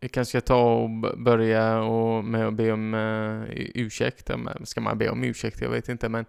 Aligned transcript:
jag 0.00 0.10
kanske 0.10 0.30
ska 0.30 0.46
ta 0.46 0.74
och 0.74 0.90
börja 1.18 1.80
och 1.80 2.24
med 2.24 2.46
att 2.46 2.54
be 2.54 2.72
om 2.72 2.94
uh, 2.94 3.44
ursäkt. 3.74 4.30
Ska 4.64 4.80
man 4.80 4.98
be 4.98 5.10
om 5.10 5.24
ursäkt? 5.24 5.60
Jag 5.60 5.70
vet 5.70 5.88
inte 5.88 6.08
men 6.08 6.24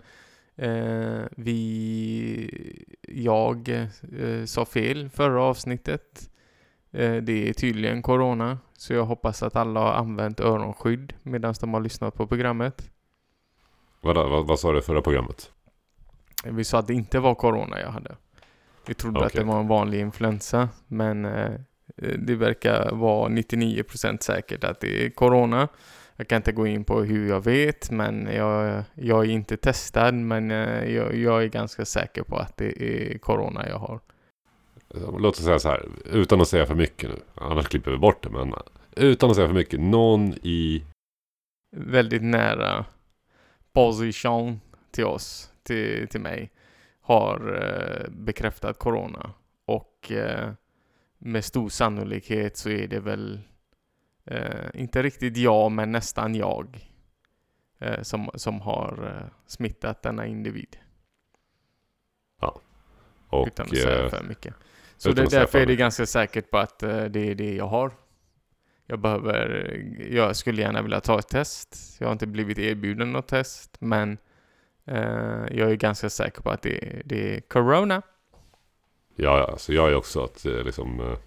eh, 0.56 1.26
vi, 1.32 2.86
jag 3.08 3.70
eh, 3.70 4.46
sa 4.46 4.66
fel 4.66 5.10
förra 5.10 5.44
avsnittet. 5.44 6.30
Eh, 6.92 7.16
det 7.16 7.50
är 7.50 7.54
tydligen 7.54 8.02
corona. 8.02 8.60
Så 8.78 8.94
jag 8.94 9.06
hoppas 9.06 9.44
att 9.44 9.56
alla 9.56 9.80
har 9.80 9.94
använt 9.94 10.40
öronskydd 10.40 11.14
medan 11.24 11.54
de 11.62 11.74
har 11.74 11.82
lyssnat 11.82 12.16
på 12.16 12.28
programmet. 12.28 12.92
Vadå, 14.02 14.30
vad, 14.30 14.48
vad 14.48 14.60
sa 14.60 14.72
du 14.72 14.82
förra 14.82 15.02
programmet? 15.02 15.52
Vi 16.44 16.64
sa 16.64 16.80
att 16.80 16.88
det 16.88 16.94
inte 16.94 17.20
var 17.20 17.36
corona 17.36 17.80
jag 17.80 17.92
hade. 17.92 18.16
Vi 18.88 18.94
trodde 18.94 19.20
att 19.20 19.26
Okej. 19.26 19.40
det 19.40 19.48
var 19.48 19.60
en 19.60 19.68
vanlig 19.68 20.00
influensa. 20.00 20.70
Men 20.88 21.26
det 21.96 22.36
verkar 22.36 22.92
vara 22.92 23.30
99% 23.30 24.22
säkert 24.22 24.64
att 24.64 24.80
det 24.80 25.06
är 25.06 25.10
corona. 25.10 25.68
Jag 26.16 26.28
kan 26.28 26.36
inte 26.36 26.52
gå 26.52 26.68
in 26.68 26.84
på 26.84 27.02
hur 27.02 27.30
jag 27.30 27.44
vet, 27.44 27.92
men 27.92 28.28
jag, 28.36 28.84
jag 28.94 29.26
är 29.26 29.30
inte 29.30 29.58
testad. 29.58 30.14
Men 30.14 30.52
eh, 30.52 30.94
jag, 30.94 31.16
jag 31.16 31.44
är 31.44 31.48
ganska 31.48 31.86
säker 31.86 32.24
på 32.24 32.38
att 32.38 32.58
det 32.58 32.84
är 32.84 33.18
corona 33.18 33.70
jag 33.70 33.78
har. 33.78 34.00
Låt 35.20 35.38
oss 35.38 35.44
säga 35.44 35.60
så 35.60 35.70
här, 35.70 35.86
utan 36.06 36.42
att 36.42 36.48
säga 36.48 36.66
för 36.66 36.76
mycket 36.76 37.10
nu. 37.10 37.16
Annars 37.36 37.68
klipper 37.68 37.92
vi 37.92 37.98
bort 37.98 38.24
det, 38.24 38.30
men 38.30 38.54
utan 38.96 39.30
att 39.30 39.36
säga 39.36 39.48
för 39.48 39.56
mycket. 39.56 39.80
Någon 39.80 40.34
i... 40.34 40.84
Väldigt 41.76 42.24
nära 42.24 42.86
position 43.74 44.62
till 44.92 45.06
oss, 45.06 45.52
till, 45.64 46.08
till 46.08 46.22
mig, 46.22 46.52
har 47.02 47.64
eh, 47.64 48.12
bekräftat 48.12 48.80
corona. 48.80 49.32
Och 49.68 50.12
eh, 50.12 50.50
med 51.24 51.46
stor 51.46 51.70
sannolikhet 51.70 52.58
så 52.58 52.70
är 52.70 52.88
det 52.88 53.00
väl 53.00 53.40
eh, 54.26 54.70
inte 54.74 55.04
riktigt 55.04 55.38
jag, 55.38 55.72
men 55.72 55.92
nästan 55.92 56.36
jag 56.36 56.90
eh, 57.80 58.02
som, 58.02 58.30
som 58.36 58.62
har 58.62 59.18
eh, 59.18 59.34
smittat 59.46 60.02
denna 60.02 60.26
individ. 60.26 60.78
Och, 63.32 63.48
utan 63.48 63.66
att 63.66 63.78
säga 63.78 64.04
eh, 64.04 64.10
för 64.10 64.24
mycket. 64.24 64.54
Så 64.98 65.12
det, 65.12 65.22
därför 65.22 65.48
för 65.48 65.60
är 65.60 65.66
det 65.66 65.76
ganska 65.76 66.06
säkert 66.06 66.52
på 66.52 66.58
att 66.58 66.84
eh, 66.84 67.04
det 67.04 67.32
är 67.32 67.36
det 67.36 67.56
jag 67.56 67.68
har. 67.68 67.92
Jag 68.86 69.00
behöver, 69.00 69.76
jag 70.10 70.36
skulle 70.36 70.62
gärna 70.62 70.82
vilja 70.82 71.00
ta 71.00 71.20
ett 71.20 71.28
test. 71.28 71.98
Jag 72.00 72.08
har 72.08 72.12
inte 72.12 72.28
blivit 72.28 72.60
erbjuden 72.60 73.12
något 73.12 73.28
test, 73.28 73.78
men 73.80 74.18
eh, 74.86 75.46
jag 75.52 75.72
är 75.72 75.76
ganska 75.76 76.10
säker 76.10 76.42
på 76.42 76.50
att 76.50 76.62
det, 76.62 77.02
det 77.06 77.36
är 77.36 77.42
corona. 77.42 78.02
Ja, 79.22 79.38
ja, 79.50 79.58
så 79.58 79.74
jag 79.74 79.92
är 79.92 79.96
också 79.96 80.24
att 80.24 80.46
eh, 80.46 80.64
liksom... 80.64 81.00
eh, 81.00 81.18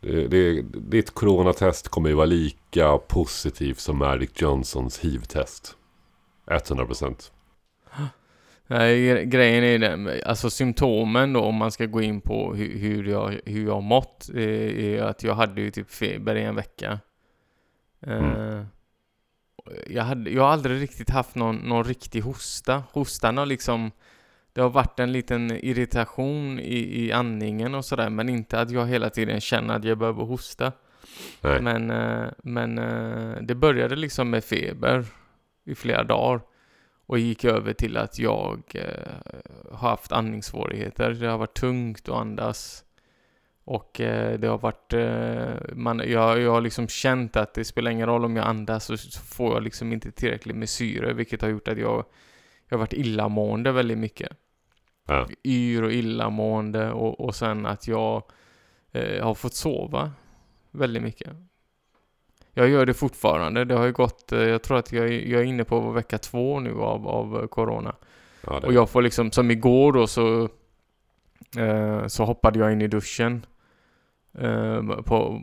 Det, 0.00 0.28
det, 0.28 0.62
ditt 0.62 1.10
coronatest 1.10 1.88
kommer 1.88 2.08
ju 2.08 2.14
vara 2.14 2.26
lika 2.26 2.98
positivt 2.98 3.78
som 3.78 3.98
Magic 3.98 4.30
Johnsons 4.34 4.98
hiv-test. 4.98 5.76
100%. 6.46 7.30
Nej, 8.66 8.98
gre- 9.00 9.24
grejen 9.24 9.64
är 9.64 9.78
den, 9.78 10.10
alltså 10.26 10.50
symptomen 10.50 11.32
då 11.32 11.40
om 11.40 11.54
man 11.54 11.70
ska 11.72 11.86
gå 11.86 12.02
in 12.02 12.20
på 12.20 12.54
hur, 12.54 12.78
hur, 12.78 13.04
jag, 13.04 13.40
hur 13.44 13.66
jag 13.66 13.82
mått, 13.82 14.30
eh, 14.34 14.84
är 14.94 15.02
att 15.02 15.22
jag 15.22 15.34
hade 15.34 15.60
ju 15.60 15.70
typ 15.70 15.90
feber 15.90 16.34
i 16.36 16.42
en 16.42 16.54
vecka. 16.54 16.98
Mm. 18.06 18.64
jag, 19.86 20.02
hade, 20.02 20.30
jag 20.30 20.42
har 20.42 20.50
aldrig 20.50 20.82
riktigt 20.82 21.10
haft 21.10 21.34
någon, 21.34 21.56
någon 21.56 21.84
riktig 21.84 22.20
hosta. 22.20 22.82
Hostan 22.92 23.36
har 23.36 23.46
liksom, 23.46 23.90
det 24.52 24.60
har 24.60 24.70
varit 24.70 25.00
en 25.00 25.12
liten 25.12 25.50
irritation 25.50 26.60
i, 26.60 27.04
i 27.04 27.12
andningen 27.12 27.74
och 27.74 27.84
sådär, 27.84 28.10
men 28.10 28.28
inte 28.28 28.60
att 28.60 28.70
jag 28.70 28.86
hela 28.86 29.10
tiden 29.10 29.40
känner 29.40 29.74
att 29.74 29.84
jag 29.84 29.98
behöver 29.98 30.24
hosta. 30.24 30.72
Nej. 31.40 31.60
Men, 31.60 31.90
eh, 31.90 32.30
men 32.42 32.78
eh, 32.78 33.42
det 33.42 33.54
började 33.54 33.96
liksom 33.96 34.30
med 34.30 34.44
feber 34.44 35.04
i 35.64 35.74
flera 35.74 36.04
dagar 36.04 36.40
och 37.06 37.18
gick 37.18 37.44
över 37.44 37.72
till 37.72 37.96
att 37.96 38.18
jag 38.18 38.62
eh, 38.74 39.34
har 39.72 39.88
haft 39.88 40.12
andningssvårigheter. 40.12 41.10
Det 41.10 41.26
har 41.26 41.38
varit 41.38 41.60
tungt 41.60 42.08
att 42.08 42.14
andas. 42.14 42.84
Och 43.64 43.90
det 43.94 44.46
har 44.46 44.58
varit, 44.58 44.94
man, 45.76 46.02
jag, 46.06 46.40
jag 46.40 46.50
har 46.50 46.60
liksom 46.60 46.88
känt 46.88 47.36
att 47.36 47.54
det 47.54 47.64
spelar 47.64 47.90
ingen 47.90 48.06
roll 48.06 48.24
om 48.24 48.36
jag 48.36 48.46
andas 48.46 48.84
så 48.84 48.96
så 48.96 49.20
får 49.20 49.54
jag 49.54 49.62
liksom 49.62 49.92
inte 49.92 50.10
tillräckligt 50.10 50.56
med 50.56 50.68
syre 50.68 51.12
vilket 51.12 51.42
har 51.42 51.48
gjort 51.48 51.68
att 51.68 51.78
jag, 51.78 52.04
jag 52.68 52.76
har 52.76 52.78
varit 52.78 52.92
illamående 52.92 53.72
väldigt 53.72 53.98
mycket. 53.98 54.32
Ja. 55.10 55.26
Yr 55.44 55.82
och 55.82 55.92
illamående 55.92 56.92
och, 56.92 57.20
och 57.20 57.34
sen 57.34 57.66
att 57.66 57.88
jag 57.88 58.22
eh, 58.92 59.24
har 59.24 59.34
fått 59.34 59.54
sova 59.54 60.12
väldigt 60.70 61.02
mycket. 61.02 61.28
Jag 62.54 62.68
gör 62.68 62.86
det 62.86 62.94
fortfarande. 62.94 63.64
Det 63.64 63.74
har 63.74 63.86
ju 63.86 63.92
gått, 63.92 64.32
eh, 64.32 64.38
jag 64.42 64.62
tror 64.62 64.78
att 64.78 64.92
jag, 64.92 65.06
är- 65.06 65.28
jag 65.32 65.40
är 65.40 65.44
inne 65.44 65.64
på 65.64 65.90
vecka 65.90 66.18
två 66.18 66.60
nu 66.60 66.72
av, 66.74 67.08
av 67.08 67.40
eh, 67.40 67.46
corona. 67.46 67.94
Ja, 68.46 68.60
Och 68.66 68.72
jag 68.72 68.90
får 68.90 69.02
liksom, 69.02 69.30
som 69.30 69.50
igår 69.50 69.92
då 69.92 70.06
så, 70.06 70.48
eh, 71.58 72.06
så 72.06 72.24
hoppade 72.24 72.58
jag 72.58 72.72
in 72.72 72.82
i 72.82 72.86
duschen. 72.88 73.46
Eh, 74.38 74.82
på, 74.82 75.42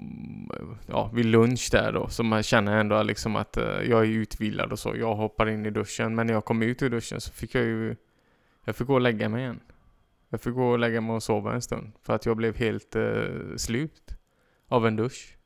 ja, 0.88 1.10
vid 1.14 1.26
lunch 1.26 1.70
där 1.72 1.92
då. 1.92 2.08
Så 2.08 2.24
man 2.24 2.44
känner 2.44 2.78
ändå 2.78 3.04
liksom 3.04 3.36
att 3.36 3.58
eh, 3.58 3.64
jag 3.66 4.02
är 4.02 4.08
utvilad 4.10 4.72
och 4.72 4.80
så. 4.80 4.96
Jag 4.96 5.16
hoppar 5.16 5.50
in 5.50 5.66
i 5.66 5.70
duschen. 5.70 6.16
Men 6.16 6.28
när 6.28 6.34
jag 6.34 6.46
kom 6.46 6.62
ut 6.62 6.82
ur 6.82 6.90
duschen 6.90 7.22
så 7.22 7.32
fick 7.34 7.56
jag 7.56 7.64
ju, 7.64 7.96
jag 8.68 8.76
fick 8.76 8.88
gå 8.88 8.94
och 8.94 9.02
lägga 9.02 9.30
mig 9.30 9.42
igen. 9.44 9.60
Jag 10.30 10.42
fick 10.42 10.54
gå 10.54 10.70
och 10.70 10.80
lägga 10.80 11.02
mig 11.02 11.16
och 11.16 11.24
sova 11.24 11.54
en 11.54 11.62
stund. 11.62 11.92
För 12.04 12.14
att 12.14 12.26
jag 12.26 12.38
blev 12.38 12.56
helt 12.56 12.96
eh, 12.96 13.56
slut 13.58 14.16
av 14.68 14.88
en 14.88 14.96
dusch. 14.96 15.38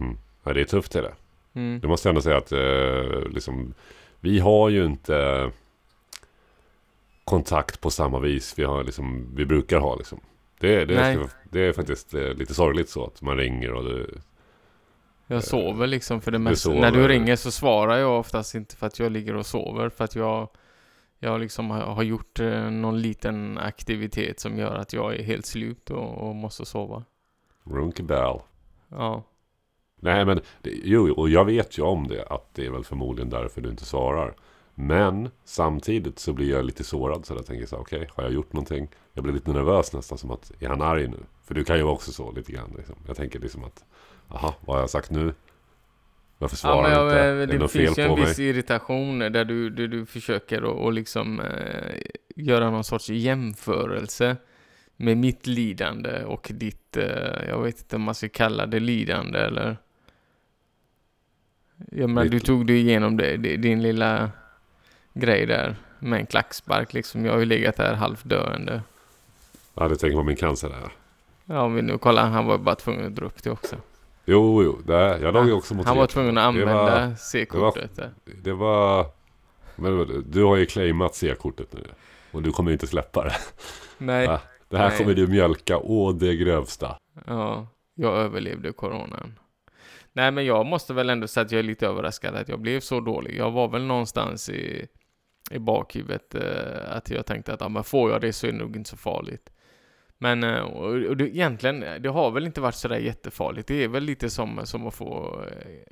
mm. 0.00 0.18
ja, 0.44 0.52
det 0.52 0.60
är 0.60 0.64
tufft 0.64 0.92
det. 0.92 1.14
Mm. 1.52 1.80
Det 1.80 1.88
måste 1.88 2.08
jag 2.08 2.10
ändå 2.10 2.22
säga 2.22 2.36
att 2.36 2.52
eh, 2.52 3.28
liksom, 3.30 3.74
vi 4.20 4.38
har 4.38 4.68
ju 4.68 4.84
inte 4.84 5.50
kontakt 7.24 7.80
på 7.80 7.90
samma 7.90 8.18
vis 8.18 8.54
vi, 8.58 8.64
har, 8.64 8.84
liksom, 8.84 9.34
vi 9.34 9.46
brukar 9.46 9.78
ha. 9.78 9.96
Liksom. 9.96 10.20
Det, 10.60 10.84
det, 10.84 10.94
är, 10.94 11.28
det 11.50 11.60
är 11.60 11.72
faktiskt 11.72 12.14
eh, 12.14 12.34
lite 12.34 12.54
sorgligt 12.54 12.88
så 12.88 13.06
att 13.06 13.22
man 13.22 13.36
ringer 13.36 13.72
och 13.72 13.84
det, 13.84 14.06
Jag 15.26 15.44
sover 15.44 15.86
liksom 15.86 16.20
för 16.20 16.30
det 16.30 16.38
du 16.38 16.42
mesta. 16.42 16.70
När 16.70 16.90
du 16.90 17.08
ringer 17.08 17.36
så 17.36 17.50
svarar 17.50 17.96
jag 17.96 18.18
oftast 18.18 18.54
inte 18.54 18.76
för 18.76 18.86
att 18.86 18.98
jag 18.98 19.12
ligger 19.12 19.36
och 19.36 19.46
sover. 19.46 19.88
För 19.88 20.04
att 20.04 20.14
jag, 20.14 20.48
jag 21.24 21.40
liksom 21.40 21.70
har, 21.70 22.02
gjort 22.02 22.40
eh, 22.40 22.70
någon 22.70 23.00
liten 23.00 23.58
aktivitet 23.58 24.40
som 24.40 24.58
gör 24.58 24.74
att 24.74 24.92
jag 24.92 25.14
är 25.14 25.22
helt 25.22 25.46
slut 25.46 25.90
och, 25.90 26.28
och 26.28 26.34
måste 26.34 26.64
sova. 26.64 27.04
Runky 27.64 28.02
bell. 28.02 28.38
Ja. 28.88 29.22
Nej 30.00 30.24
men, 30.24 30.40
det, 30.62 30.70
jo, 30.84 31.14
och 31.14 31.28
jag 31.28 31.44
vet 31.44 31.78
ju 31.78 31.82
om 31.82 32.08
det. 32.08 32.26
Att 32.26 32.54
det 32.54 32.66
är 32.66 32.70
väl 32.70 32.84
förmodligen 32.84 33.30
därför 33.30 33.60
du 33.60 33.70
inte 33.70 33.84
svarar. 33.84 34.34
Men 34.74 35.30
samtidigt 35.44 36.18
så 36.18 36.32
blir 36.32 36.50
jag 36.50 36.64
lite 36.64 36.84
sårad. 36.84 37.26
Så 37.26 37.34
jag 37.34 37.46
tänker 37.46 37.66
så 37.66 37.76
okej, 37.76 38.08
har 38.14 38.22
jag 38.22 38.32
gjort 38.32 38.52
någonting? 38.52 38.88
Jag 39.12 39.24
blir 39.24 39.34
lite 39.34 39.52
nervös 39.52 39.92
nästan 39.92 40.18
som 40.18 40.30
att, 40.30 40.52
är 40.60 40.68
han 40.68 40.82
arg 40.82 41.08
nu? 41.08 41.18
För 41.44 41.54
du 41.54 41.64
kan 41.64 41.76
ju 41.76 41.82
också 41.82 42.12
så 42.12 42.32
lite 42.32 42.52
grann. 42.52 42.74
Liksom. 42.76 42.96
Jag 43.06 43.16
tänker 43.16 43.38
liksom 43.38 43.64
att, 43.64 43.84
aha, 44.28 44.54
vad 44.60 44.76
har 44.76 44.80
jag 44.80 44.90
sagt 44.90 45.10
nu? 45.10 45.34
Varför 46.42 46.56
Ja, 46.56 46.58
svarar 46.60 46.82
men 46.82 46.90
du 46.90 46.96
jag, 47.16 47.42
inte? 47.42 47.46
det 47.46 47.58
det 47.58 47.68
finns 47.68 47.98
ju 47.98 48.02
en 48.02 48.08
på 48.08 48.16
mig? 48.16 48.24
viss 48.26 48.38
irritation 48.38 49.18
där 49.18 49.44
du, 49.44 49.70
du, 49.70 49.88
du 49.88 50.06
försöker 50.06 50.62
att 50.62 50.76
och 50.76 50.92
liksom 50.92 51.40
eh, 51.40 51.96
göra 52.36 52.70
någon 52.70 52.84
sorts 52.84 53.08
jämförelse 53.08 54.36
med 54.96 55.16
mitt 55.16 55.46
lidande 55.46 56.24
och 56.24 56.48
ditt, 56.54 56.96
eh, 56.96 57.48
jag 57.48 57.62
vet 57.62 57.78
inte 57.78 57.96
om 57.96 58.02
man 58.02 58.14
ska 58.14 58.28
kalla 58.28 58.66
det 58.66 58.80
lidande 58.80 59.38
eller 59.38 59.76
Jag 61.90 62.10
menar, 62.10 62.28
du 62.30 62.40
tog 62.40 62.66
dig 62.66 62.76
igenom 62.80 63.16
det, 63.16 63.36
din 63.36 63.82
lilla 63.82 64.30
grej 65.14 65.46
där 65.46 65.76
med 65.98 66.20
en 66.20 66.26
klackspark 66.26 66.92
liksom. 66.92 67.24
Jag 67.24 67.32
har 67.32 67.38
ju 67.40 67.44
legat 67.46 67.76
där 67.76 67.94
halvt 67.94 68.24
döende. 68.24 68.82
Ja, 69.74 69.88
du 69.88 69.96
tänker 69.96 70.16
på 70.16 70.22
min 70.24 70.36
cancer 70.36 70.68
där. 70.68 70.92
Ja, 71.44 71.62
om 71.62 71.74
vi 71.74 71.82
nu 71.82 71.98
kollar, 71.98 72.28
han 72.28 72.46
var 72.46 72.58
bara 72.58 72.74
tvungen 72.74 73.06
att 73.06 73.14
dra 73.14 73.26
upp 73.26 73.42
det 73.42 73.50
också. 73.50 73.76
Jo, 74.24 74.62
jo, 74.62 74.78
det, 74.86 75.18
jag 75.18 75.34
låg 75.34 75.46
ju 75.46 75.52
också 75.52 75.74
mot 75.74 75.86
Han 75.86 75.96
var 75.96 76.06
det. 76.06 76.12
tvungen 76.12 76.38
att 76.38 76.54
Det 76.54 76.62
använda 76.62 77.16
C-kortet. 77.16 77.96
där. 77.96 78.10
Det 78.42 78.52
var... 78.52 79.06
Men 79.76 80.24
du 80.30 80.44
har 80.44 80.56
ju 80.56 80.66
claimat 80.66 81.14
C-kortet 81.14 81.72
nu. 81.72 81.80
Och 82.32 82.42
du 82.42 82.52
kommer 82.52 82.72
inte 82.72 82.86
släppa 82.86 83.24
det. 83.24 83.34
Nej. 83.98 84.38
Det 84.68 84.78
här 84.78 84.88
Nej. 84.88 84.98
kommer 84.98 85.14
du 85.14 85.26
mjölka 85.26 85.78
å 85.78 86.12
det 86.12 86.36
grövsta. 86.36 86.96
Ja, 87.26 87.66
jag 87.94 88.14
överlevde 88.16 88.72
coronan. 88.72 89.38
Nej, 90.12 90.30
men 90.30 90.44
jag 90.46 90.66
måste 90.66 90.94
väl 90.94 91.10
ändå 91.10 91.26
säga 91.28 91.44
att 91.44 91.52
jag 91.52 91.58
är 91.58 91.62
lite 91.62 91.86
överraskad 91.86 92.34
att 92.34 92.48
jag 92.48 92.60
blev 92.60 92.80
så 92.80 93.00
dålig. 93.00 93.36
Jag 93.36 93.50
var 93.50 93.68
väl 93.68 93.84
någonstans 93.84 94.48
i, 94.48 94.86
i 95.50 95.58
bakhuvudet 95.58 96.34
eh, 96.34 96.96
att 96.96 97.10
jag 97.10 97.26
tänkte 97.26 97.52
att 97.54 97.60
ja, 97.60 97.68
men 97.68 97.84
får 97.84 98.10
jag 98.10 98.20
det 98.20 98.32
så 98.32 98.46
är 98.46 98.52
det 98.52 98.58
nog 98.58 98.76
inte 98.76 98.90
så 98.90 98.96
farligt. 98.96 99.50
Men 100.22 100.44
eh, 100.44 100.60
och, 100.60 101.16
det, 101.16 101.28
egentligen, 101.28 102.02
det 102.02 102.08
har 102.08 102.30
väl 102.30 102.46
inte 102.46 102.60
varit 102.60 102.74
sådär 102.74 102.96
jättefarligt. 102.98 103.68
Det 103.68 103.84
är 103.84 103.88
väl 103.88 104.02
lite 104.02 104.30
som, 104.30 104.60
som 104.64 104.86
att 104.86 104.94
få 104.94 105.40
eh, 105.50 105.82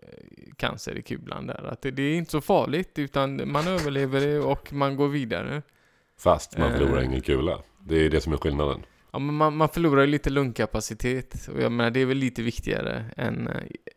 cancer 0.57 0.99
i 0.99 1.03
kulan 1.03 1.47
där. 1.47 1.69
Att 1.73 1.83
det, 1.83 1.91
det 1.91 2.03
är 2.03 2.15
inte 2.17 2.31
så 2.31 2.41
farligt, 2.41 2.99
utan 2.99 3.53
man 3.53 3.69
överlever 3.69 4.21
det 4.21 4.39
och 4.39 4.73
man 4.73 4.97
går 4.97 5.09
vidare. 5.09 5.63
Fast 6.19 6.59
man 6.59 6.73
Eh. 6.73 6.79
förlorar 6.79 7.03
ingen 7.03 7.21
kula. 7.21 7.59
Det 7.79 7.97
är 7.97 8.11
det 8.11 8.21
som 8.21 8.33
är 8.33 8.37
skillnaden. 8.37 8.83
Ja, 9.13 9.19
men 9.19 9.35
man, 9.35 9.57
man 9.57 9.69
förlorar 9.69 10.01
ju 10.01 10.07
lite 10.07 10.31
lungkapacitet. 10.31 11.49
Och 11.55 11.63
jag 11.63 11.73
menar, 11.73 11.91
det 11.91 12.01
är 12.01 12.07
väl 12.07 12.17
lite 12.17 12.43
viktigare 12.43 13.05
än 13.17 13.49
eh, 13.49 13.55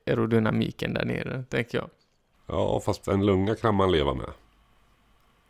aerodynamiken 0.07 0.93
där 0.93 1.05
nere, 1.05 1.43
tänker 1.49 1.77
jag. 1.77 1.89
Ja, 2.47 2.81
fast 2.85 3.07
en 3.07 3.25
lunga 3.25 3.55
kan 3.55 3.75
man 3.75 3.91
leva 3.91 4.13
med. 4.13 4.29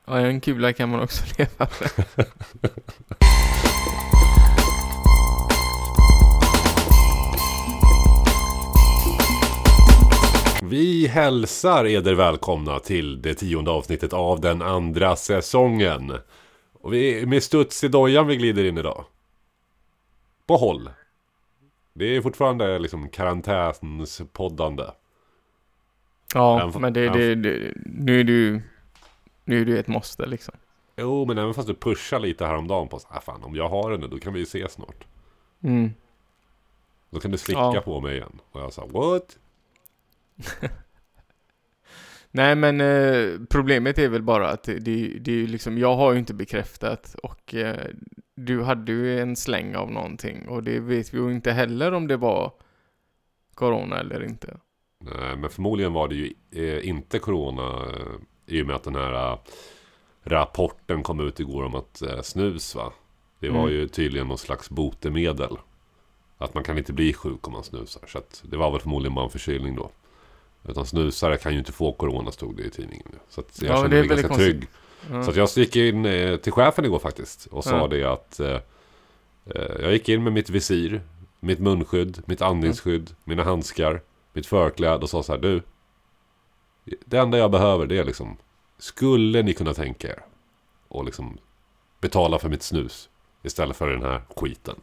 Ja, 0.06 0.19
en 0.19 0.41
kula 0.41 0.74
kan 0.74 0.89
man 0.89 1.01
också 1.01 1.24
leva 1.38 1.68
med. 1.80 2.25
Vi 10.74 11.08
hälsar 11.08 11.86
eder 11.86 12.14
välkomna 12.14 12.80
till 12.80 13.22
det 13.22 13.34
tionde 13.34 13.72
avsnittet 13.72 14.14
av 14.14 14.42
den 14.42 14.62
andra 14.62 15.16
säsongen. 15.16 16.14
Och 16.74 16.94
vi 16.94 17.22
är 17.22 17.25
med 17.25 17.44
studs 17.44 17.84
i 17.84 17.88
dojan 17.88 18.28
vi 18.28 18.36
glider 18.36 18.64
in 18.66 18.78
idag. 18.78 19.06
På 20.46 20.58
håll. 20.58 20.90
Det 21.94 22.16
är 22.16 22.22
fortfarande 22.22 22.80
liksom 22.80 23.10
karantänspoddande. 23.10 24.84
Ja, 26.34 26.62
Även 26.62 26.81
men 26.81 26.94
det, 26.94 27.10
det, 27.10 27.36
det, 27.36 27.74
nu 27.86 28.19
är 28.19 28.24
du 28.24 28.62
nu 29.46 29.62
är 29.62 29.66
du 29.66 29.80
ett 29.80 29.88
måste 29.88 30.26
liksom. 30.26 30.56
Jo, 30.96 31.26
men 31.26 31.38
även 31.38 31.54
fast 31.54 31.68
du 31.68 31.76
pushar 31.76 32.19
lite 32.19 32.46
häromdagen 32.46 32.88
på 32.88 33.00
så 33.00 33.08
ah, 33.12 33.22
fan 33.22 33.44
om 33.44 33.56
jag 33.56 33.69
har 33.69 33.92
den 33.92 34.00
nu 34.00 34.08
då 34.08 34.19
kan 34.19 34.34
vi 34.34 34.40
ju 34.40 34.44
ses 34.44 34.72
snart. 34.72 35.06
Mm. 35.64 35.94
Då 37.10 37.19
kan 37.19 37.31
du 37.31 37.38
slicka 37.38 37.60
Ja. 37.60 37.81
på 37.86 38.02
mig 38.02 38.16
igen. 38.16 38.40
Och 38.52 38.62
jag 38.62 38.74
sa 38.74 38.86
what? 38.86 39.38
Nej 42.31 42.56
men 42.56 42.81
eh, 42.81 43.39
problemet 43.50 43.97
är 44.00 44.09
väl 44.09 44.21
bara 44.24 44.50
att 44.50 44.63
det, 44.63 44.80
det, 44.80 45.07
det 45.19 45.31
är 45.31 45.35
ju 45.35 45.47
liksom, 45.47 45.77
jag 45.77 45.95
har 45.95 46.13
ju 46.13 46.19
inte 46.19 46.33
bekräftat 46.33 47.15
och 47.24 47.56
eh, 47.56 47.88
du 48.35 48.63
hade 48.63 48.91
ju 48.91 49.19
en 49.19 49.35
släng 49.35 49.75
av 49.75 49.91
någonting 49.91 50.47
och 50.47 50.63
det 50.63 50.80
vet 50.80 51.13
vi 51.13 51.18
ju 51.18 51.31
inte 51.31 51.51
heller 51.51 51.91
om 51.94 52.07
det 52.07 52.18
var 52.18 52.53
Corona 53.56 54.00
eller 54.00 54.24
inte. 54.24 54.57
Nej, 55.00 55.35
men 55.38 55.50
förmodligen 55.50 55.94
var 55.94 56.07
det 56.07 56.15
ju 56.15 56.33
eh, 56.51 56.88
inte 56.89 57.19
corona 57.19 57.85
eh, 57.85 58.56
i 58.56 58.62
och 58.63 58.68
med 58.68 58.75
att 58.75 58.83
den 58.83 58.95
här 58.95 59.31
eh, 59.31 59.38
rapporten 60.24 61.03
kom 61.03 61.19
ut 61.19 61.39
igår 61.39 61.63
om 61.63 61.75
att 61.75 62.01
eh, 62.01 62.21
snus 62.21 62.75
va. 62.75 62.94
Det 63.39 63.50
var 63.50 63.59
Mm. 63.63 63.74
ju 63.74 63.88
tydligen 63.88 64.27
någon 64.27 64.38
slags 64.38 64.69
botemedel. 64.69 65.57
Att 66.38 66.53
man 66.53 66.63
kan 66.63 66.77
inte 66.77 66.94
bli 66.94 67.13
sjuk 67.13 67.47
om 67.47 67.53
man 67.53 67.63
snusar. 67.63 68.01
Så 68.07 68.18
att 68.18 68.44
det 68.45 68.57
var 68.57 68.71
väl 68.71 68.80
förmodligen 68.80 69.15
bara 69.15 69.25
en 69.25 69.31
förkylning 69.31 69.75
då. 69.75 69.91
Utan 70.68 70.86
snusare 70.86 71.38
kan 71.38 71.54
ju 71.54 71.60
inte 71.60 71.71
få 71.71 71.92
corona 71.94 72.31
stod 72.31 72.57
det 72.57 72.63
i 72.63 72.69
tidningen. 72.69 73.07
nu. 73.12 73.18
Så 73.30 73.42
att 73.42 73.62
jag 73.62 73.71
Ja, 73.71 73.75
kände 73.81 73.89
det 73.89 73.95
är 73.98 74.00
mig 74.00 74.07
ganska 74.10 74.27
konstigt. 74.27 74.51
trygg. 74.51 74.68
Ja. 75.12 75.24
Så 75.24 75.30
att 75.30 75.36
jag 75.36 75.50
gick 75.56 75.75
in 75.75 76.06
eh, 76.06 76.38
till 76.38 76.51
chefen 76.51 76.86
igår 76.86 77.00
faktiskt. 77.00 77.45
Och 77.45 77.63
sa 77.63 77.77
Ja. 77.77 77.88
det 77.88 78.04
att 78.04 78.39
eh, 78.39 78.60
eh, 79.56 79.81
jag 79.81 79.94
gick 79.94 80.10
in 80.10 80.24
med 80.24 80.33
mitt 80.33 80.50
visir, 80.50 81.01
mitt 81.39 81.60
munskydd, 81.60 82.21
mitt 82.25 82.42
andningsskydd, 82.42 83.15
mina 83.24 83.44
handskar, 83.44 84.01
mitt 84.33 84.45
förkläde 84.45 84.98
och 85.04 85.10
sa 85.10 85.24
så 85.24 85.31
här 85.31 85.39
du. 85.39 85.62
Det 87.06 87.18
enda 87.18 87.38
jag 87.38 87.51
behöver 87.51 87.86
det 87.86 87.98
är 88.00 88.04
liksom. 88.06 88.38
Skulle 88.77 89.42
ni 89.44 89.54
kunna 89.54 89.74
tänka 89.74 90.07
er. 90.07 90.25
Och 90.88 91.06
liksom 91.06 91.38
betala 92.01 92.39
för 92.39 92.50
mitt 92.50 92.63
snus. 92.63 93.09
Istället 93.44 93.77
för 93.77 93.88
den 93.89 94.01
här 94.01 94.21
skiten. 94.36 94.75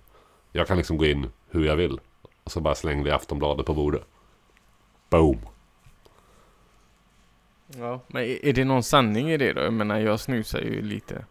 Jag 0.53 0.67
kan 0.67 0.77
liksom 0.77 0.97
gå 0.99 1.05
in 1.07 1.27
hur 1.51 1.65
jag 1.67 1.77
vill. 1.77 2.01
Och 2.45 2.53
så 2.53 2.61
bara 2.61 2.75
slängde 2.75 3.09
jag 3.09 3.17
Aftonbladet 3.17 3.67
på 3.67 3.75
bordet. 3.75 4.03
Boom. 5.11 5.39
Ja, 7.79 8.01
men 8.07 8.23
är 8.23 8.53
det 8.53 8.65
någon 8.65 8.83
sanning 8.83 9.31
i 9.31 9.37
det 9.37 9.53
då? 9.53 9.61
Jag 9.61 9.73
menar, 9.73 9.99
jag 10.01 10.21
snusar 10.21 10.61
ju 10.61 10.83
lite. 10.83 11.25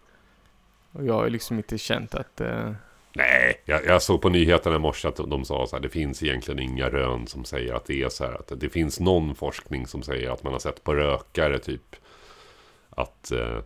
Och 0.92 1.06
jag 1.06 1.14
har 1.14 1.24
ju 1.24 1.30
liksom 1.30 1.58
inte 1.58 1.78
känt 1.78 2.16
att... 2.16 2.42
Eh, 2.42 2.72
Nej, 3.14 3.62
jag, 3.66 3.86
jag 3.86 4.02
såg 4.02 4.22
på 4.22 4.30
nyheterna 4.30 4.76
i 4.76 4.80
morse 4.80 5.08
att 5.08 5.16
de 5.16 5.46
sa 5.46 5.68
så 5.68 5.76
här. 5.76 5.84
Det 5.84 5.90
finns 5.90 6.24
egentligen 6.24 6.60
inga 6.60 6.90
rön 6.90 7.28
som 7.28 7.46
säger 7.46 7.74
att 7.74 7.86
det 7.86 8.04
är 8.04 8.10
så 8.10 8.24
här. 8.26 8.34
Att 8.34 8.52
det 8.60 8.70
finns 8.70 9.00
någon 9.00 9.36
forskning 9.36 9.88
som 9.88 10.04
säger 10.04 10.30
att 10.32 10.44
man 10.44 10.54
har 10.54 10.60
sett 10.60 10.84
på 10.84 10.96
rökare 10.96 11.60
typ. 11.60 11.96
Att 12.90 13.32
eh, 13.32 13.60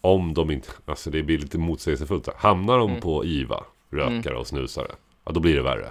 om 0.00 0.34
de 0.34 0.50
inte, 0.50 0.68
alltså 0.86 1.10
det 1.10 1.22
blir 1.22 1.38
lite 1.38 1.58
motsägelsefullt. 1.58 2.28
Hamnar 2.36 2.78
de 2.78 2.88
Mm. 2.90 3.00
på 3.00 3.24
IVA, 3.24 3.64
rökare 3.90 4.36
och 4.36 4.46
snusare. 4.46 4.90
Ja, 5.24 5.32
då 5.32 5.40
blir 5.40 5.56
det 5.56 5.62
värre. 5.62 5.90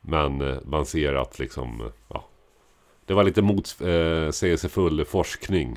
Men 0.00 0.40
eh, 0.40 0.56
man 0.64 0.86
ser 0.86 1.14
att 1.14 1.38
liksom, 1.38 1.90
ja. 2.08 2.24
Det 3.06 3.14
var 3.14 3.24
lite 3.24 3.42
motsägelsefull 3.42 5.04
forskning. 5.04 5.76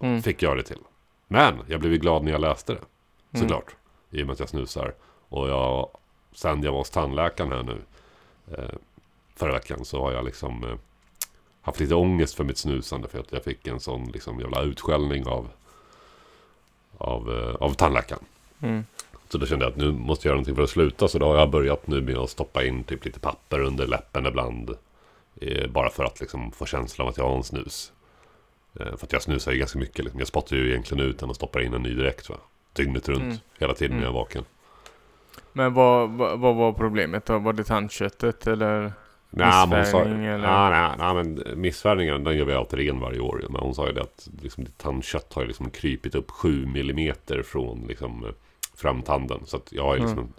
mm, 0.00 0.22
Fick 0.22 0.42
jag 0.42 0.56
det 0.56 0.62
till. 0.62 0.78
Men 1.28 1.58
jag 1.68 1.80
blev 1.80 1.92
ju 1.92 1.98
glad 1.98 2.24
när 2.24 2.32
jag 2.32 2.40
läste 2.40 2.72
det. 2.72 2.78
Mm. 2.78 3.48
Såklart. 3.48 3.74
I 4.10 4.22
och 4.22 4.26
med 4.26 4.32
att 4.32 4.40
jag 4.40 4.48
snusar. 4.48 4.94
Och 5.28 5.48
jag, 5.48 5.88
sen 6.32 6.62
jag 6.62 6.72
var 6.72 6.78
hos 6.78 6.90
tandläkaren 6.90 7.52
här 7.52 7.62
nu. 7.62 7.78
Eh, 8.58 8.74
förra 9.36 9.52
veckan 9.52 9.84
så 9.84 10.00
har 10.02 10.12
jag 10.12 10.24
liksom 10.24 10.64
eh, 10.64 10.74
haft 11.62 11.80
lite 11.80 11.94
ångest 11.94 12.34
för 12.34 12.44
mitt 12.44 12.58
snusande. 12.58 13.08
För 13.08 13.18
att 13.18 13.32
jag 13.32 13.44
fick 13.44 13.66
en 13.66 13.80
sån 13.80 14.04
liksom 14.04 14.40
jävla 14.40 14.62
utskällning 14.62 15.26
av, 15.26 15.48
av, 16.98 17.30
eh, 17.38 17.54
av 17.54 17.74
tandläkaren. 17.74 18.24
mm, 18.60 18.84
Så 19.28 19.38
då 19.38 19.46
kände 19.46 19.64
jag 19.64 19.72
att 19.72 19.78
nu 19.78 19.92
måste 19.92 20.28
jag 20.28 20.30
göra 20.30 20.36
någonting 20.36 20.54
för 20.56 20.62
att 20.62 20.70
sluta. 20.70 21.08
Så 21.08 21.18
då 21.18 21.26
har 21.26 21.36
jag 21.38 21.50
börjat 21.50 21.86
nu 21.86 22.00
med 22.02 22.16
att 22.18 22.30
stoppa 22.30 22.64
in 22.64 22.84
typ 22.84 23.04
lite 23.04 23.20
papper 23.20 23.60
under 23.60 23.86
läppen 23.86 24.26
ibland. 24.26 24.76
Eh, 25.40 25.70
bara 25.70 25.90
för 25.90 26.04
att 26.04 26.20
liksom 26.20 26.52
få 26.52 26.66
känslan 26.66 27.06
av 27.06 27.10
att 27.10 27.18
jag 27.18 27.28
har 27.28 27.36
en 27.36 27.42
snus. 27.44 27.92
Eh, 28.80 28.96
för 28.96 29.06
att 29.06 29.12
jag 29.12 29.22
snusar 29.22 29.52
ju 29.52 29.58
ganska 29.58 29.78
mycket. 29.78 30.04
Liksom. 30.04 30.18
Jag 30.18 30.28
spottar 30.28 30.56
ju 30.56 30.70
egentligen 30.70 31.04
ut 31.04 31.18
den 31.18 31.28
och 31.30 31.36
stoppar 31.36 31.60
in 31.60 31.74
en 31.74 31.82
ny 31.82 31.94
direkt. 31.94 32.28
Va? 32.28 32.36
Dygnet 32.72 33.08
runt. 33.08 33.22
Mm. 33.22 33.36
Hela 33.58 33.74
tiden 33.74 33.96
när 33.96 34.02
jag 34.02 34.08
är 34.08 34.10
Mm. 34.10 34.20
vaken. 34.20 34.44
Men 35.52 35.74
vad, 35.74 36.10
vad, 36.10 36.38
vad 36.38 36.54
var 36.54 36.72
problemet 36.72 37.26
då? 37.26 37.38
Var 37.38 37.52
det 37.52 37.64
tandköttet 37.64 38.46
eller? 38.46 38.92
Nej, 39.30 39.66
men 39.68 39.78
hon 39.78 39.86
sa, 39.86 39.98
Missfärgning, 39.98 40.26
eller? 40.26 40.70
nej, 40.70 40.70
nej, 40.98 41.14
nej, 41.14 41.14
men 41.14 41.60
missfärgningen 41.60 42.24
den 42.24 42.36
gör 42.36 42.44
vi 42.44 42.52
alltid 42.52 42.78
ren 42.78 43.00
varje 43.00 43.20
år. 43.20 43.44
Men 43.50 43.60
hon 43.60 43.74
sa 43.74 43.86
ju 43.86 43.92
det 43.92 44.02
att 44.02 44.28
liksom, 44.42 44.64
ditt 44.64 44.78
tandkött 44.78 45.32
har 45.32 45.42
ju 45.42 45.48
liksom 45.48 45.70
krypit 45.70 46.14
upp 46.14 46.30
7 46.30 46.66
millimeter 46.66 47.42
från 47.42 47.84
liksom, 47.88 48.24
eh, 48.24 48.30
framtanden. 48.76 49.40
Så 49.46 49.56
att 49.56 49.72
jag 49.72 49.82
har 49.84 49.94
ju 49.94 50.00
liksom... 50.00 50.18
Mm. 50.18 50.32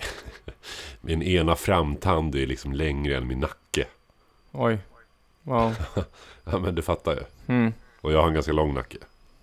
min 1.00 1.22
ena 1.22 1.56
framtand 1.56 2.34
är 2.34 2.46
liksom 2.46 2.72
längre 2.72 3.16
än 3.16 3.26
min 3.26 3.40
nacke. 3.40 3.86
Oj. 4.52 4.78
Wow. 5.42 5.74
Ja, 6.44 6.58
men 6.58 6.74
du 6.74 6.82
fattar 6.82 7.12
ju. 7.12 7.20
Mm. 7.54 7.72
Och 8.00 8.12
jag 8.12 8.20
har 8.20 8.28
en 8.28 8.34
ganska 8.34 8.52
lång 8.52 8.74
nacke. 8.74 8.98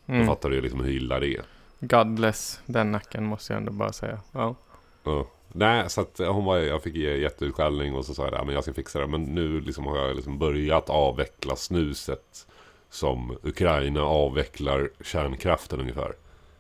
Då 0.05 0.13
Mm. 0.13 0.27
fattar 0.27 0.49
du 0.49 0.55
ju 0.55 0.61
liksom 0.61 0.79
hur 0.83 0.91
illa 0.91 1.19
det 1.19 1.27
är. 1.35 1.41
God 1.79 2.07
bless 2.13 2.59
den 2.65 2.91
nacken 2.91 3.23
måste 3.25 3.53
jag 3.53 3.57
ändå 3.59 3.71
bara 3.71 3.91
säga. 3.93 4.19
Ja. 4.31 4.55
Ja. 5.03 5.27
Nej, 5.51 5.89
så 5.89 6.01
att 6.01 6.17
hon 6.17 6.45
var, 6.45 6.57
jag 6.57 6.83
fick 6.83 6.95
ge 6.95 7.17
jätteutskällning 7.17 7.95
och 7.95 8.05
så 8.05 8.13
sa 8.13 8.25
jag 8.25 8.35
att 8.35 8.45
men 8.45 8.55
jag 8.55 8.63
ska 8.63 8.73
fixa 8.73 8.99
det. 8.99 9.07
Men 9.07 9.23
nu 9.23 9.61
liksom 9.61 9.85
har 9.85 9.97
jag 9.97 10.15
liksom 10.15 10.37
börjat 10.37 10.89
avveckla 10.89 11.55
snuset. 11.55 12.47
Som 12.89 13.37
Ukraina 13.43 14.01
avvecklar 14.01 14.89
kärnkraften 15.01 15.79
ungefär. 15.79 16.13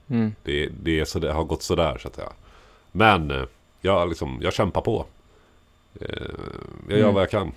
Mm. 0.09 0.35
Det, 0.43 0.69
det, 0.83 0.99
är 0.99 1.05
så, 1.05 1.19
det 1.19 1.31
har 1.33 1.43
gått 1.43 1.63
sådär 1.63 1.97
så 1.97 2.07
att 2.07 2.15
säga. 2.15 2.31
Men 2.91 3.31
eh, 3.31 3.43
jag, 3.81 4.09
liksom, 4.09 4.39
jag 4.41 4.53
kämpar 4.53 4.81
på. 4.81 5.05
Eh, 6.01 6.07
Jag 6.89 6.97
gör 6.97 7.03
Mm. 7.03 7.13
vad 7.13 7.23
jag 7.23 7.29
kan. 7.29 7.51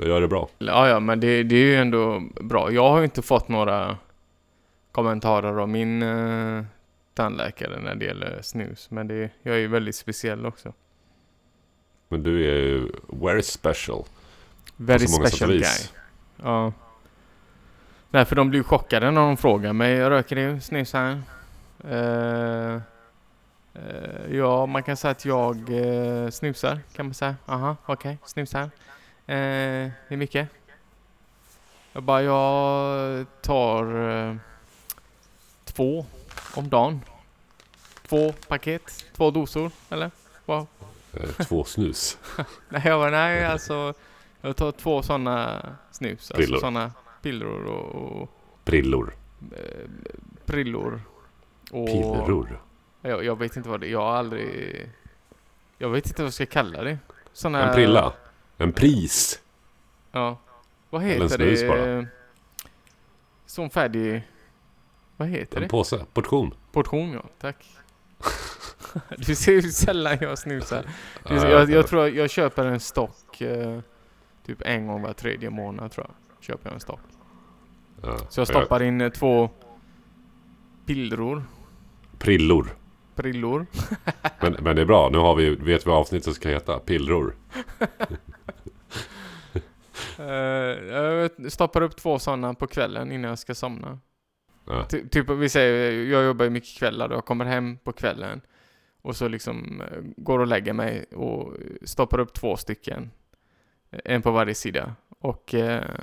Jag 0.00 0.08
gör 0.08 0.20
det 0.20 0.28
bra. 0.28 0.48
Ja, 0.58 0.88
ja, 0.88 1.00
men 1.00 1.20
det, 1.20 1.42
det 1.42 1.56
är 1.56 1.64
ju 1.64 1.76
ändå 1.76 2.22
bra. 2.40 2.72
Jag 2.72 2.90
har 2.90 2.98
ju 2.98 3.04
inte 3.04 3.22
fått 3.22 3.48
några 3.48 3.96
kommentarer 4.92 5.58
av 5.58 5.68
min 5.68 6.02
eh, 6.02 6.64
tandläkare 7.14 7.80
när 7.80 7.94
det 7.94 8.04
gäller 8.04 8.42
snus. 8.42 8.90
Men 8.90 9.08
det, 9.08 9.30
jag 9.42 9.54
är 9.54 9.58
ju 9.58 9.66
väldigt 9.66 9.96
speciell 9.96 10.46
också. 10.46 10.72
Men 12.08 12.22
du 12.22 12.50
är 12.50 12.56
ju 12.56 12.88
very 13.06 13.42
special. 13.42 14.04
Very 14.76 15.06
special 15.06 15.50
guy. 15.50 15.62
Ja. 16.42 16.72
Därför 18.10 18.36
de 18.36 18.50
blir 18.50 18.62
chockade 18.62 19.10
när 19.10 19.20
de 19.20 19.36
frågar 19.36 19.72
mig, 19.72 20.00
röker 20.00 20.36
du 20.36 20.60
snus 20.60 20.92
här? 20.92 21.22
Eh, 21.88 22.74
eh, 23.74 24.36
ja, 24.36 24.66
man 24.66 24.82
kan 24.82 24.96
säga 24.96 25.10
att 25.10 25.24
jag 25.24 25.56
eh, 25.56 26.30
snusar, 26.30 26.78
kan 26.92 27.06
man 27.06 27.14
säga. 27.14 27.36
Aha, 27.46 27.76
okej, 27.86 28.18
snusar. 28.24 28.70
Eh, 29.34 29.90
hur 30.08 30.16
mycket? 30.16 30.48
Jag 31.92 32.02
bara, 32.02 32.22
jag 32.22 33.26
tar 33.42 34.08
eh, 34.28 34.36
två 35.64 36.06
om 36.54 36.68
dagen. 36.68 37.00
Två 38.08 38.32
paket, 38.48 39.04
två 39.16 39.30
dosor, 39.30 39.70
eller? 39.90 40.10
Vad? 40.44 40.66
Eh, 41.12 41.30
Två 41.46 41.64
snus. 41.64 42.18
Nej, 42.68 42.82
jag 42.84 43.00
bara, 43.00 43.10
nej 43.10 43.44
alltså. 43.44 43.94
Jag 44.40 44.56
tar 44.56 44.72
två 44.72 45.02
sådana 45.02 45.62
snus. 45.90 46.28
Prillor. 46.34 46.54
Alltså 46.54 46.60
sådana 46.60 46.92
pillror 47.22 47.64
och, 47.64 48.22
och 48.22 48.30
Prillor. 48.64 49.14
eh, 49.56 49.88
prillor. 50.46 51.00
Och 51.70 51.86
Pirror. 51.86 52.60
Jag, 53.02 53.24
jag 53.24 53.38
vet 53.38 53.56
inte 53.56 53.68
vad 53.68 53.80
det 53.80 53.86
är. 53.86 53.90
Jag 53.90 54.00
har 54.00 54.12
aldrig... 54.16 54.90
Jag 55.78 55.88
vet 55.88 56.06
inte 56.06 56.22
vad 56.22 56.26
jag 56.26 56.34
ska 56.34 56.46
kalla 56.46 56.82
det. 56.82 56.98
Såna, 57.32 57.68
En 57.68 57.74
prilla. 57.74 58.12
En 58.60 58.72
pris. 58.72 59.40
Ja. 60.12 60.38
Vad 60.90 61.02
Eller 61.02 61.14
en 61.16 61.22
heter 61.22 61.36
snus 61.36 61.60
det? 61.60 61.68
bara. 61.68 62.06
Som 63.46 63.70
färdig... 63.70 64.22
Vad 65.16 65.28
heter 65.28 65.56
En 65.56 65.62
det? 65.62 65.68
påse. 65.68 66.04
Portion. 66.12 66.54
Portion, 66.72 67.12
ja. 67.12 67.22
Tack. 67.40 67.66
Du 69.16 69.34
ser 69.34 69.52
hur 69.52 69.62
sällan 69.62 70.18
jag 70.20 70.38
snusar. 70.38 70.82
Du, 71.28 71.34
Ja, 71.34 71.48
jag, 71.48 71.70
jag 71.70 71.86
tror 71.86 72.02
jag, 72.02 72.16
jag 72.16 72.30
köper 72.30 72.66
en 72.66 72.80
stock 72.80 73.40
eh, 73.40 73.80
typ 74.46 74.62
en 74.62 74.86
gång 74.86 75.02
var 75.02 75.12
tredje 75.12 75.50
månad 75.50 75.92
tror 75.92 76.06
jag. 76.08 76.44
Köper 76.44 76.66
jag 76.68 76.74
en 76.74 76.80
stock. 76.80 77.00
Ja. 78.02 78.16
Så 78.28 78.40
jag 78.40 78.48
stoppar 78.48 78.82
in 78.82 79.00
eh, 79.00 79.08
två 79.10 79.50
pillror. 80.86 81.44
Prillor. 82.18 82.76
Prillor. 83.14 83.66
Men, 84.40 84.56
men 84.60 84.76
det 84.76 84.82
är 84.82 84.86
bra, 84.86 85.08
nu 85.12 85.18
har 85.18 85.34
vi, 85.34 85.50
vet 85.50 85.86
vi 85.86 85.90
vad 85.90 85.98
avsnittet 85.98 86.34
ska 86.34 86.48
heta. 86.48 86.78
Pillror. 86.78 87.34
Eh, 90.20 90.94
jag 90.94 91.30
stoppar 91.52 91.82
upp 91.82 91.96
två 91.96 92.18
sådana 92.18 92.54
på 92.54 92.66
kvällen 92.66 93.12
innan 93.12 93.28
jag 93.28 93.38
ska 93.38 93.54
somna. 93.54 93.98
Ja. 94.66 94.84
Ty, 94.84 95.08
typ 95.08 95.30
vi 95.30 95.48
säger, 95.48 95.92
jag 96.04 96.24
jobbar 96.24 96.44
ju 96.44 96.50
mycket 96.50 96.78
kvällar 96.78 97.08
och 97.08 97.14
jag 97.16 97.24
kommer 97.24 97.44
hem 97.44 97.78
på 97.78 97.92
kvällen. 97.92 98.40
Och 99.02 99.16
så 99.16 99.28
liksom 99.28 99.80
eh, 99.80 100.02
går 100.16 100.38
och 100.38 100.46
lägger 100.46 100.72
mig 100.72 101.04
och 101.04 101.52
stoppar 101.82 102.18
upp 102.18 102.32
två 102.32 102.56
stycken. 102.56 103.10
Eh, 103.90 104.00
En 104.04 104.22
på 104.22 104.30
varje 104.30 104.54
sida. 104.54 104.94
Och, 105.08 105.54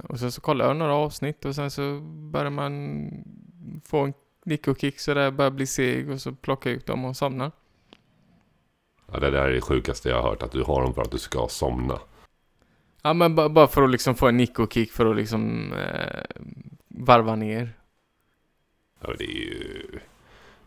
och 0.03 0.19
sen 0.19 0.31
så 0.31 0.41
kollar 0.41 0.65
jag 0.67 0.75
några 0.75 0.93
avsnitt 0.93 1.45
och 1.45 1.55
sen 1.55 1.71
så 1.71 1.99
börjar 2.31 2.49
man 2.49 3.09
få 3.85 3.99
en 3.99 4.13
nick 4.45 4.67
och 4.67 4.79
kick 4.79 4.99
sådär, 4.99 5.31
börjar 5.31 5.51
bli 5.51 5.67
seg 5.67 6.09
och 6.09 6.21
så 6.21 6.31
plockar 6.31 6.69
jag 6.69 6.77
ut 6.77 6.85
dem 6.85 7.05
och 7.05 7.17
somnar. 7.17 7.51
Ja, 9.11 9.19
det 9.19 9.31
där 9.31 9.47
är 9.47 9.53
det 9.53 9.61
sjukaste 9.61 10.09
jag 10.09 10.21
har 10.21 10.29
hört. 10.29 10.43
Att 10.43 10.51
du 10.51 10.63
har 10.63 10.81
dem 10.81 10.93
för 10.93 11.01
att 11.01 11.11
du 11.11 11.17
ska 11.17 11.47
somna. 11.47 11.99
Ja 13.07 13.13
men 13.13 13.35
ba- 13.35 13.49
bara 13.49 13.67
för 13.67 13.83
att 13.83 13.89
liksom 13.89 14.15
få 14.15 14.27
en 14.27 14.37
nick 14.37 14.59
och 14.59 14.73
kick 14.73 14.91
för 14.91 15.05
att 15.05 15.15
liksom 15.15 15.73
eh, 15.73 16.21
varva 16.87 17.35
ner. 17.35 17.73
Ja, 19.01 19.13
det 19.17 19.23
är 19.23 19.27
ju... 19.35 19.99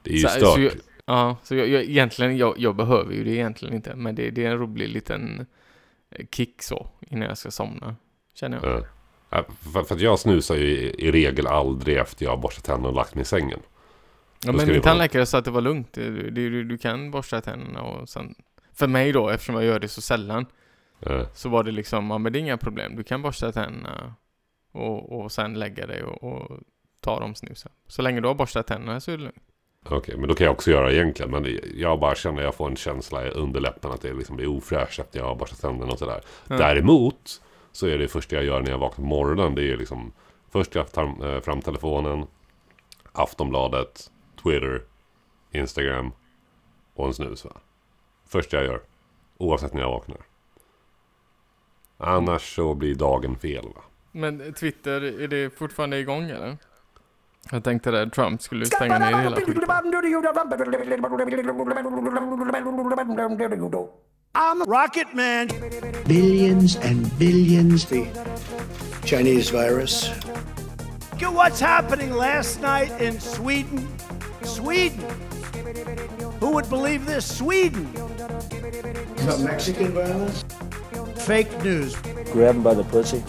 Det 0.03 0.11
är 0.11 0.15
ju 0.15 0.21
Så- 0.29 0.61
jag- 0.61 0.73
Ja, 1.05 1.37
så 1.43 1.55
jag, 1.55 1.69
jag, 1.69 1.83
egentligen, 1.85 2.37
jag, 2.37 2.55
jag 2.59 2.77
behöver 2.77 3.15
ju 3.15 3.25
det 3.25 3.31
egentligen 3.31 3.75
inte. 3.75 3.95
Men 3.95 4.15
det, 4.15 4.31
det 4.31 4.45
är 4.45 4.51
en 4.51 4.59
rolig 4.59 4.89
liten 4.89 5.47
eh, 6.11 6.27
kick 6.33 6.63
så, 6.63 6.89
innan 7.01 7.29
jag 7.29 7.39
ska 7.39 7.51
somna. 7.51 7.97
Känner 8.35 8.59
jag. 8.63 8.79
Ja. 8.81 8.85
Ja, 9.31 9.45
för, 9.73 9.83
för 9.83 9.95
att 9.95 10.01
jag 10.01 10.19
snusar 10.19 10.55
ju 10.57 10.67
i, 10.67 10.95
i 11.07 11.11
regel 11.11 11.47
aldrig 11.47 11.97
efter 11.97 12.25
jag 12.25 12.33
har 12.33 12.37
borstat 12.37 12.65
tänderna 12.65 12.89
och 12.89 12.95
lagt 12.95 13.15
mig 13.15 13.23
i 13.23 13.25
sängen. 13.25 13.61
Ja, 14.45 14.53
men 14.53 14.69
min 14.69 14.81
tandläkare 14.83 15.27
sa 15.27 15.39
att 15.39 15.45
det 15.45 15.51
var 15.51 15.61
lugnt. 15.61 15.93
Du, 15.93 16.31
du, 16.31 16.65
du 16.65 16.79
kan 16.79 17.11
borsta 17.11 17.41
tänderna 17.41 17.83
och 17.83 18.09
sen... 18.09 18.35
För 18.73 18.87
mig 18.87 19.13
då, 19.13 19.29
eftersom 19.29 19.55
jag 19.55 19.65
gör 19.65 19.79
det 19.81 19.89
så 19.89 20.01
sällan, 20.01 20.47
Ja. 21.01 21.27
så 21.35 21.49
var 21.49 21.65
det 21.65 21.71
liksom, 21.71 22.11
ja 22.11 22.19
men 22.19 22.33
det 22.33 22.39
är 22.39 22.41
inga 22.41 22.59
problem. 22.59 22.97
Du 22.97 23.03
kan 23.03 23.23
borsta 23.23 23.53
tänderna 23.53 24.15
och, 24.73 25.21
och 25.21 25.33
sen 25.33 25.55
lägga 25.55 25.87
dig 25.87 26.03
och, 26.03 26.25
och 26.25 26.61
ta 27.01 27.21
dem 27.21 27.35
snusen. 27.35 27.73
Så 27.87 28.03
länge 28.03 28.21
du 28.21 28.29
har 28.29 28.35
borstat 28.35 28.67
tänderna 28.67 29.01
så 29.01 29.11
är 29.11 29.17
det 29.17 29.23
lugnt. 29.23 29.43
Okej, 29.85 30.17
men 30.17 30.29
då 30.29 30.35
kan 30.35 30.45
jag 30.45 30.53
också 30.53 30.71
göra 30.71 30.93
egentligen. 30.93 31.31
Men 31.31 31.59
jag 31.75 32.01
bara 32.01 32.15
känner 32.15 32.39
att 32.39 32.45
jag 32.45 32.55
får 32.55 32.69
en 32.69 32.77
känsla 32.77 33.27
i 33.27 33.31
underläppen 33.31 33.91
att 33.91 34.01
det 34.01 34.13
liksom 34.13 34.37
blir 34.37 34.47
ofräscht 34.47 34.99
efter 34.99 35.19
jag 35.19 35.27
har 35.27 35.35
borstat 35.35 35.61
tänderna 35.61 35.93
och 35.93 35.99
sådär. 35.99 36.21
Ja. 36.49 36.57
Däremot 36.57 37.43
så 37.73 37.87
är 37.87 37.99
det 37.99 38.09
första 38.09 38.37
jag 38.37 38.45
gör 38.45 38.61
när 38.61 38.71
jag 38.71 38.79
vaknar 38.79 38.97
på 38.97 39.09
morgonen. 39.09 39.55
Det 39.55 39.73
är 39.73 39.77
liksom 39.77 40.13
först 40.53 40.75
jag 40.75 40.93
tar 40.93 41.35
eh, 41.35 41.41
fram 41.41 41.63
telefonen, 41.63 42.27
Aftonbladet, 43.13 44.11
Twitter, 44.43 44.83
Instagram 45.53 46.13
och 46.95 47.07
en 47.07 47.15
snus 47.15 47.45
va. 47.45 47.53
Första 48.27 48.57
jag 48.57 48.67
gör. 48.67 48.81
Oavsett 49.39 49.75
när 49.75 49.81
jag 49.81 49.91
vaknar. 49.91 50.30
Annars 52.01 52.55
så 52.55 52.75
blir 52.75 52.95
dagen 52.95 53.37
fel 53.37 53.65
va. 53.75 53.83
Men 54.13 54.53
Twitter, 54.55 55.23
är 55.23 55.29
det 55.29 55.59
fortfarande 55.59 55.99
igång 55.99 56.31
eller? 56.31 56.57
Jag 57.51 57.65
tänkte 57.65 57.91
det, 57.91 58.11
Trump 58.11 58.43
skulle 58.43 58.67
stänga 58.67 58.99
ner 58.99 59.23
hela 59.23 59.37
skiten. 59.37 59.65
I'm 64.33 64.65
Rocket 64.67 65.13
Man. 65.15 65.49
billions 66.07 66.77
and 66.77 67.19
billions. 67.19 67.85
The 67.87 68.07
Chinese 69.05 69.51
virus. 69.51 70.11
Look 71.13 71.23
at 71.23 71.35
what's 71.35 71.61
happening 71.61 72.13
last 72.13 72.63
night 72.63 72.93
in 73.01 73.21
Sweden. 73.21 73.89
Sweden. 74.43 75.05
Who 76.41 76.53
would 76.53 76.71
believe 76.71 77.07
this? 77.07 77.27
Sweden. 77.27 77.93
The 79.17 79.39
Mexican 79.45 79.93
virus. 79.93 80.45
Fake 81.27 81.65
news. 81.65 81.97
grab 82.33 82.55
him 82.55 82.63
by 82.63 82.75
the 82.75 82.85
pussy. 82.85 83.23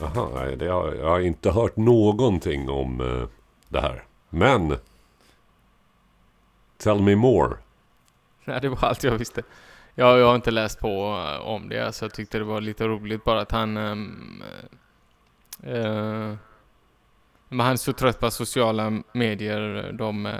Jaha, 0.00 0.28
nej, 0.34 0.56
det 0.56 0.68
har, 0.68 0.94
jag 0.94 1.08
har 1.08 1.20
inte 1.20 1.50
hört 1.50 1.76
någonting 1.76 2.70
om 2.70 3.00
eh, 3.00 3.28
det 3.68 3.80
här. 3.80 4.04
Men... 4.30 4.76
Tell 6.78 7.02
me 7.02 7.16
more. 7.16 7.56
Nej, 8.44 8.60
det 8.60 8.68
var 8.68 8.78
allt 8.88 9.04
jag 9.04 9.18
visste. 9.18 9.42
Jag, 9.94 10.18
jag 10.18 10.26
har 10.26 10.34
inte 10.34 10.50
läst 10.50 10.80
på 10.80 10.88
eh, 10.88 11.46
om 11.46 11.68
det, 11.68 11.86
alltså 11.86 12.04
jag 12.04 12.14
tyckte 12.14 12.38
det 12.38 12.44
var 12.44 12.60
lite 12.60 12.88
roligt 12.88 13.24
bara 13.24 13.40
att 13.40 13.52
han... 13.52 13.76
ehm, 13.76 14.42
eh, 15.62 16.34
men 17.48 17.60
han 17.66 17.72
är 17.72 17.76
så 17.76 17.92
trött 17.92 18.20
på 18.20 18.26
att 18.26 18.32
sociala 18.32 19.02
medier, 19.12 19.92
de 19.92 20.26
eh, 20.26 20.34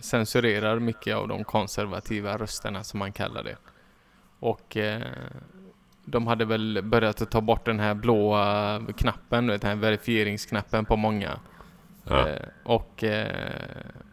censurerar 0.00 0.78
mycket 0.78 1.16
av 1.16 1.28
de 1.28 1.44
konservativa 1.44 2.38
rösterna 2.38 2.84
som 2.84 2.98
man 2.98 3.12
kallar 3.12 3.42
det. 3.42 3.56
Och 4.40 4.76
eh, 4.76 5.02
de 6.04 6.26
hade 6.26 6.44
väl 6.44 6.80
börjat 6.82 7.30
ta 7.30 7.40
bort 7.40 7.64
den 7.64 7.80
här 7.80 7.94
blåa 7.94 8.80
knappen, 8.96 9.46
du 9.46 9.52
vet, 9.52 9.62
den 9.62 9.70
här 9.70 9.76
verifieringsknappen 9.76 10.84
på 10.84 10.96
många. 10.96 11.38
Ja. 12.04 12.28
Eh, 12.28 12.36
och, 12.64 13.04
eh, 13.04 13.28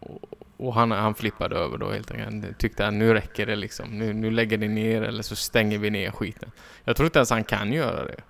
och, 0.00 0.20
och 0.56 0.74
han, 0.74 0.90
han 0.90 1.14
flippade 1.14 1.56
över 1.56 1.78
då 1.78 1.90
helt 1.90 2.10
enkelt. 2.10 2.44
Han 2.44 2.54
Tyckte 2.58 2.86
att 2.86 2.94
nu 2.94 3.14
räcker 3.14 3.46
det 3.46 3.56
liksom. 3.56 3.98
Nu, 3.98 4.12
nu 4.12 4.30
lägger 4.30 4.58
ni 4.58 4.68
ner 4.68 5.02
eller 5.02 5.22
så 5.22 5.36
stänger 5.36 5.78
vi 5.78 5.90
ner 5.90 6.10
skiten. 6.10 6.50
Jag 6.84 6.96
tror 6.96 7.06
inte 7.06 7.18
ens 7.18 7.30
han 7.30 7.44
kan 7.44 7.72
göra 7.72 8.04
det. 8.04 8.20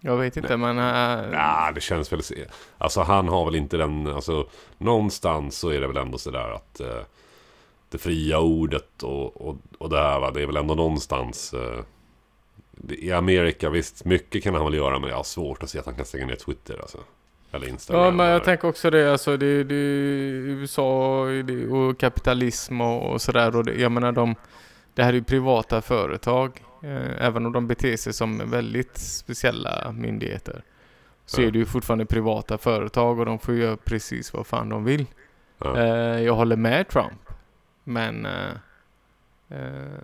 Jag 0.00 0.16
vet 0.16 0.36
inte 0.36 0.56
men... 0.56 0.78
Uh, 0.78 1.32
Ja, 1.32 1.72
det 1.74 1.80
känns 1.80 2.12
väl... 2.12 2.20
Alltså 2.78 3.00
han 3.00 3.28
har 3.28 3.44
väl 3.44 3.54
inte 3.54 3.76
den... 3.76 4.06
Alltså 4.06 4.48
någonstans 4.78 5.58
så 5.58 5.68
är 5.68 5.80
det 5.80 5.86
väl 5.86 5.96
ändå 5.96 6.18
sådär 6.18 6.50
att... 6.54 6.80
Eh, 6.80 7.02
det 7.90 7.98
fria 7.98 8.38
ordet 8.38 9.02
och, 9.02 9.48
och, 9.48 9.56
och 9.78 9.90
det 9.90 9.98
här 9.98 10.20
va. 10.20 10.30
Det 10.30 10.42
är 10.42 10.46
väl 10.46 10.56
ändå 10.56 10.74
någonstans... 10.74 11.54
Eh, 11.54 11.80
I 12.88 13.12
Amerika 13.12 13.70
visst, 13.70 14.04
mycket 14.04 14.42
kan 14.42 14.54
han 14.54 14.64
väl 14.64 14.74
göra 14.74 14.98
men 14.98 15.08
jag 15.10 15.16
har 15.16 15.22
svårt 15.24 15.62
att 15.62 15.70
se 15.70 15.78
att 15.78 15.86
han 15.86 15.94
kan 15.94 16.04
stänga 16.04 16.26
ner 16.26 16.34
Twitter 16.36 16.78
alltså. 16.80 16.98
Eller 17.52 17.68
Instagram. 17.68 18.04
Ja 18.04 18.10
men 18.10 18.26
jag 18.26 18.34
eller- 18.34 18.44
tänker 18.44 18.68
också 18.68 18.90
det, 18.90 19.12
alltså 19.12 19.36
det, 19.36 19.64
det 19.64 19.74
USA 19.74 21.20
och 21.70 21.98
kapitalism 21.98 22.80
och, 22.80 23.12
och 23.12 23.20
sådär 23.22 23.56
och 23.56 23.64
det, 23.64 23.74
jag 23.74 23.92
menar 23.92 24.12
de 24.12 24.34
Det 24.94 25.02
här 25.02 25.10
är 25.10 25.14
ju 25.14 25.22
privata 25.22 25.80
företag 25.82 26.62
eh, 26.82 27.26
Även 27.26 27.46
om 27.46 27.52
de 27.52 27.66
beter 27.66 27.96
sig 27.96 28.12
som 28.12 28.50
väldigt 28.50 28.98
speciella 28.98 29.92
myndigheter 29.92 30.62
Så 31.26 31.42
Ja. 31.42 31.46
är 31.46 31.50
det 31.50 31.58
ju 31.58 31.64
fortfarande 31.64 32.06
privata 32.06 32.58
företag 32.58 33.18
och 33.18 33.26
de 33.26 33.38
får 33.38 33.54
göra 33.54 33.76
precis 33.76 34.32
vad 34.32 34.46
fan 34.46 34.68
de 34.68 34.84
vill 34.84 35.06
Ja. 35.58 35.76
eh, 35.78 36.20
Jag 36.22 36.34
håller 36.34 36.56
med 36.56 36.88
Trump 36.88 37.27
men 37.88 38.26
eh, 38.26 38.50
eh, 39.48 40.00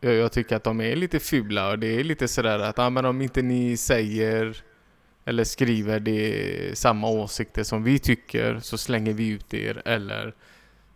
jag, 0.00 0.14
jag 0.14 0.32
tycker 0.32 0.56
att 0.56 0.64
de 0.64 0.80
är 0.80 0.96
lite 0.96 1.20
fula 1.20 1.70
och 1.70 1.78
det 1.78 2.00
är 2.00 2.04
lite 2.04 2.28
sådär 2.28 2.58
att 2.58 2.78
ah, 2.78 2.90
men 2.90 3.04
om 3.04 3.22
inte 3.22 3.42
ni 3.42 3.76
säger 3.76 4.62
eller 5.24 5.44
skriver 5.44 6.00
det 6.00 6.78
samma 6.78 7.08
åsikter 7.08 7.62
som 7.62 7.82
vi 7.84 7.98
tycker 7.98 8.60
så 8.60 8.78
slänger 8.78 9.12
vi 9.12 9.28
ut 9.28 9.54
er 9.54 9.82
eller 9.84 10.34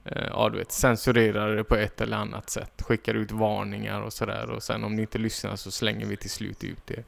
eh, 0.04 0.26
ja 0.30 0.48
du 0.48 0.58
vet 0.58 0.72
censurerar 0.72 1.56
det 1.56 1.64
på 1.64 1.76
ett 1.76 2.00
eller 2.00 2.16
annat 2.16 2.50
sätt. 2.50 2.82
Skickar 2.82 3.14
ut 3.14 3.32
varningar 3.32 4.00
och 4.00 4.12
sådär 4.12 4.50
och 4.50 4.62
sen 4.62 4.84
om 4.84 4.96
ni 4.96 5.02
inte 5.02 5.18
lyssnar 5.18 5.56
så 5.56 5.70
slänger 5.70 6.06
vi 6.06 6.16
till 6.16 6.30
slut 6.30 6.64
ut 6.64 6.90
er. 6.90 7.04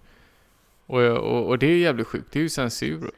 Och, 0.86 1.02
och, 1.02 1.48
och 1.48 1.58
det 1.58 1.66
är 1.66 1.76
jävligt 1.76 2.06
sjukt, 2.06 2.32
det 2.32 2.38
är 2.38 2.42
ju 2.42 2.48
censur. 2.48 3.10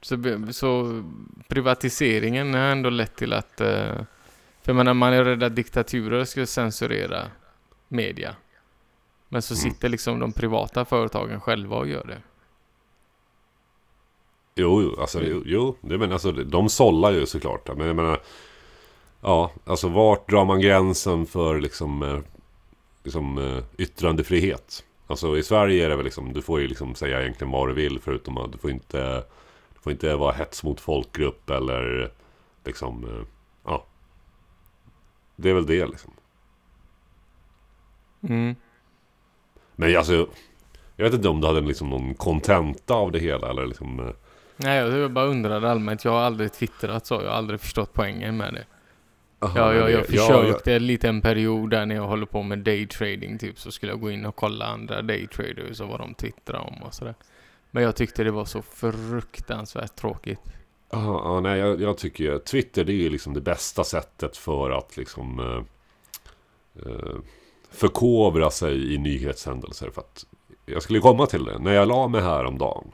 Så, 0.00 0.42
så 0.50 1.02
privatiseringen 1.48 2.54
har 2.54 2.60
ändå 2.60 2.90
lett 2.90 3.16
till 3.16 3.32
att 3.32 3.60
eh, 3.60 4.00
för 4.66 4.72
jag 4.72 4.76
menar 4.76 4.94
man 4.94 5.12
är 5.12 5.24
rädd 5.24 5.42
att 5.42 5.56
diktaturer 5.56 6.24
ska 6.24 6.46
censurera 6.46 7.30
media. 7.88 8.36
Men 9.28 9.42
så 9.42 9.54
Mm. 9.54 9.60
sitter 9.60 9.88
liksom 9.88 10.18
de 10.18 10.32
privata 10.32 10.84
företagen 10.84 11.40
själva 11.40 11.76
och 11.76 11.88
gör 11.88 12.04
det. 12.04 12.22
Jo, 14.54 14.82
jo, 14.82 15.00
alltså, 15.00 15.22
jo, 15.22 15.42
jo 15.46 15.76
det 15.80 15.98
men, 15.98 16.12
alltså, 16.12 16.32
de 16.32 16.68
sållar 16.68 17.10
ju 17.12 17.26
såklart. 17.26 17.76
Men 17.76 17.86
jag 17.86 17.96
menar, 17.96 18.20
ja, 19.20 19.50
alltså 19.64 19.88
vart 19.88 20.30
drar 20.30 20.44
man 20.44 20.60
gränsen 20.60 21.26
för 21.26 21.60
liksom, 21.60 22.02
eh, 22.02 22.18
liksom 23.04 23.38
eh, 23.38 23.64
yttrandefrihet? 23.78 24.84
Alltså 25.06 25.38
i 25.38 25.42
Sverige 25.42 25.84
är 25.84 25.88
det 25.88 25.96
väl 25.96 26.04
liksom, 26.04 26.32
du 26.32 26.42
får 26.42 26.60
ju 26.60 26.68
liksom 26.68 26.94
säga 26.94 27.20
egentligen 27.20 27.50
vad 27.50 27.68
du 27.68 27.74
vill 27.74 27.98
förutom 28.00 28.38
att 28.38 28.52
du 28.52 28.58
får 28.58 28.70
inte, 28.70 29.16
du 29.74 29.80
får 29.80 29.92
inte 29.92 30.14
vara 30.16 30.32
hets 30.32 30.62
mot 30.64 30.80
folkgrupp 30.80 31.50
eller 31.50 32.10
liksom, 32.64 33.04
eh. 33.04 33.26
Det 35.36 35.50
är 35.50 35.54
väl 35.54 35.66
det 35.66 35.86
liksom. 35.86 36.12
Mm. 38.28 38.56
Men 39.76 39.96
alltså, 39.96 40.28
jag 40.96 41.04
vet 41.04 41.14
inte 41.14 41.28
om 41.28 41.40
du 41.40 41.46
hade 41.46 41.60
liksom 41.60 41.90
någon 41.90 42.14
kontenta 42.14 42.94
av 42.94 43.12
det 43.12 43.18
hela 43.18 43.50
eller 43.50 43.66
liksom, 43.66 44.00
eh, 44.00 44.14
Nej, 44.56 44.76
jag 44.78 45.12
bara 45.12 45.24
undrade 45.24 45.70
allmänt. 45.70 46.04
Jag 46.04 46.12
har 46.12 46.20
aldrig 46.20 46.52
twittrat 46.52 47.06
så. 47.06 47.14
Jag 47.14 47.30
har 47.30 47.36
aldrig 47.36 47.60
förstått 47.60 47.92
poängen 47.92 48.36
med 48.36 48.54
det. 48.54 48.64
Aha, 49.38 49.58
jag, 49.58 49.82
men- 49.82 49.92
jag 49.92 50.00
ja, 50.00 50.04
försökte 50.04 50.74
en 50.74 50.86
liten 50.86 51.20
period 51.20 51.70
där 51.70 51.86
när 51.86 51.94
jag 51.94 52.06
håller 52.06 52.26
på 52.26 52.42
med 52.42 52.58
daytrading 52.58 53.38
typ 53.38 53.58
så 53.58 53.70
skulle 53.70 53.92
jag 53.92 54.00
gå 54.00 54.10
in 54.10 54.26
och 54.26 54.36
kolla 54.36 54.66
andra 54.66 55.02
daytraders 55.02 55.80
och 55.80 55.88
vad 55.88 56.00
de 56.00 56.14
twittrar 56.14 56.58
om 56.58 56.82
och 56.82 56.94
sådär. 56.94 57.14
Men 57.70 57.82
jag 57.82 57.96
tyckte 57.96 58.24
det 58.24 58.30
var 58.30 58.44
så 58.44 58.62
fruktansvärt 58.62 59.96
tråkigt. 59.96 60.40
Ja, 60.90 60.98
ah, 60.98 61.40
nej, 61.40 61.58
jag, 61.58 61.80
jag 61.80 61.98
tycker 61.98 62.24
ju- 62.24 62.38
Twitter 62.38 62.84
det 62.84 62.92
är 62.92 62.94
ju 62.94 63.10
liksom 63.10 63.34
det 63.34 63.40
bästa 63.40 63.84
sättet 63.84 64.36
för 64.36 64.70
att 64.70 64.96
liksom 64.96 65.40
eh, 65.40 65.62
eh, 66.86 67.16
förkovra 67.70 68.50
sig 68.50 68.94
i 68.94 68.98
nyhetshändelser. 68.98 69.90
För 69.90 70.00
att 70.00 70.26
jag 70.66 70.82
skulle 70.82 71.00
komma 71.00 71.26
till 71.26 71.44
det. 71.44 71.58
När 71.58 71.72
jag 71.72 71.88
la 71.88 72.08
mig 72.08 72.20
här 72.22 72.44
om 72.44 72.58
dagen 72.58 72.92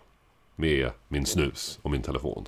med 0.57 0.91
min 1.09 1.27
snus 1.27 1.79
och 1.83 1.91
min 1.91 2.03
telefon. 2.03 2.45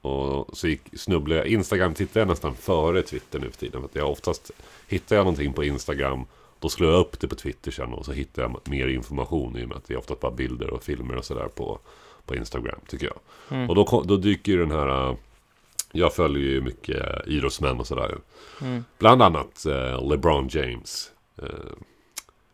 Och 0.00 0.56
så 0.56 0.68
gick, 0.68 0.82
snubblade 0.98 1.40
jag. 1.40 1.48
Instagram 1.48 1.94
tittar 1.94 2.20
jag 2.20 2.28
nästan 2.28 2.54
före 2.54 3.02
Twitter 3.02 3.38
nu 3.38 3.50
för 3.50 3.58
tiden. 3.58 3.80
För 3.80 3.88
att 3.88 3.94
jag 3.96 4.10
oftast 4.10 4.50
hittar 4.88 5.16
jag 5.16 5.24
någonting 5.24 5.52
på 5.52 5.64
Instagram. 5.64 6.26
Då 6.58 6.68
slår 6.68 6.90
jag 6.92 7.00
upp 7.00 7.20
det 7.20 7.28
på 7.28 7.34
Twitter 7.34 7.70
sen 7.70 7.92
och 7.92 8.04
så 8.04 8.12
hittar 8.12 8.42
jag 8.42 8.60
mer 8.64 8.88
information 8.88 9.56
i 9.56 9.64
och 9.64 9.68
med 9.68 9.76
att 9.76 9.84
det 9.84 9.94
är 9.94 9.98
oftast 9.98 10.20
bara 10.20 10.32
bilder 10.32 10.70
och 10.70 10.82
filmer 10.82 11.16
och 11.16 11.24
sådär 11.24 11.48
på, 11.48 11.78
på 12.26 12.34
Instagram 12.36 12.80
tycker 12.88 13.06
jag. 13.06 13.18
Mm. 13.58 13.68
Och 13.70 13.74
då, 13.74 14.02
då 14.06 14.16
dyker 14.16 14.52
ju 14.52 14.58
den 14.58 14.70
här... 14.70 15.08
äh, 15.10 15.16
Jag 15.92 16.14
följer 16.14 16.50
ju 16.50 16.60
mycket 16.60 16.96
äh, 16.96 17.32
idrottsmän 17.34 17.80
och 17.80 17.86
sådär. 17.86 18.18
Mm. 18.60 18.84
Bland 18.98 19.22
annat 19.22 19.66
äh, 19.66 20.08
LeBron 20.10 20.48
James. 20.48 21.10
Äh, 21.42 21.48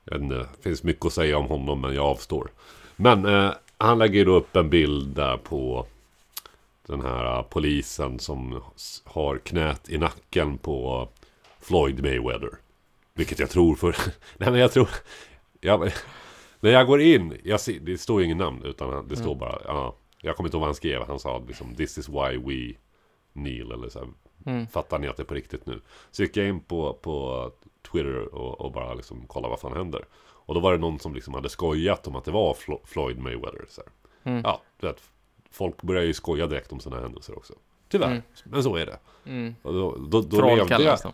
jag 0.04 0.12
vet 0.14 0.22
inte, 0.22 0.36
det 0.36 0.62
finns 0.62 0.82
mycket 0.82 1.06
att 1.06 1.12
säga 1.12 1.38
om 1.38 1.46
honom 1.46 1.80
men 1.80 1.94
jag 1.94 2.04
avstår. 2.04 2.50
Men 2.96 3.26
äh, 3.26 3.52
han 3.78 3.98
lägger 3.98 4.18
ju 4.18 4.24
då 4.24 4.34
upp 4.36 4.56
en 4.56 4.70
bild 4.70 5.08
där 5.16 5.36
på 5.36 5.86
den 6.86 7.00
här 7.02 7.42
polisen 7.42 8.18
som 8.18 8.62
har 9.04 9.38
knät 9.38 9.88
i 9.88 9.98
nacken 9.98 10.58
på 10.58 11.08
Floyd 11.60 12.02
Mayweather. 12.02 12.50
Vilket 13.14 13.38
jag 13.38 13.50
tror 13.50 13.74
för... 13.74 13.96
Nej 14.36 14.50
men 14.50 14.60
jag 14.60 14.72
tror... 14.72 14.88
Jag, 15.60 15.92
när 16.60 16.70
jag 16.70 16.86
går 16.86 17.00
in, 17.00 17.38
jag 17.44 17.60
ser, 17.60 17.80
det 17.80 17.98
står 17.98 18.20
ju 18.20 18.24
ingen 18.24 18.38
namn 18.38 18.62
utan 18.64 19.08
det 19.08 19.16
står 19.16 19.34
bara... 19.34 19.58
Ja, 19.64 19.96
jag 20.22 20.36
kommer 20.36 20.48
inte 20.48 20.56
ihåg 20.56 20.60
vad 20.60 20.68
han 20.68 20.74
skrev. 20.74 21.02
Han 21.06 21.18
sa 21.18 21.44
liksom 21.48 21.74
This 21.74 21.98
is 21.98 22.08
why 22.08 22.36
we 22.36 22.74
kneel 23.32 23.72
eller 23.72 23.88
så 23.88 23.98
här, 23.98 24.08
Mm. 24.46 24.66
Fattar 24.66 24.98
ni 24.98 25.08
att 25.08 25.16
det 25.16 25.22
är 25.22 25.24
på 25.24 25.34
riktigt 25.34 25.66
nu? 25.66 25.80
Så 26.10 26.22
gick 26.22 26.36
jag 26.36 26.48
in 26.48 26.60
på, 26.60 26.92
på 26.94 27.50
Twitter 27.92 28.34
och, 28.34 28.60
och 28.60 28.72
bara 28.72 28.94
liksom 28.94 29.24
kolla 29.26 29.48
vad 29.48 29.60
fan 29.60 29.72
händer. 29.76 30.04
Och 30.20 30.54
då 30.54 30.60
var 30.60 30.72
det 30.72 30.78
någon 30.78 30.98
som 30.98 31.14
liksom 31.14 31.34
hade 31.34 31.48
skojat 31.48 32.06
om 32.06 32.16
att 32.16 32.24
det 32.24 32.30
var 32.30 32.54
Flo- 32.54 32.80
Floyd 32.84 33.18
Mayweather. 33.18 33.64
Så 33.68 33.80
här. 33.80 34.30
Mm. 34.32 34.42
Ja, 34.44 34.62
du 34.80 34.86
vet, 34.86 35.02
folk 35.50 35.82
börjar 35.82 36.02
ju 36.02 36.12
skoja 36.14 36.46
direkt 36.46 36.72
om 36.72 36.80
sådana 36.80 37.02
händelser 37.02 37.36
också. 37.38 37.54
Tyvärr, 37.88 38.06
Mm. 38.10 38.22
men 38.44 38.62
så 38.62 38.76
är 38.76 38.86
det. 38.86 38.98
Mm. 39.26 39.54
Och 39.62 39.72
då, 39.72 39.96
då, 39.96 40.20
då 40.20 40.36
Troll 40.36 40.56
levde 40.56 40.58
jag, 40.58 40.68
kallas 40.68 41.02
de. 41.02 41.12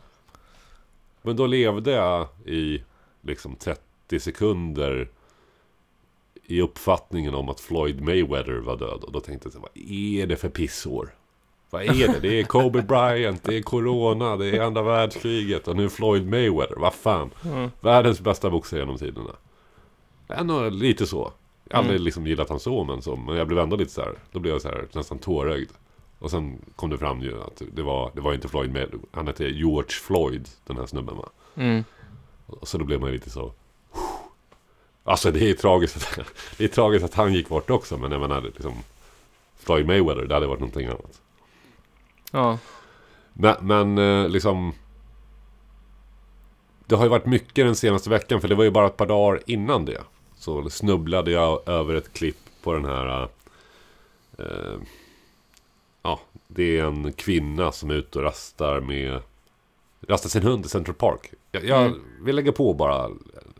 men 1.22 1.36
då 1.36 1.46
levde 1.46 1.90
jag 1.90 2.28
i 2.46 2.82
liksom 3.20 3.56
30 3.56 4.20
sekunder 4.20 5.10
i 6.46 6.60
uppfattningen 6.60 7.34
om 7.34 7.48
att 7.48 7.60
Floyd 7.60 8.00
Mayweather 8.00 8.58
var 8.58 8.76
död. 8.76 9.04
Och 9.04 9.12
då 9.12 9.20
tänkte 9.20 9.50
jag, 9.54 9.60
vad 9.60 9.70
är 9.92 10.26
det 10.26 10.36
för 10.36 10.48
pissår? 10.48 11.14
Vad 11.70 11.82
är 11.82 12.08
det? 12.08 12.20
Det 12.20 12.40
är 12.40 12.44
Kobe 12.44 12.82
Bryant, 12.82 13.44
det 13.44 13.56
är 13.56 13.62
Corona, 13.62 14.36
det 14.36 14.46
är 14.46 14.60
andra 14.60 14.82
världskriget 14.82 15.68
och 15.68 15.76
nu 15.76 15.88
Floyd 15.88 16.26
Mayweather. 16.26 16.76
Vad 16.76 16.94
fan? 16.94 17.30
Mm. 17.44 17.70
Världens 17.80 18.20
bästa 18.20 18.50
boxare 18.50 18.80
genom 18.80 18.96
tiderna. 18.96 19.30
Nog 20.42 20.72
lite 20.72 21.06
så. 21.06 21.32
Jag 21.68 21.76
har 21.76 21.78
aldrig 21.78 21.96
Mm. 21.96 22.04
liksom 22.04 22.26
gillat 22.26 22.48
han 22.48 22.60
så, 22.60 22.84
men, 22.84 23.02
så, 23.02 23.16
men 23.16 23.36
jag 23.36 23.46
blev 23.48 23.58
ändå 23.58 23.76
lite 23.76 23.92
så 23.92 24.00
här. 24.00 24.14
Då 24.32 24.38
blev 24.40 24.54
jag 24.54 24.62
så 24.62 24.68
här 24.68 24.86
nästan 24.92 25.18
tårögd. 25.18 25.70
Och 26.18 26.30
sen 26.30 26.58
kom 26.76 26.90
det 26.90 26.98
fram 26.98 27.22
ju 27.22 27.42
att 27.42 27.62
det 27.72 27.82
var, 27.82 28.10
det 28.14 28.20
var 28.20 28.34
inte 28.34 28.48
Floyd 28.48 28.72
Mayweather. 28.72 28.98
Han 29.12 29.26
hette 29.26 29.44
George 29.44 29.90
Floyd, 29.90 30.48
den 30.66 30.76
här 30.76 30.86
snubben 30.86 31.16
va. 31.16 31.28
Mm. 31.54 31.84
Och 32.46 32.68
så 32.68 32.78
då 32.78 32.84
blev 32.84 33.00
man 33.00 33.12
lite 33.12 33.30
så... 33.30 33.52
Alltså 35.04 35.30
det 35.30 35.50
är 35.50 35.54
tragiskt 35.54 35.96
att, 35.96 36.26
det 36.58 36.64
är 36.64 36.68
tragiskt 36.68 37.04
att 37.04 37.14
han 37.14 37.32
gick 37.34 37.48
bort 37.48 37.70
också. 37.70 37.98
Men 37.98 38.12
jag 38.12 38.20
menar 38.20 38.40
liksom... 38.40 38.74
Floyd 39.56 39.86
Mayweather, 39.86 40.24
det 40.26 40.34
hade 40.34 40.46
varit 40.46 40.60
någonting 40.60 40.86
annat. 40.86 41.20
Ja. 42.30 42.58
Men, 43.32 43.56
men 43.60 43.98
eh, 43.98 44.28
liksom... 44.28 44.72
Det 46.86 46.94
har 46.96 47.04
ju 47.04 47.08
varit 47.10 47.26
mycket 47.26 47.66
den 47.66 47.76
senaste 47.76 48.10
veckan. 48.10 48.40
För 48.40 48.48
det 48.48 48.54
var 48.54 48.64
ju 48.64 48.70
bara 48.70 48.86
ett 48.86 48.96
par 48.96 49.06
dagar 49.06 49.40
innan 49.46 49.84
det. 49.84 50.00
Så 50.36 50.70
snubblade 50.70 51.30
jag 51.30 51.68
över 51.68 51.94
ett 51.94 52.12
klipp 52.12 52.36
på 52.62 52.72
den 52.72 52.84
här... 52.84 53.28
Eh, 54.38 54.78
ja, 56.02 56.20
det 56.48 56.78
är 56.78 56.84
en 56.84 57.12
kvinna 57.12 57.72
som 57.72 57.90
är 57.90 57.94
ute 57.94 58.18
och 58.18 58.24
rastar 58.24 58.80
med... 58.80 59.20
Rastar 60.08 60.28
sin 60.28 60.42
hund 60.42 60.66
i 60.66 60.68
Central 60.68 60.94
Park. 60.94 61.32
Jag, 61.52 61.64
jag 61.64 61.82
Mm. 61.86 62.00
vill 62.20 62.36
lägga 62.36 62.52
på 62.52 62.74
bara 62.74 63.04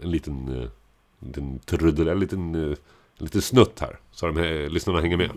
en 0.03 0.11
liten... 0.11 0.71
En 1.25 1.29
liten 1.29 1.59
truddel, 1.59 2.09
en 2.09 2.19
liten, 2.19 2.55
eh, 2.55 2.77
en 3.19 3.25
liten 3.25 3.43
snutt 3.43 3.81
här. 3.81 3.99
Så 4.11 4.27
de 4.27 4.37
här 4.37 4.69
lyssnarna 4.69 5.01
hänger 5.01 5.17
med. 5.17 5.31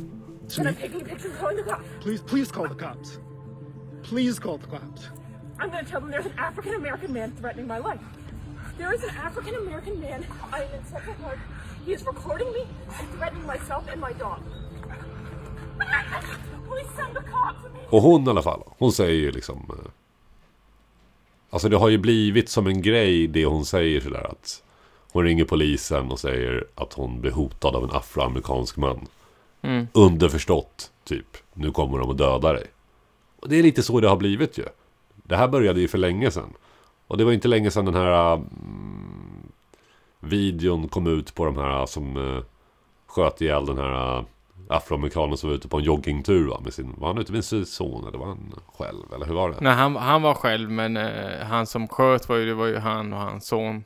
Please, 2.04 2.24
please 2.24 2.54
call 2.54 2.68
the 2.70 2.76
cops. 2.84 3.20
Please 4.10 4.42
call 4.42 4.60
the 4.60 4.66
cops. 4.70 5.02
I'm 5.60 5.70
gonna 5.70 5.84
tell 5.84 6.00
them 6.02 6.12
there's 6.12 6.26
an 6.26 6.38
African 6.38 6.76
American 6.76 7.14
man 7.14 7.32
threatening 7.42 7.68
my 7.68 7.78
life. 7.78 8.04
There 8.78 8.96
is 8.96 9.04
an 9.04 9.16
African 9.28 9.56
American 9.56 10.00
man. 10.00 10.22
I 10.54 10.64
am 10.64 10.80
in 10.80 10.86
Central 10.92 11.16
Park. 11.24 11.40
He 11.86 11.94
is 11.94 12.02
recording 12.06 12.48
me 12.52 12.62
and 13.00 13.08
threatening 13.18 13.46
myself 13.48 13.84
and 13.92 14.02
my 14.02 14.14
dog. 14.20 14.40
Please 16.70 16.90
send 16.96 17.14
the 17.16 17.24
cops. 17.32 17.60
Och 17.90 18.02
hon 18.02 18.28
i 18.28 18.30
alla 18.30 18.42
fall, 18.42 18.64
hon 18.78 18.92
säger 18.92 19.14
ju 19.16 19.32
liksom... 19.32 19.58
eh, 19.70 19.92
Alltså 21.50 21.70
det 21.70 21.78
har 21.78 21.90
ju 21.90 21.98
blivit 21.98 22.50
som 22.50 22.68
en 22.68 22.82
grej 22.82 23.28
det 23.28 23.46
hon 23.46 23.66
säger 23.66 24.02
sådär 24.02 24.28
att... 24.32 24.64
Hon 25.12 25.24
ringer 25.24 25.46
polisen 25.46 26.12
och 26.12 26.20
säger 26.20 26.68
att 26.76 26.94
hon 26.94 27.22
blir 27.22 27.32
hotad 27.32 27.76
av 27.76 27.84
en 27.84 27.92
afroamerikansk 27.92 28.78
man. 28.78 29.08
Mm. 29.62 29.88
Underförstått, 29.94 30.92
typ. 31.04 31.38
Nu 31.54 31.72
kommer 31.72 32.00
de 32.00 32.12
att 32.12 32.18
döda 32.18 32.54
dig. 32.54 32.66
Och 33.40 33.50
det 33.50 33.60
är 33.60 33.64
lite 33.64 33.84
så 33.84 34.00
det 34.00 34.10
har 34.10 34.18
blivit 34.18 34.58
ju. 34.58 34.66
Det 35.16 35.36
här 35.36 35.48
började 35.48 35.82
ju 35.82 35.88
för 35.88 35.98
länge 35.98 36.32
sedan. 36.32 36.54
Och 37.08 37.18
det 37.18 37.24
var 37.24 37.32
inte 37.32 37.48
länge 37.48 37.72
sedan 37.72 37.86
den 37.86 37.96
här... 37.96 38.34
Mm, 38.34 39.52
videon 40.20 40.88
kom 40.88 41.08
ut 41.08 41.36
på 41.36 41.46
de 41.46 41.58
här 41.58 41.86
som 41.86 42.18
uh, 42.18 42.44
sköt 43.08 43.42
ihjäl 43.42 43.66
den 43.66 43.78
här... 43.78 44.18
Uh, 44.18 44.26
afroamerikanen 44.70 45.38
som 45.38 45.50
var 45.50 45.56
ute 45.56 45.68
på 45.68 45.78
en 45.78 45.84
joggingtur 45.84 46.48
va? 46.48 46.60
Med 46.64 46.74
sin, 46.74 46.94
var 46.98 47.08
han 47.08 47.18
ute 47.18 47.32
med 47.32 47.46
sin 47.46 47.66
son 47.66 48.08
eller 48.08 48.18
var 48.18 48.28
han 48.28 48.54
själv? 48.78 49.14
Eller 49.16 49.26
hur 49.26 49.34
var 49.34 49.50
det? 49.50 49.58
Nej, 49.62 49.74
han, 49.74 49.96
han 49.96 50.22
var 50.22 50.34
själv, 50.34 50.72
men 50.72 50.98
eh, 50.98 51.46
han 51.46 51.68
som 51.68 51.88
sköt 51.88 52.30
var 52.30 52.36
ju, 52.36 52.46
det 52.46 52.54
var 52.54 52.66
ju 52.66 52.78
han 52.78 53.14
och 53.14 53.20
hans 53.20 53.48
son. 53.48 53.84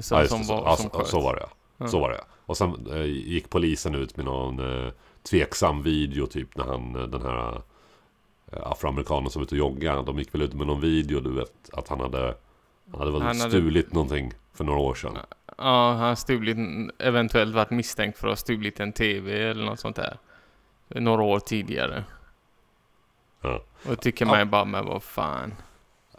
Som, 0.00 0.18
Ja, 0.18 0.26
som, 0.26 0.42
var, 0.46 0.62
ja, 0.64 0.76
som 0.76 0.90
så, 0.90 0.98
sköt. 0.98 1.06
så 1.06 1.20
var 1.20 1.34
det 1.36 1.46
Ja. 1.78 1.88
Så 1.88 2.00
var 2.00 2.10
det 2.10 2.20
Och 2.46 2.56
sen 2.56 2.86
eh, 2.92 3.04
gick 3.04 3.50
polisen 3.50 3.94
ut 3.94 4.16
med 4.16 4.26
någon 4.26 4.84
eh, 4.86 4.92
tveksam 5.30 5.82
video 5.82 6.26
typ 6.26 6.56
när 6.56 6.64
han, 6.64 6.96
eh, 6.96 7.02
den 7.02 7.22
här 7.22 7.62
eh, 8.52 8.58
afroamerikanen 8.66 9.30
som 9.30 9.40
var 9.40 9.44
ute 9.44 9.54
och 9.54 9.58
joggade. 9.58 10.02
De 10.02 10.18
gick 10.18 10.34
väl 10.34 10.42
ut 10.42 10.54
med 10.54 10.66
någon 10.66 10.80
video 10.80 11.20
du 11.20 11.30
vet 11.32 11.70
att 11.72 11.88
han 11.88 12.00
hade, 12.00 12.34
han 12.90 12.98
hade 13.00 13.10
väl 13.12 13.22
Han 13.22 13.36
hade- 13.38 13.50
stulit 13.50 13.92
någonting 13.92 14.32
för 14.54 14.64
några 14.64 14.78
år 14.80 14.94
sedan. 14.94 15.18
Ja, 15.58 15.88
han 15.92 15.98
har 16.08 16.14
stulit, 16.14 16.56
eventuellt 16.98 17.54
varit 17.54 17.70
misstänkt 17.70 18.18
för 18.18 18.26
att 18.28 18.30
ha 18.30 18.36
stulit 18.36 18.80
en 18.80 18.92
TV 18.92 19.42
eller 19.50 19.64
något 19.64 19.80
sånt 19.80 19.96
där. 19.96 20.18
Några 20.88 21.22
år 21.22 21.38
tidigare. 21.40 22.04
Ja. 23.40 23.62
Och 23.88 24.00
tycker 24.00 24.24
Ja. 24.24 24.30
man 24.30 24.38
ju 24.40 24.44
bara, 24.44 24.64
men 24.64 24.86
vad 24.86 25.02
fan. 25.02 25.54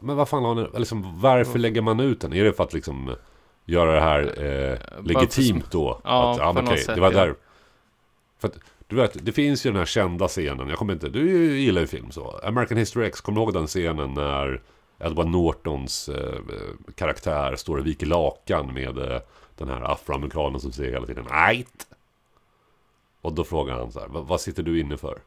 Men 0.02 0.16
vad 0.16 0.30
fan 0.30 0.44
har 0.44 0.56
ni, 0.56 0.68
liksom, 0.80 1.20
varför 1.22 1.60
lägger 1.60 1.82
man 1.82 2.00
ut 2.00 2.22
den? 2.22 2.34
Är 2.34 2.44
det 2.44 2.54
för 2.54 2.64
att 2.64 2.74
liksom 2.74 3.16
göra 3.66 3.92
det 3.94 4.02
här 4.02 4.22
eh, 4.46 4.78
Bara 4.98 5.02
legitimt 5.22 5.72
då? 5.72 6.02
Ja, 6.04 6.32
att, 6.32 6.38
ja 6.38 6.54
men 6.54 6.64
okej, 6.68 6.78
sätt, 6.78 6.96
det 6.96 7.02
var 7.02 7.12
där. 7.12 7.36
För 8.40 8.48
att, 8.48 8.58
du 8.88 8.96
vet, 8.96 9.26
det 9.26 9.32
finns 9.32 9.66
ju 9.66 9.70
den 9.70 9.78
här 9.80 9.86
kända 9.86 10.28
scenen. 10.28 10.70
Jag 10.70 10.78
kommer 10.78 10.94
inte, 10.94 11.10
du 11.10 11.58
gillar 11.60 11.82
ju 11.82 11.88
film 11.88 12.12
så. 12.12 12.40
American 12.44 12.78
History 12.78 13.06
X, 13.08 13.22
kommer 13.22 13.36
du 13.40 13.44
ihåg 13.44 13.54
den 13.54 13.68
scenen 13.68 14.14
när 14.14 14.62
Edward 15.00 15.28
Nortons 15.28 16.10
eh, 16.10 16.40
karaktär 16.96 17.56
står 17.56 17.78
och 17.78 17.86
viker 17.88 18.06
lakan 18.06 18.74
med 18.74 18.98
eh, 18.98 19.20
den 19.58 19.70
här 19.70 19.92
afroamerikanen 19.92 20.60
som 20.60 20.72
säger 20.72 20.92
hela 20.92 21.06
tiden 21.06 21.26
Ajt! 21.30 21.88
Och 23.22 23.34
då 23.34 23.44
frågar 23.44 23.74
han 23.80 23.92
så 23.92 24.00
här, 24.00 24.08
"Vad- 24.08 24.28
vad 24.28 24.42
sitter 24.42 24.64
du 24.64 24.80
inne 24.80 24.98
för? 24.98 25.18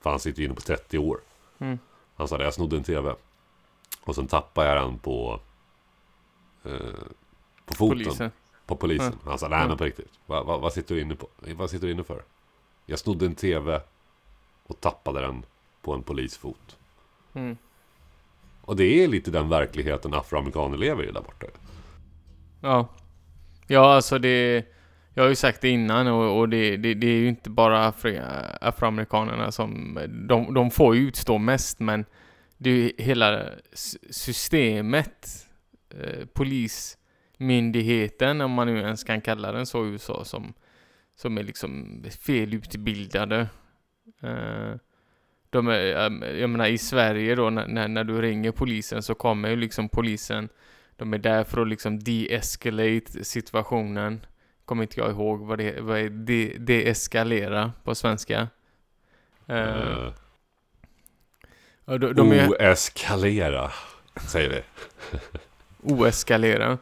För 0.00 0.10
han 0.10 0.20
sitter 0.20 0.38
ju 0.40 0.44
inne 0.46 0.54
på 0.54 0.60
30 0.60 0.98
år. 0.98 1.20
Mm. 1.58 1.78
Han 2.16 2.28
sa 2.28 2.38
det, 2.38 2.44
jag 2.44 2.54
snodde 2.54 2.76
en 2.76 2.82
TV. 2.82 3.14
Och 4.04 4.14
sen 4.14 4.26
tappade 4.26 4.68
jag 4.68 4.76
den 4.86 4.98
på... 4.98 5.40
Eh, 6.64 6.72
på 7.70 7.76
foten. 7.76 7.98
Polisen. 7.98 8.30
På 8.66 8.76
polisen. 8.76 9.18
Han 9.24 9.38
sa, 9.38 9.48
nej 9.48 9.68
men 9.68 9.76
på 9.76 9.84
riktigt. 9.84 10.10
Vad, 10.26 10.46
vad, 10.46 10.60
vad, 10.60 10.72
sitter 10.72 10.94
du 10.94 11.00
inne 11.00 11.14
på? 11.14 11.28
Vad 11.56 11.70
sitter 11.70 11.86
du 11.86 11.92
inne 11.92 12.04
för? 12.04 12.22
Jag 12.86 12.98
snodde 12.98 13.26
en 13.26 13.34
TV 13.34 13.80
och 14.66 14.80
tappade 14.80 15.20
den 15.20 15.42
på 15.82 15.94
en 15.94 16.02
polisfot. 16.02 16.76
Mm. 17.34 17.56
Och 18.62 18.76
det 18.76 19.04
är 19.04 19.08
lite 19.08 19.30
den 19.30 19.48
verkligheten 19.48 20.14
afroamerikaner 20.14 20.78
lever 20.78 21.02
i 21.08 21.12
där 21.12 21.20
borta. 21.20 21.46
Ja. 22.60 22.88
Ja, 23.66 23.94
alltså 23.94 24.18
det... 24.18 24.64
Jag 25.14 25.22
har 25.22 25.28
ju 25.28 25.36
sagt 25.36 25.60
det 25.60 25.68
innan 25.68 26.06
och, 26.06 26.38
och 26.38 26.48
det, 26.48 26.76
det, 26.76 26.94
det 26.94 27.06
är 27.06 27.16
ju 27.16 27.28
inte 27.28 27.50
bara 27.50 27.86
afri, 27.86 28.20
afroamerikanerna 28.60 29.52
som... 29.52 29.98
De, 30.28 30.54
de 30.54 30.70
får 30.70 30.96
ju 30.96 31.00
utstå 31.08 31.38
mest 31.38 31.80
men 31.80 32.04
det 32.56 32.70
är 32.70 32.74
ju 32.74 32.92
hela 32.98 33.44
systemet, 34.10 35.46
eh, 35.94 36.26
polismyndigheten, 37.40 38.40
om 38.40 38.50
man 38.50 38.66
nu 38.66 38.78
ens 38.80 39.04
kan 39.04 39.20
kalla 39.20 39.52
den 39.52 39.66
så 39.66 39.86
i 39.86 39.88
USA, 39.88 40.24
som, 40.24 40.54
som 41.16 41.38
är 41.38 41.42
liksom 41.42 42.04
felutbildade. 42.20 43.48
Eh, 44.22 44.74
de 45.50 45.68
är, 45.68 46.22
eh, 46.22 46.40
jag 46.40 46.50
menar 46.50 46.66
i 46.66 46.78
Sverige 46.78 47.34
då, 47.34 47.50
när, 47.50 47.88
när, 47.88 48.04
du 48.04 48.20
ringer 48.22 48.52
polisen 48.52 49.02
så 49.02 49.14
kommer 49.14 49.50
ju 49.50 49.56
liksom 49.56 49.88
polisen, 49.88 50.48
de 50.96 51.14
är 51.14 51.18
där 51.18 51.44
för 51.44 51.62
att 51.62 51.68
liksom 51.68 51.98
de-escalate 51.98 53.24
situationen. 53.24 54.26
Kommer 54.64 54.82
inte 54.82 55.00
jag 55.00 55.10
ihåg 55.10 55.40
vad 55.46 55.58
det 55.58 55.80
vad 55.80 55.98
är 55.98 56.10
de, 56.10 56.58
deeskalera 56.58 57.72
på 57.84 57.94
svenska. 57.94 58.48
Uh, 59.50 60.12
de, 61.84 61.98
de 62.14 62.32
är, 62.32 62.48
Oeskalera, 62.48 63.70
säger 64.28 64.50
vi. 64.50 64.62
oeskalera. 65.94 66.78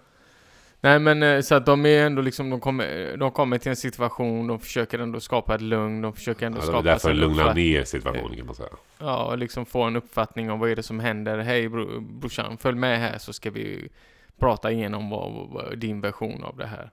Nej 0.80 0.98
men 0.98 1.22
eh, 1.22 1.40
så 1.40 1.54
att 1.54 1.66
de 1.66 1.86
är 1.86 2.06
ändå 2.06 2.22
liksom, 2.22 2.50
de 2.50 2.60
kommer, 2.60 3.16
de 3.16 3.30
kommer 3.30 3.58
till 3.58 3.70
en 3.70 3.76
situation, 3.76 4.46
de 4.46 4.60
försöker 4.60 4.98
ändå 4.98 5.20
skapa 5.20 5.54
ett 5.54 5.60
lugn, 5.60 6.02
de 6.02 6.12
försöker 6.12 6.46
ändå 6.46 6.58
Ja, 6.58 6.62
det 6.62 6.68
är 6.68 6.72
skapa 6.72 6.82
därför 6.82 7.14
lugna 7.14 7.52
ner 7.52 7.84
situationen 7.84 8.36
kan 8.36 8.46
man 8.46 8.54
säga. 8.54 8.68
Ja, 8.98 9.24
och 9.24 9.38
liksom 9.38 9.66
få 9.66 9.82
en 9.82 9.96
uppfattning 9.96 10.50
om 10.50 10.58
vad 10.60 10.70
är 10.70 10.76
det 10.76 10.82
som 10.82 11.00
händer. 11.00 11.38
Hej 11.38 11.68
bro, 11.68 12.00
brorsan, 12.00 12.58
följ 12.58 12.78
med 12.78 12.98
här 12.98 13.18
så 13.18 13.32
ska 13.32 13.50
vi 13.50 13.88
prata 14.38 14.72
igenom 14.72 15.10
vad, 15.10 15.48
vad, 15.48 15.78
din 15.78 16.00
version 16.00 16.44
av 16.44 16.56
det 16.56 16.66
här. 16.66 16.90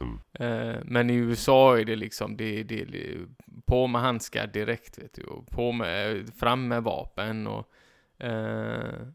Mm. 0.00 0.18
Eh, 0.32 0.76
men 0.84 1.10
i 1.10 1.14
USA 1.14 1.78
är 1.78 1.84
det 1.84 1.96
liksom, 1.96 2.36
det, 2.36 2.62
det, 2.62 2.84
det 2.84 3.18
på 3.66 3.86
med 3.86 4.00
handskar 4.00 4.46
direkt 4.46 4.98
vet 4.98 5.14
du. 5.14 5.22
Och 5.22 5.46
på 5.50 5.72
med, 5.72 6.30
fram 6.40 6.68
med 6.68 6.82
vapen 6.82 7.46
och 7.46 7.68
eh, 8.24 9.06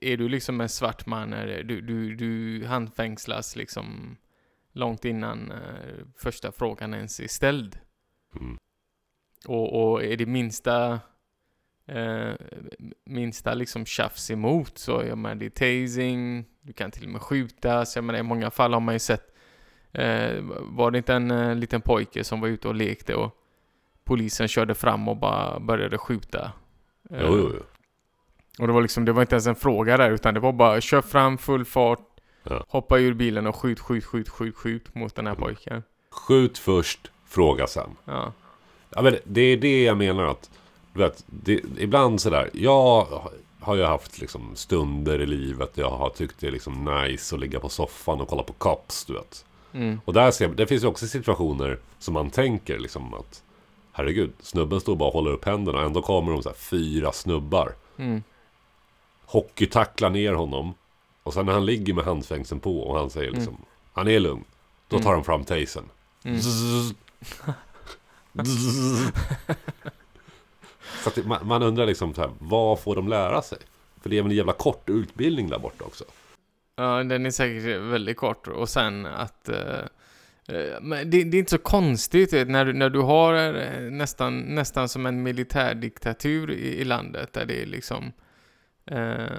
är 0.00 0.16
du 0.16 0.28
liksom 0.28 0.60
en 0.60 0.68
svart 0.68 1.06
man, 1.06 1.32
är 1.32 1.62
du, 1.62 1.80
du, 1.80 2.14
du 2.14 2.64
handfängslas 2.66 3.56
liksom 3.56 4.16
långt 4.72 5.04
innan 5.04 5.50
eh, 5.50 6.04
första 6.16 6.52
frågan 6.52 6.94
ens 6.94 7.20
är 7.20 7.28
ställd. 7.28 7.78
Mm. 8.40 8.58
Och, 9.46 9.92
och 9.92 10.04
är 10.04 10.16
det 10.16 10.26
minsta 10.26 11.00
eh, 11.86 12.34
minsta 13.04 13.54
liksom 13.54 13.86
tjafs 13.86 14.30
emot 14.30 14.78
så 14.78 15.04
jag 15.08 15.18
menar 15.18 15.34
det 15.34 15.46
är 15.46 15.84
tasing, 15.86 16.44
du 16.60 16.72
kan 16.72 16.90
till 16.90 17.04
och 17.04 17.10
med 17.10 17.22
skjutas. 17.22 17.96
Jag 17.96 18.04
menar 18.04 18.20
i 18.20 18.22
många 18.22 18.50
fall 18.50 18.72
har 18.72 18.80
man 18.80 18.94
ju 18.94 18.98
sett 18.98 19.34
eh, 19.92 20.40
var 20.60 20.90
det 20.90 20.98
inte 20.98 21.14
en 21.14 21.30
eh, 21.30 21.54
liten 21.54 21.80
pojke 21.80 22.24
som 22.24 22.40
var 22.40 22.48
ute 22.48 22.68
och 22.68 22.74
lekte 22.74 23.14
och 23.14 23.42
polisen 24.04 24.48
körde 24.48 24.74
fram 24.74 25.08
och 25.08 25.16
bara 25.16 25.60
började 25.60 25.98
skjuta. 25.98 26.52
Eh, 27.10 27.20
Jo, 27.20 27.36
jo, 27.36 27.50
jo. 27.54 27.62
Och 28.58 28.66
det 28.66 28.72
var 28.72 28.82
liksom, 28.82 29.04
det 29.04 29.12
var 29.12 29.22
inte 29.22 29.34
ens 29.34 29.46
en 29.46 29.54
fråga 29.56 29.96
där 29.96 30.10
utan 30.10 30.34
det 30.34 30.40
var 30.40 30.52
bara 30.52 30.80
kör 30.80 31.02
fram 31.02 31.38
full 31.38 31.64
fart, 31.64 32.00
Ja. 32.48 32.64
hoppa 32.68 32.98
ur 32.98 33.14
bilen 33.14 33.46
och 33.46 33.56
skjut, 33.56 33.80
skjut, 33.80 34.04
skjut, 34.04 34.28
skjut, 34.28 34.56
skjut 34.56 34.94
mot 34.94 35.14
den 35.14 35.26
här 35.26 35.34
pojken. 35.34 35.82
Skjut 36.10 36.58
först, 36.58 37.10
fråga 37.26 37.66
sen. 37.66 37.90
Ja. 38.04 38.32
Ja, 38.90 39.02
men 39.02 39.16
det 39.24 39.40
är 39.40 39.56
det 39.56 39.82
jag 39.84 39.96
menar 39.96 40.24
att... 40.24 40.50
Du 40.92 41.00
vet, 41.00 41.24
det, 41.26 41.60
ibland 41.78 42.20
sådär. 42.20 42.50
Jag 42.52 43.06
har 43.60 43.76
ju 43.76 43.84
haft 43.84 44.20
liksom 44.20 44.56
stunder 44.56 45.20
i 45.20 45.26
livet 45.26 45.70
jag 45.74 45.90
har 45.90 46.08
tyckt 46.08 46.40
det 46.40 46.46
är 46.46 46.50
liksom 46.52 46.84
nice 46.84 47.34
att 47.34 47.40
ligga 47.40 47.60
på 47.60 47.68
soffan 47.68 48.20
och 48.20 48.28
kolla 48.28 48.42
på 48.42 48.52
Cops, 48.52 49.04
du 49.04 49.12
vet. 49.12 49.44
Mm. 49.72 50.00
Och 50.04 50.12
där 50.12 50.30
ser, 50.30 50.48
det 50.48 50.66
finns 50.66 50.84
ju 50.84 50.88
också 50.88 51.06
situationer 51.06 51.78
som 51.98 52.14
man 52.14 52.30
tänker 52.30 52.78
liksom 52.78 53.14
att 53.14 53.42
Herregud, 53.92 54.32
snubben 54.40 54.80
står 54.80 54.96
bara 54.96 55.08
och 55.08 55.14
håller 55.14 55.30
upp 55.30 55.44
händerna 55.44 55.78
och 55.78 55.84
ändå 55.84 56.02
kommer 56.02 56.32
de 56.32 56.42
så 56.42 56.48
här 56.48 56.56
fyra 56.56 57.12
snubbar. 57.12 57.72
Mm. 57.96 58.22
Hockeytacklar 59.26 60.10
ner 60.10 60.32
honom. 60.32 60.74
Och 61.22 61.34
sen 61.34 61.46
när 61.46 61.52
han 61.52 61.66
ligger 61.66 61.94
med 61.94 62.04
handfängseln 62.04 62.60
på 62.60 62.80
och 62.80 62.98
han 62.98 63.10
säger 63.10 63.30
liksom 63.30 63.56
Han 63.92 64.08
är 64.08 64.20
lugn. 64.20 64.44
Då 64.88 64.98
tar 64.98 65.12
de 65.12 65.24
fram 65.24 65.44
tasern. 65.44 65.84
Mm. 66.24 66.40
Zzz. 66.40 66.94
Zzz. 68.46 69.12
Så 71.04 71.10
det, 71.14 71.26
man, 71.26 71.46
man 71.46 71.62
undrar 71.62 71.86
liksom 71.86 72.14
så 72.14 72.20
här, 72.20 72.30
vad 72.38 72.80
får 72.80 72.96
de 72.96 73.08
lära 73.08 73.42
sig? 73.42 73.58
För 74.02 74.10
det 74.10 74.18
är 74.18 74.22
väl 74.22 74.30
en 74.30 74.36
jävla 74.36 74.52
kort 74.52 74.88
utbildning 74.88 75.48
där 75.48 75.58
borta 75.58 75.84
också. 75.84 76.04
Ja, 76.76 77.02
den 77.04 77.26
är 77.26 77.30
säkert 77.30 77.80
väldigt 77.80 78.16
kort. 78.16 78.48
Och 78.48 78.68
sen 78.68 79.06
att... 79.06 79.48
eh, 79.48 79.78
eh, 80.48 80.80
men 80.80 81.10
det, 81.10 81.24
det 81.24 81.36
är 81.36 81.38
inte 81.38 81.50
så 81.50 81.58
konstigt 81.58 82.32
vet, 82.32 82.48
när, 82.48 82.64
du, 82.64 82.72
när 82.72 82.90
du 82.90 83.00
har 83.00 83.34
eh, 83.34 83.80
nästan, 83.90 84.38
nästan 84.38 84.88
som 84.88 85.06
en 85.06 85.22
militärdiktatur 85.22 86.50
i, 86.50 86.80
i 86.80 86.84
landet 86.84 87.32
där 87.32 87.44
det 87.44 87.62
är 87.62 87.66
liksom... 87.66 88.12
Eh, 88.86 89.38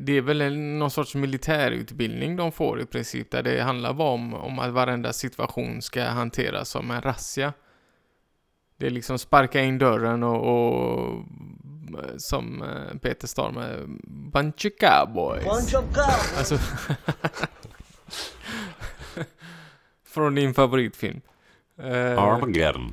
det, 0.00 0.12
är 0.12 0.20
väl 0.20 0.40
en, 0.40 0.78
någon 0.78 0.90
sorts 0.90 1.14
militärutbildning 1.14 2.36
de 2.36 2.52
får 2.52 2.80
i 2.80 2.86
princip 2.86 3.30
där 3.30 3.42
det 3.42 3.62
handlar 3.62 3.92
bara 3.92 4.10
om, 4.10 4.34
om 4.34 4.58
att 4.58 4.72
varenda 4.72 5.12
situation 5.12 5.82
ska 5.82 6.04
hanteras 6.04 6.68
som 6.68 6.90
en 6.90 7.00
razzia. 7.00 7.52
Det 8.76 8.86
är 8.86 8.90
liksom 8.90 9.18
sparka 9.18 9.60
in 9.60 9.78
dörren 9.78 10.22
och, 10.22 10.40
och 10.46 11.24
som 12.16 12.62
eh, 12.62 12.98
Peter 12.98 13.26
Stormare, 13.26 13.84
bunch 14.32 14.66
of 14.66 14.72
cowboys. 14.78 15.44
Bunch 15.44 15.74
of 15.74 15.94
cows. 15.94 16.38
Alltså... 16.38 16.58
Från 20.04 20.34
din 20.34 20.54
favoritfilm. 20.54 21.20
Eh, 21.78 22.22
Armageddon. 22.22 22.92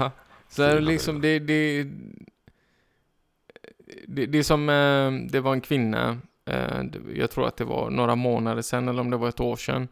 så 0.48 0.78
liksom, 0.78 1.20
det, 1.20 1.38
det, 1.38 1.86
det, 4.08 4.26
det 4.26 4.38
är 4.38 4.42
som, 4.42 4.68
eh, 4.68 5.30
det 5.30 5.40
var 5.40 5.52
en 5.52 5.60
kvinna, 5.60 6.18
eh, 6.46 6.82
jag 7.14 7.30
tror 7.30 7.46
att 7.46 7.56
det 7.56 7.64
var 7.64 7.90
några 7.90 8.14
månader 8.14 8.62
sedan 8.62 8.88
eller 8.88 9.00
om 9.00 9.10
det 9.10 9.16
var 9.16 9.28
ett 9.28 9.40
år 9.40 9.56
sedan. 9.56 9.88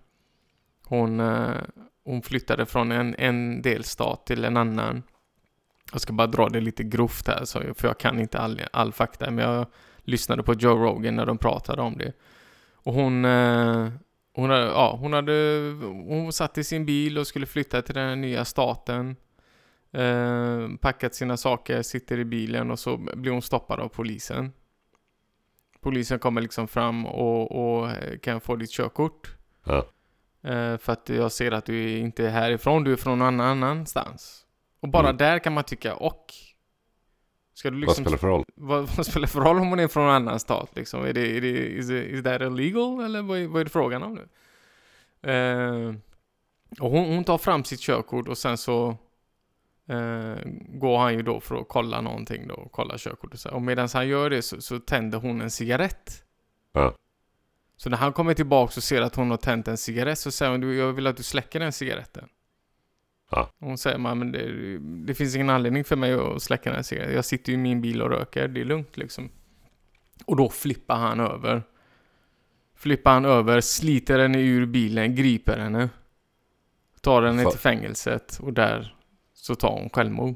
Hon, 0.85 1.21
eh, 1.21 1.57
hon 2.05 2.23
flyttade 2.23 2.67
från 2.67 2.93
en, 2.93 3.15
en 3.19 3.63
delstat 3.63 4.27
till 4.27 4.45
en 4.45 4.57
annan. 4.57 5.03
Jag 5.93 6.01
ska 6.01 6.13
bara 6.13 6.27
dra 6.27 6.49
det 6.49 6.61
lite 6.61 6.85
grovt 6.85 7.29
här, 7.29 7.45
så, 7.45 7.61
för 7.77 7.89
jag 7.89 7.99
kan 7.99 8.21
inte 8.21 8.39
all, 8.39 8.61
all 8.73 8.93
fakta, 8.93 9.31
men 9.31 9.45
jag 9.45 9.67
lyssnade 9.99 10.43
på 10.43 10.55
Joe 10.55 10.77
Rogan 10.77 11.17
när 11.17 11.27
de 11.27 11.39
pratade 11.39 11.83
om 11.83 11.99
det. 11.99 12.13
Och 12.75 12.95
hon, 12.95 13.25
hon, 14.35 14.51
hade, 14.51 14.65
ja, 14.65 14.97
hon 15.01 15.13
hade, 15.13 15.33
hon 16.07 16.33
satt 16.33 16.59
i 16.59 16.65
sin 16.65 16.87
bil 16.87 17.19
och 17.19 17.27
skulle 17.27 17.47
flytta 17.47 17.83
till 17.83 17.95
den 17.95 18.21
nya 18.21 18.45
staten. 18.45 19.17
Eh, 19.93 20.69
packat 20.81 21.15
sina 21.15 21.37
saker, 21.37 21.83
sitter 21.83 22.19
i 22.19 22.25
bilen 22.25 22.71
och 22.71 22.79
så 22.79 22.97
blir 22.97 23.33
hon 23.33 23.43
stoppad 23.43 23.81
av 23.81 23.89
polisen. 23.89 24.53
Polisen 25.81 26.19
kommer 26.19 26.41
liksom 26.41 26.69
fram 26.69 27.07
och, 27.07 27.53
och 27.53 27.91
kan 28.23 28.33
jag 28.33 28.43
få 28.43 28.57
ditt 28.57 28.71
körkort. 28.71 29.37
Ja. 29.65 29.77
Eh, 30.51 30.77
för 30.79 30.93
att 30.93 31.09
jag 31.09 31.33
ser 31.33 31.53
att 31.53 31.65
du 31.65 31.85
är 31.93 31.97
inte 31.99 32.27
är 32.27 32.31
härifrån, 32.31 32.85
du 32.85 32.93
är 32.93 32.97
från 32.97 33.19
någon 33.19 33.41
annanstans. 33.41 34.47
Och 34.81 34.89
bara 34.89 35.07
Mm. 35.09 35.17
där 35.17 35.39
kan 35.39 35.53
man 35.55 35.65
tycka, 35.65 35.95
och 35.95 36.33
Ska 37.55 37.71
du 37.71 37.77
Vad 37.77 37.81
liksom 37.81 38.05
spelar 38.05 38.17
det 38.17 38.21
för 38.21 38.29
roll? 38.29 38.45
vad, 38.55 38.89
vad 38.97 39.07
spelar 39.07 39.27
för 39.27 39.41
roll 39.41 39.57
om 39.59 39.69
hon 39.69 39.79
är 39.79 39.89
från 39.89 40.05
en 40.05 40.11
annan 40.11 40.41
stat 40.41 40.71
liksom? 40.77 41.05
Är 41.05 41.13
det, 41.13 41.37
är 41.37 41.41
det, 41.41 41.49
is, 41.49 41.91
it, 41.91 42.05
is 42.07 42.23
that 42.25 42.41
illegal? 42.43 43.01
Eller 43.05 43.23
vad 43.23 43.39
är, 43.39 43.47
vad 43.47 43.61
är 43.61 43.65
det 43.65 43.71
frågan 43.71 44.03
om 44.03 44.15
nu? 44.15 44.29
Eh, 45.31 45.95
och 46.81 46.91
hon, 46.91 47.15
hon 47.15 47.25
tar 47.25 47.39
fram 47.39 47.65
sitt 47.65 47.81
körkort 47.81 48.29
och 48.29 48.39
sen 48.39 48.59
så 48.59 48.97
eh, 49.91 50.37
går 50.69 50.99
han 50.99 51.15
ju 51.15 51.23
då 51.23 51.41
för 51.41 51.57
att 51.57 51.69
kolla 51.69 52.01
någonting 52.01 52.49
då, 52.49 52.69
kolla 52.73 52.95
körkortet. 52.99 53.45
Här. 53.45 53.55
Och 53.55 53.63
medan 53.63 53.89
han 53.95 54.09
gör 54.09 54.31
det 54.31 54.43
så, 54.43 54.61
så 54.61 54.79
tänder 54.79 55.19
hon 55.19 55.41
en 55.41 55.51
cigarett. 55.51 56.25
Ja. 56.73 56.95
Så 57.77 57.91
när 57.91 57.97
han 57.97 58.13
kommer 58.13 58.35
tillbaka 58.35 58.73
och 58.77 58.83
ser 58.83 59.03
att 59.03 59.17
hon 59.17 59.31
har 59.31 59.37
tänt 59.37 59.69
en 59.69 59.77
cigarett 59.77 60.19
så 60.19 60.31
säger 60.31 60.53
hon, 60.53 60.61
"Du, 60.61 60.77
jag 60.77 60.93
vill 60.93 61.07
att 61.07 61.17
du 61.17 61.23
släcker 61.23 61.61
den 61.61 61.73
cigaretten. 61.73 62.29
Ja. 63.31 63.51
Och 63.59 63.67
hon 63.67 63.79
säger, 63.79 63.99
"Men, 63.99 64.33
det, 64.33 64.79
det 65.07 65.15
finns 65.15 65.35
ingen 65.35 65.51
anledning 65.51 65.85
för 65.85 65.97
mig 65.97 66.13
att 66.15 66.43
släcka 66.43 66.71
den 66.71 66.77
här 66.77 66.83
cigaretten. 66.83 67.15
Jag 67.15 67.25
sitter 67.25 67.53
ju 67.53 67.59
i 67.59 67.63
min 67.63 67.81
bil 67.81 68.03
och 68.03 68.11
röker, 68.11 68.49
det 68.49 68.61
är 68.61 68.65
lugnt 68.65 68.97
liksom. 68.97 69.31
Och 70.25 70.37
då 70.37 70.49
flippar 70.49 70.97
han 70.97 71.21
över. 71.21 71.63
Flippar 72.77 73.13
han 73.13 73.25
över, 73.25 73.61
sliter 73.61 74.19
henne 74.19 74.41
ur 74.41 74.67
bilen, 74.67 75.15
griper 75.15 75.59
henne. 75.59 75.89
Tar 77.01 77.23
henne 77.23 77.51
till 77.51 77.59
fängelset 77.59 78.39
och 78.43 78.53
där 78.53 78.97
så 79.45 79.55
tar 79.55 79.71
hon 79.81 79.91
självmord. 79.91 80.35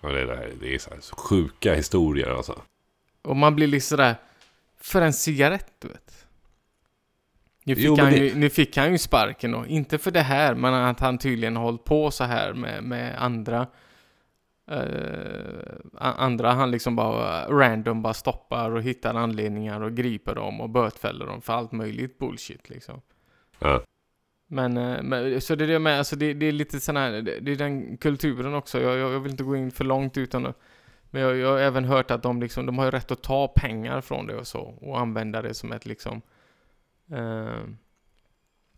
Ja, 0.00 0.08
det, 0.08 0.26
där, 0.26 0.52
det 0.60 0.74
är 0.74 0.78
så, 0.78 0.90
här, 0.90 1.00
sjuka 1.16 1.74
historier 1.74 2.30
alltså. 2.36 2.62
Och 3.22 3.36
man 3.36 3.56
blir 3.56 3.66
liksom 3.66 3.96
sådär, 3.96 4.14
för 4.80 5.02
en 5.02 5.12
cigarett 5.12 5.72
du 5.78 5.88
vet. 5.88 6.26
Nu 7.64 7.74
fick, 7.74 7.84
Jo, 7.84 7.96
han 8.00 8.12
det- 8.12 8.18
ju, 8.18 8.34
nu 8.34 8.50
fick 8.50 8.76
han 8.76 8.92
ju 8.92 8.98
sparken 8.98 9.52
då. 9.52 9.66
Inte 9.66 9.98
för 9.98 10.10
det 10.10 10.20
här, 10.22 10.54
men 10.54 10.74
att 10.74 11.00
han 11.00 11.18
tydligen 11.18 11.56
har 11.56 11.62
hållit 11.64 11.84
på 11.84 12.10
så 12.10 12.24
här 12.24 12.52
med, 12.54 12.82
med 12.84 13.22
andra. 13.22 13.66
a- 15.98 16.14
andra 16.18 16.52
han 16.52 16.70
liksom 16.70 16.96
bara 16.96 17.48
random 17.48 18.02
bara 18.02 18.14
stoppar 18.14 18.70
och 18.70 18.82
hittar 18.82 19.14
anledningar 19.14 19.80
och 19.80 19.94
griper 19.94 20.34
dem 20.34 20.60
och 20.60 20.70
bötfäller 20.70 21.26
dem 21.26 21.42
för 21.42 21.52
allt 21.52 21.72
möjligt 21.72 22.18
bullshit 22.18 22.68
liksom. 22.68 23.00
Ja. 23.58 23.82
Men, 24.46 24.76
eh, 24.76 25.02
men 25.02 25.40
så 25.40 25.54
det 25.54 25.64
är 25.64 25.68
det 25.68 25.78
med, 25.78 25.98
alltså 25.98 26.16
det, 26.16 26.34
det 26.34 26.46
är 26.46 26.52
lite 26.52 26.80
sån 26.80 26.96
här, 26.96 27.12
det, 27.12 27.40
det 27.40 27.52
är 27.52 27.56
den 27.56 27.96
kulturen 27.96 28.54
också. 28.54 28.80
Jag, 28.80 28.98
jag, 28.98 29.12
jag 29.12 29.20
vill 29.20 29.32
inte 29.32 29.44
gå 29.44 29.56
in 29.56 29.70
för 29.70 29.84
långt 29.84 30.16
utan 30.16 30.46
att 30.46 30.58
Men 31.10 31.22
jag, 31.22 31.36
jag 31.36 31.48
har 31.48 31.58
även 31.58 31.84
hört 31.84 32.10
att 32.10 32.22
de 32.22 32.40
liksom, 32.40 32.66
de 32.66 32.78
har 32.78 32.84
ju 32.84 32.90
rätt 32.90 33.10
att 33.10 33.22
ta 33.22 33.48
pengar 33.48 34.00
från 34.00 34.26
det 34.26 34.36
och 34.36 34.46
så 34.46 34.60
och 34.60 35.00
använda 35.00 35.42
det 35.42 35.54
som 35.54 35.72
ett 35.72 35.86
liksom 35.86 36.22
eh, 37.12 37.60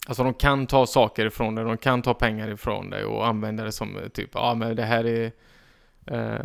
Alltså 0.08 0.24
de 0.24 0.34
kan 0.34 0.66
ta 0.66 0.86
saker 0.86 1.26
ifrån 1.26 1.54
dig, 1.54 1.64
de 1.64 1.76
kan 1.76 2.02
ta 2.02 2.14
pengar 2.14 2.50
ifrån 2.50 2.90
dig 2.90 3.04
och 3.04 3.26
använda 3.26 3.64
det 3.64 3.72
som 3.72 3.96
eh, 3.96 4.08
typ, 4.08 4.30
ja 4.34 4.40
ah, 4.40 4.54
men 4.54 4.76
det 4.76 4.84
här 4.84 5.06
är 5.06 5.32
eh, 6.06 6.44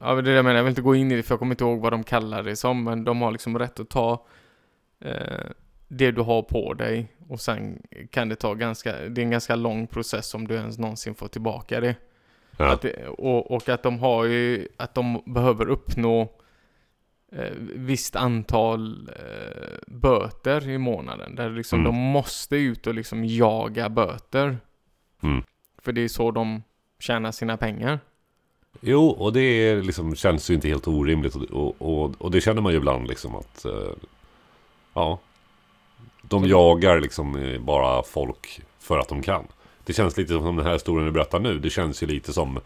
Ja 0.00 0.14
det 0.14 0.20
är 0.20 0.22
det 0.22 0.30
jag 0.30 0.44
menar, 0.44 0.56
jag 0.56 0.64
vill 0.64 0.70
inte 0.70 0.82
gå 0.82 0.94
in 0.94 1.12
i 1.12 1.16
det 1.16 1.22
för 1.22 1.32
jag 1.32 1.38
kommer 1.38 1.52
inte 1.52 1.64
ihåg 1.64 1.80
vad 1.80 1.92
de 1.92 2.04
kallar 2.04 2.42
det 2.42 2.56
som, 2.56 2.84
men 2.84 3.04
de 3.04 3.22
har 3.22 3.32
liksom 3.32 3.58
rätt 3.58 3.80
att 3.80 3.90
ta 3.90 4.26
eh, 5.00 5.50
det 5.88 6.10
du 6.10 6.20
har 6.20 6.42
på 6.42 6.74
dig 6.74 7.08
och 7.28 7.40
sen 7.40 7.82
kan 8.10 8.28
det 8.28 8.36
ta 8.36 8.54
ganska, 8.54 8.92
det 8.92 9.20
är 9.20 9.24
en 9.24 9.30
ganska 9.30 9.54
lång 9.56 9.86
process 9.86 10.34
om 10.34 10.48
du 10.48 10.54
ens 10.54 10.78
någonsin 10.78 11.14
får 11.14 11.28
tillbaka 11.28 11.80
det. 11.80 11.96
Ja. 12.56 12.72
Att 12.72 12.82
det 12.82 13.08
och, 13.08 13.50
och 13.50 13.68
att 13.68 13.82
de 13.82 13.98
har 13.98 14.24
ju, 14.24 14.68
att 14.76 14.94
de 14.94 15.22
behöver 15.26 15.68
uppnå 15.68 16.32
eh, 17.32 17.52
visst 17.58 18.16
antal 18.16 19.08
eh, 19.08 19.78
böter 19.86 20.68
i 20.68 20.78
månaden. 20.78 21.34
Där 21.34 21.50
liksom 21.50 21.80
Mm. 21.80 21.92
de 21.92 21.98
måste 21.98 22.56
ut 22.56 22.86
och 22.86 22.94
liksom 22.94 23.24
jaga 23.24 23.88
böter. 23.88 24.58
Mm. 25.22 25.42
För 25.82 25.92
det 25.92 26.00
är 26.00 26.08
så 26.08 26.30
de 26.30 26.62
tjänar 26.98 27.32
sina 27.32 27.56
pengar. 27.56 28.00
Jo, 28.80 29.08
och 29.08 29.32
det 29.32 29.40
är 29.40 29.82
liksom, 29.82 30.14
känns 30.14 30.50
ju 30.50 30.54
inte 30.54 30.68
helt 30.68 30.88
orimligt. 30.88 31.34
Och, 31.34 31.74
och, 31.78 32.14
och, 32.18 32.30
det 32.30 32.40
känner 32.40 32.62
man 32.62 32.72
ju 32.72 32.78
ibland 32.78 33.08
liksom 33.08 33.34
att... 33.34 33.64
Eh, 33.64 33.92
ja. 34.94 35.18
De 36.40 36.48
jagar 36.48 37.00
liksom 37.00 37.36
eh, 37.36 37.60
bara 37.60 38.02
folk 38.02 38.60
för 38.78 38.98
att 38.98 39.08
de 39.08 39.22
kan. 39.22 39.46
Det 39.84 39.92
känns 39.92 40.16
lite 40.16 40.32
som 40.32 40.56
den 40.56 40.66
här 40.66 40.72
historien 40.72 41.06
du 41.06 41.12
berättar 41.12 41.40
nu. 41.40 41.58
Det 41.58 41.70
känns 41.70 42.02
ju 42.02 42.06
lite 42.06 42.32
som 42.32 42.60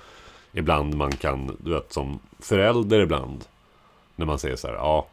ibland 0.53 0.95
man 0.95 1.13
kan, 1.13 1.57
du 1.61 1.71
vet 1.71 1.93
som 1.93 2.19
förälder 2.39 3.01
ibland. 3.01 3.45
När 4.17 4.27
man 4.27 4.39
säger 4.39 4.57
så 4.57 4.67
här, 4.67 4.75
ja. 4.75 5.07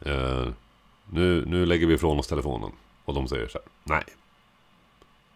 Eh, 0.00 0.48
nu, 1.10 1.44
nu 1.46 1.66
lägger 1.66 1.86
vi 1.86 1.94
ifrån 1.94 2.18
oss 2.18 2.26
telefonen. 2.26 2.70
Och 3.04 3.14
de 3.14 3.28
säger 3.28 3.48
så 3.48 3.58
här, 3.58 3.66
nej. 3.84 4.04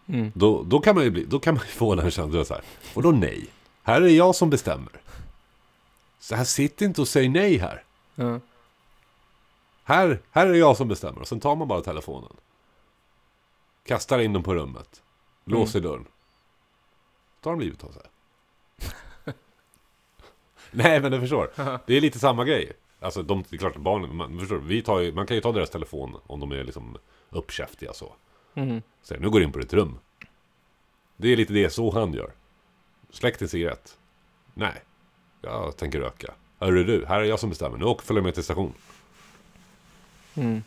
Mm. 0.07 0.31
Då, 0.35 0.63
då, 0.63 0.79
kan 0.79 0.95
man 0.95 1.03
ju 1.03 1.09
bli, 1.09 1.25
då 1.25 1.39
kan 1.39 1.53
man 1.53 1.63
få 1.67 1.95
den 1.95 2.11
känslan 2.11 2.45
så 2.45 2.53
här. 2.53 2.63
Och 2.93 3.01
då 3.01 3.11
nej. 3.11 3.47
Här 3.83 4.01
är 4.01 4.07
jag 4.07 4.35
som 4.35 4.49
bestämmer. 4.49 4.91
Så 6.19 6.35
här, 6.35 6.43
sitt 6.43 6.81
inte 6.81 7.01
och 7.01 7.07
säg 7.07 7.29
nej 7.29 7.57
här. 7.57 7.83
Ja. 8.15 8.39
Här, 9.83 10.21
här 10.31 10.47
är 10.47 10.51
det 10.51 10.57
jag 10.57 10.77
som 10.77 10.87
bestämmer. 10.87 11.21
Och 11.21 11.27
sen 11.27 11.39
tar 11.39 11.55
man 11.55 11.67
bara 11.67 11.81
telefonen. 11.81 12.33
Kastar 13.83 14.19
in 14.19 14.33
den 14.33 14.43
på 14.43 14.53
rummet. 14.55 15.03
Låser 15.45 15.81
dörren. 15.81 16.07
Då 17.41 17.49
har 17.49 17.57
de 17.57 17.63
livet 17.63 17.83
av 17.83 17.91
sig. 17.91 18.01
nej, 20.71 21.01
men 21.01 21.11
du 21.11 21.19
förstår. 21.19 21.51
Det 21.85 21.97
är 21.97 22.01
lite 22.01 22.19
samma 22.19 22.45
grej. 22.45 22.71
Alltså, 22.99 23.23
de, 23.23 23.43
det 23.49 23.55
är 23.55 23.57
klart 23.57 23.75
barnen, 23.75 24.15
man, 24.15 24.39
förstår, 24.39 24.57
vi 24.57 24.81
tar 24.81 24.99
ju, 24.99 25.11
man 25.11 25.27
kan 25.27 25.35
ju 25.35 25.41
ta 25.41 25.51
deras 25.51 25.69
telefon 25.69 26.15
om 26.27 26.39
de 26.39 26.51
är 26.51 26.63
liksom 26.63 26.97
uppkäftiga 27.29 27.93
så. 27.93 28.13
Mm. 28.53 28.81
Säger 29.01 29.21
nu 29.21 29.29
går 29.29 29.39
du 29.39 29.45
in 29.45 29.51
på 29.51 29.59
ditt 29.59 29.73
rum. 29.73 29.99
Det 31.17 31.27
är 31.27 31.37
lite 31.37 31.53
det 31.53 31.69
så 31.69 31.91
han 31.91 32.13
gör. 32.13 32.31
Släck 33.09 33.39
din 33.39 33.47
cigarett. 33.47 33.97
Nej, 34.53 34.81
jag 35.41 35.77
tänker 35.77 35.99
röka. 35.99 36.33
Hörru 36.59 36.83
du, 36.83 37.05
här 37.05 37.19
är 37.21 37.23
jag 37.23 37.39
som 37.39 37.49
bestämmer. 37.49 37.77
Nu 37.77 37.85
åker 37.85 38.05
följer 38.05 38.23
med 38.23 38.33
till 38.33 38.43
station. 38.43 38.73
Mm. 40.35 40.63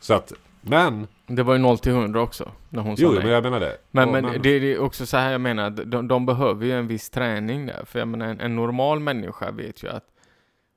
Så 0.00 0.14
att, 0.14 0.32
men, 0.60 1.06
Det 1.26 1.42
var 1.42 1.52
ju 1.52 1.58
0 1.58 1.78
till 1.78 1.92
100 1.92 2.22
också. 2.22 2.52
När 2.68 2.82
hon 2.82 2.96
sa 2.96 3.02
jo, 3.02 3.10
nej. 3.12 3.22
men 3.22 3.32
jag 3.32 3.42
menar 3.42 3.60
det. 3.60 3.76
Men, 3.90 4.08
Ja, 4.08 4.20
men 4.20 4.42
det, 4.42 4.58
det 4.58 4.72
är 4.72 4.78
också 4.78 5.06
så 5.06 5.16
här 5.16 5.32
jag 5.32 5.40
menar, 5.40 5.70
de, 5.70 6.08
de 6.08 6.26
behöver 6.26 6.66
ju 6.66 6.72
en 6.72 6.86
viss 6.86 7.10
träning 7.10 7.66
där. 7.66 7.84
För 7.84 7.98
jag 7.98 8.08
menar, 8.08 8.26
en, 8.26 8.40
en 8.40 8.56
normal 8.56 9.00
människa 9.00 9.50
vet 9.50 9.82
ju 9.82 9.88
att, 9.88 10.04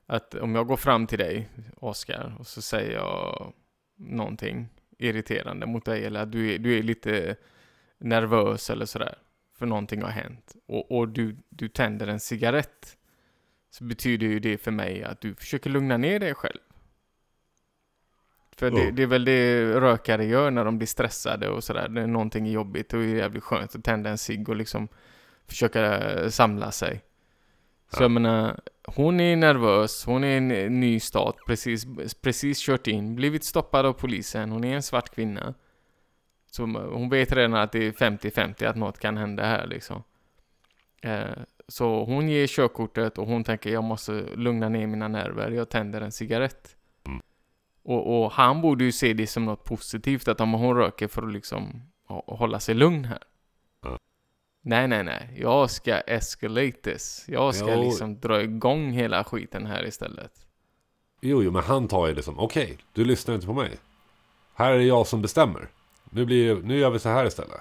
att 0.06 0.34
om 0.34 0.54
jag 0.54 0.66
går 0.66 0.76
fram 0.76 1.06
till 1.06 1.18
dig, 1.18 1.48
Oskar, 1.76 2.36
och 2.38 2.46
så 2.46 2.62
säger 2.62 2.92
jag 2.92 3.52
någonting 3.96 4.68
irriterande 4.98 5.66
mot 5.66 5.84
dig, 5.84 6.04
eller 6.04 6.20
att 6.20 6.32
du 6.32 6.54
är, 6.54 6.58
du 6.58 6.78
är 6.78 6.82
lite 6.82 7.36
nervös 7.98 8.70
eller 8.70 8.86
sådär, 8.86 9.14
för 9.58 9.66
någonting 9.66 10.02
har 10.02 10.10
hänt, 10.10 10.56
och, 10.66 10.98
och 10.98 11.08
du, 11.08 11.36
du 11.48 11.68
tänder 11.68 12.06
en 12.06 12.20
cigarett, 12.20 12.96
så 13.70 13.84
betyder 13.84 14.26
ju 14.26 14.40
det 14.40 14.58
för 14.58 14.70
mig 14.70 15.04
att 15.04 15.20
du 15.20 15.34
försöker 15.34 15.70
lugna 15.70 15.96
ner 15.96 16.20
dig 16.20 16.34
själv. 16.34 16.60
För 18.58 18.70
det, 18.70 18.84
Ja. 18.84 18.90
det 18.90 19.02
är 19.02 19.06
väl 19.06 19.24
det 19.24 19.64
rökare 19.80 20.24
gör 20.24 20.50
när 20.50 20.64
de 20.64 20.78
blir 20.78 20.86
stressade 20.86 21.48
och 21.48 21.64
sådär. 21.64 21.88
Det 21.88 22.00
är 22.00 22.06
någonting 22.06 22.46
jobbigt 22.46 22.92
och 22.92 22.98
det 23.00 23.06
är 23.06 23.16
jävligt 23.16 23.42
skönt 23.44 23.74
att 23.74 23.84
tända 23.84 24.10
en 24.10 24.18
cigg 24.18 24.48
och 24.48 24.56
liksom 24.56 24.88
försöka 25.48 26.10
eh, 26.12 26.28
samla 26.28 26.70
sig. 26.70 27.02
Så 27.90 27.96
Ja. 28.00 28.04
jag 28.04 28.10
menar, 28.10 28.60
hon 28.86 29.20
är 29.20 29.36
nervös, 29.36 30.04
hon 30.06 30.24
är 30.24 30.28
i 30.40 30.64
en 30.66 30.80
ny 30.80 31.00
stat, 31.00 31.36
precis, 31.46 31.86
precis 32.22 32.58
kört 32.66 32.86
in, 32.86 33.14
blivit 33.16 33.44
stoppad 33.44 33.86
av 33.86 33.92
polisen, 33.92 34.50
hon 34.50 34.64
är 34.64 34.74
en 34.74 34.82
svart 34.82 35.14
kvinna. 35.14 35.54
Så 36.50 36.62
hon 36.62 37.08
vet 37.08 37.32
redan 37.32 37.54
att 37.54 37.72
det 37.72 37.86
är 37.86 37.92
50-50 37.92 38.66
att 38.68 38.76
något 38.76 38.98
kan 38.98 39.16
hända 39.16 39.42
här 39.44 39.66
liksom. 39.66 40.02
Eh, 41.02 41.24
så 41.68 42.04
hon 42.04 42.28
ger 42.28 42.46
körkortet 42.46 43.18
och 43.18 43.26
hon 43.26 43.44
tänker 43.44 43.70
jag 43.70 43.84
måste 43.84 44.12
lugna 44.36 44.68
ner 44.68 44.86
mina 44.86 45.08
nerver, 45.08 45.50
jag 45.50 45.68
tänder 45.68 46.00
en 46.00 46.12
cigarett. 46.12 46.76
Mm. 47.86 47.98
Och, 47.98 48.24
och 48.24 48.32
han 48.32 48.60
borde 48.60 48.84
ju 48.84 48.92
se 48.92 49.12
det 49.12 49.26
som 49.26 49.44
något 49.44 49.64
positivt, 49.64 50.28
att 50.28 50.40
om 50.40 50.52
hon 50.52 50.76
röker 50.76 51.08
för 51.08 51.22
att 51.22 51.32
liksom 51.32 51.82
hå- 52.08 52.36
hålla 52.36 52.60
sig 52.60 52.74
lugn 52.74 53.04
här. 53.04 53.18
Ja. 53.82 53.98
Nej, 54.62 54.88
nej, 54.88 55.04
nej. 55.04 55.36
Jag 55.40 55.70
ska 55.70 55.94
escalate 56.00 56.72
this. 56.72 57.24
Jag 57.28 57.54
ska 57.54 57.74
Jo. 57.74 57.82
liksom 57.82 58.20
dra 58.20 58.42
igång 58.42 58.90
hela 58.90 59.24
skiten 59.24 59.66
här 59.66 59.86
istället. 59.86 60.46
Jo, 61.20 61.42
jo, 61.42 61.50
men 61.50 61.62
han 61.62 61.88
tar 61.88 62.06
ju 62.08 62.14
det 62.14 62.22
som, 62.22 62.38
okej, 62.38 62.78
du 62.92 63.04
lyssnar 63.04 63.34
inte 63.34 63.46
på 63.46 63.52
mig. 63.52 63.76
Här 64.54 64.72
är 64.72 64.78
det 64.78 64.84
jag 64.84 65.06
som 65.06 65.22
bestämmer. 65.22 65.68
Nu, 66.10 66.24
blir, 66.26 66.56
nu 66.62 66.78
gör 66.78 66.90
vi 66.90 66.98
så 66.98 67.08
här 67.08 67.26
istället. 67.26 67.60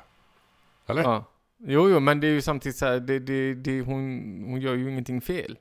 Eller? 0.88 1.04
Ja. 1.04 1.24
Jo, 1.58 1.90
jo, 1.90 2.00
men 2.00 2.20
det 2.20 2.28
är 2.28 2.32
ju 2.32 2.42
samtidigt 2.42 2.76
så 2.78 2.86
här, 2.86 3.00
det, 3.00 3.20
det, 3.20 3.54
det, 3.54 3.82
hon, 3.82 4.02
hon 4.48 4.62
gör 4.62 4.74
ju 4.76 4.90
ingenting 4.90 5.22
fel. 5.22 5.58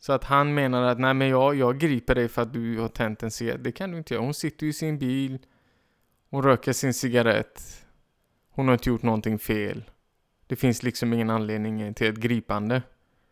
Så 0.00 0.12
att 0.12 0.24
han 0.24 0.54
menar 0.54 0.82
att 0.82 0.98
nej 0.98 1.14
men 1.14 1.28
jag, 1.28 1.54
jag 1.54 1.78
griper 1.78 2.14
dig 2.14 2.28
för 2.28 2.42
att 2.42 2.52
du 2.52 2.78
har 2.78 2.88
tänt 2.88 3.22
en 3.22 3.30
cigarett. 3.30 3.64
Det 3.64 3.72
kan 3.72 3.90
du 3.90 3.98
inte 3.98 4.14
göra. 4.14 4.24
Hon 4.24 4.34
sitter 4.34 4.64
ju 4.64 4.70
i 4.70 4.72
sin 4.72 4.98
bil. 4.98 5.38
Hon 6.30 6.42
röker 6.42 6.72
sin 6.72 6.94
cigarett. 6.94 7.84
Hon 8.50 8.66
har 8.68 8.72
inte 8.72 8.88
gjort 8.88 9.02
någonting 9.02 9.38
fel. 9.38 9.84
Det 10.46 10.56
finns 10.56 10.82
liksom 10.82 11.12
ingen 11.12 11.30
anledning 11.30 11.94
till 11.94 12.06
ett 12.06 12.16
gripande. 12.16 12.82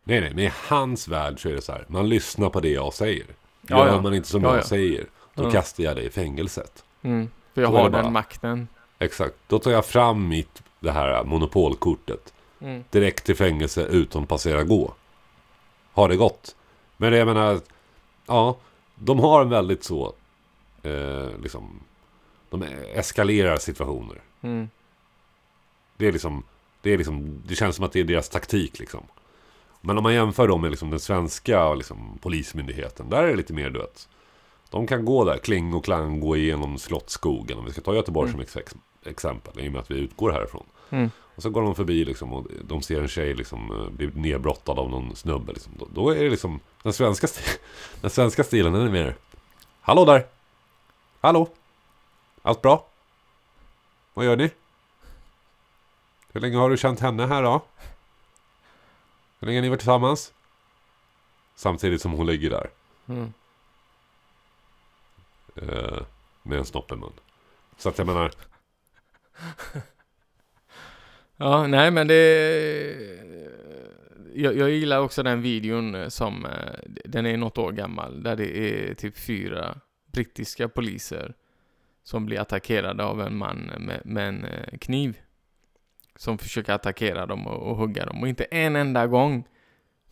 Nej, 0.04 0.20
nej, 0.20 0.30
men 0.34 0.44
i 0.44 0.52
hans 0.68 1.08
värld 1.08 1.42
så 1.42 1.48
är 1.48 1.52
det 1.52 1.62
så 1.62 1.72
här. 1.72 1.84
Man 1.88 2.08
lyssnar 2.08 2.50
på 2.50 2.60
det 2.60 2.68
jag 2.70 2.94
säger. 2.94 3.26
Ja, 3.68 3.78
Gör 3.86 3.94
ja. 3.94 4.00
man 4.00 4.14
inte 4.14 4.28
som 4.28 4.42
Ja, 4.42 4.48
jag 4.48 4.58
ja. 4.58 4.62
säger, 4.62 5.06
då 5.34 5.44
Ja. 5.44 5.50
kastar 5.50 5.84
jag 5.84 5.96
dig 5.96 6.06
i 6.06 6.10
fängelset. 6.10 6.84
Mm. 7.02 7.28
För 7.54 7.60
jag 7.62 7.70
Så 7.70 7.76
har 7.76 7.84
det 7.84 7.90
bara. 7.90 8.02
den 8.02 8.12
makten. 8.12 8.68
Exakt. 8.98 9.34
Då 9.46 9.58
tar 9.58 9.70
jag 9.70 9.86
fram 9.86 10.28
mitt, 10.28 10.62
det 10.80 10.90
här 10.92 11.24
monopolkortet. 11.24 12.34
Mm. 12.60 12.84
Direkt 12.90 13.24
till 13.26 13.36
fängelse 13.36 13.82
utan 13.90 14.22
att 14.22 14.28
passera 14.28 14.64
gå. 14.64 14.94
Har 15.96 16.08
det 16.08 16.16
gått. 16.16 16.56
Men 16.96 17.12
jag 17.12 17.26
menar, 17.26 17.60
ja, 18.26 18.56
de 18.94 19.18
har 19.18 19.42
en 19.42 19.48
väldigt 19.48 19.84
så, 19.84 20.12
eh, 20.82 21.38
liksom, 21.42 21.80
de 22.50 22.62
eskalerar 22.94 23.56
situationer. 23.56 24.22
Mm. 24.42 24.68
Det 25.96 26.06
är 26.06 26.12
liksom, 26.12 26.42
det 26.82 26.92
är 26.92 26.98
liksom, 26.98 27.42
det 27.46 27.54
känns 27.54 27.76
som 27.76 27.84
att 27.84 27.92
det 27.92 28.00
är 28.00 28.04
deras 28.04 28.28
taktik 28.28 28.78
liksom. 28.78 29.02
Men 29.80 29.96
om 29.96 30.02
man 30.02 30.14
jämför 30.14 30.48
dem 30.48 30.60
med 30.60 30.70
liksom 30.70 30.90
den 30.90 31.00
svenska 31.00 31.74
liksom, 31.74 32.18
polismyndigheten, 32.22 33.10
där 33.10 33.22
är 33.22 33.28
det 33.28 33.36
lite 33.36 33.52
mer 33.52 33.70
du 33.70 33.78
vet. 33.78 34.08
De 34.70 34.86
kan 34.86 35.04
gå 35.04 35.24
där, 35.24 35.38
kling 35.38 35.74
och 35.74 35.84
klang, 35.84 36.20
gå 36.20 36.36
igenom 36.36 36.78
Slottsskogen. 36.78 37.58
Om 37.58 37.64
vi 37.64 37.72
ska 37.72 37.80
ta 37.80 37.94
Göteborg 37.94 38.30
som 38.30 38.40
ex 38.40 38.56
exempel, 39.04 39.60
i 39.60 39.68
och 39.68 39.72
med 39.72 39.80
att 39.80 39.90
vi 39.90 39.98
utgår 39.98 40.30
härifrån. 40.30 40.66
Mm. 40.90 41.10
Och 41.36 41.42
så 41.42 41.50
går 41.50 41.62
de 41.62 41.74
förbi 41.74 42.04
liksom, 42.04 42.32
och 42.32 42.46
de 42.64 42.82
ser 42.82 43.00
en 43.00 43.08
tjej 43.08 43.34
liksom, 43.34 43.70
eh, 43.80 43.90
bli 43.90 44.10
nedbrottad 44.14 44.78
av 44.78 44.90
någon 44.90 45.16
snubbe. 45.16 45.52
Liksom. 45.52 45.72
Då, 45.78 45.88
då 45.94 46.10
är 46.10 46.24
det 46.24 46.30
liksom, 46.30 46.60
den 46.82 46.92
svenska, 46.92 47.26
sti- 47.26 47.58
den 48.00 48.10
svenska 48.10 48.44
stilen, 48.44 48.72
den 48.72 48.82
är 48.86 48.90
mer 48.90 49.16
Hallå 49.80 50.04
där! 50.04 50.26
Hallå! 51.20 51.48
Allt 52.42 52.62
bra? 52.62 52.86
Vad 54.14 54.24
gör 54.24 54.36
ni? 54.36 54.50
Hur 56.32 56.40
länge 56.40 56.56
har 56.56 56.70
du 56.70 56.76
känt 56.76 57.00
henne 57.00 57.26
här 57.26 57.42
då? 57.42 57.62
Hur 59.38 59.46
länge 59.46 59.58
har 59.58 59.62
ni 59.62 59.68
varit 59.68 59.80
tillsammans? 59.80 60.32
Samtidigt 61.54 62.02
som 62.02 62.12
hon 62.12 62.26
ligger 62.26 62.50
där. 62.50 62.70
Mm. 63.08 63.32
Eh, 65.56 66.02
med 66.42 66.58
en 66.58 66.64
snopp 66.64 66.92
i 66.92 66.96
mun. 66.96 67.12
Så 67.76 67.88
att 67.88 67.98
jag 67.98 68.06
menar, 68.06 68.30
Ja, 71.36 71.66
nej 71.66 71.90
men 71.90 72.06
det... 72.06 73.26
Jag, 74.34 74.56
jag 74.56 74.70
gillar 74.70 75.00
också 75.00 75.22
den 75.22 75.42
videon 75.42 75.94
eh, 75.94 76.08
som, 76.08 76.46
eh, 76.46 76.78
den 77.04 77.26
är 77.26 77.36
något 77.36 77.58
år 77.58 77.72
gammal, 77.72 78.22
där 78.22 78.36
det 78.36 78.58
är 78.58 78.94
typ 78.94 79.18
fyra 79.18 79.80
brittiska 80.12 80.68
poliser 80.68 81.34
som 82.02 82.26
blir 82.26 82.40
attackerade 82.40 83.04
av 83.04 83.20
en 83.20 83.36
man 83.36 83.70
med, 83.78 84.00
med 84.04 84.28
en 84.28 84.44
eh, 84.44 84.78
kniv. 84.78 85.18
Som 86.16 86.38
försöker 86.38 86.72
attackera 86.72 87.26
dem 87.26 87.46
och, 87.46 87.70
och 87.70 87.76
hugga 87.76 88.06
dem. 88.06 88.22
Och 88.22 88.28
inte 88.28 88.44
en 88.44 88.76
enda 88.76 89.06
gång 89.06 89.48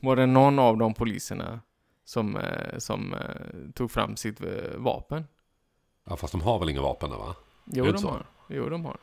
var 0.00 0.16
det 0.16 0.26
någon 0.26 0.58
av 0.58 0.76
de 0.76 0.94
poliserna 0.94 1.60
som, 2.04 2.36
eh, 2.36 2.78
som 2.78 3.14
eh, 3.14 3.72
tog 3.74 3.90
fram 3.90 4.16
sitt 4.16 4.40
eh, 4.40 4.76
vapen. 4.76 5.24
Ja, 6.04 6.16
fast 6.16 6.32
de 6.32 6.40
har 6.40 6.58
väl 6.58 6.68
inga 6.68 6.82
vapen 6.82 7.10
där, 7.10 7.16
va? 7.16 7.34
Jo, 7.64 7.84
de 7.84 8.04
har. 8.04 8.26
Jo, 8.48 8.68
de 8.68 8.84
har. 8.84 8.96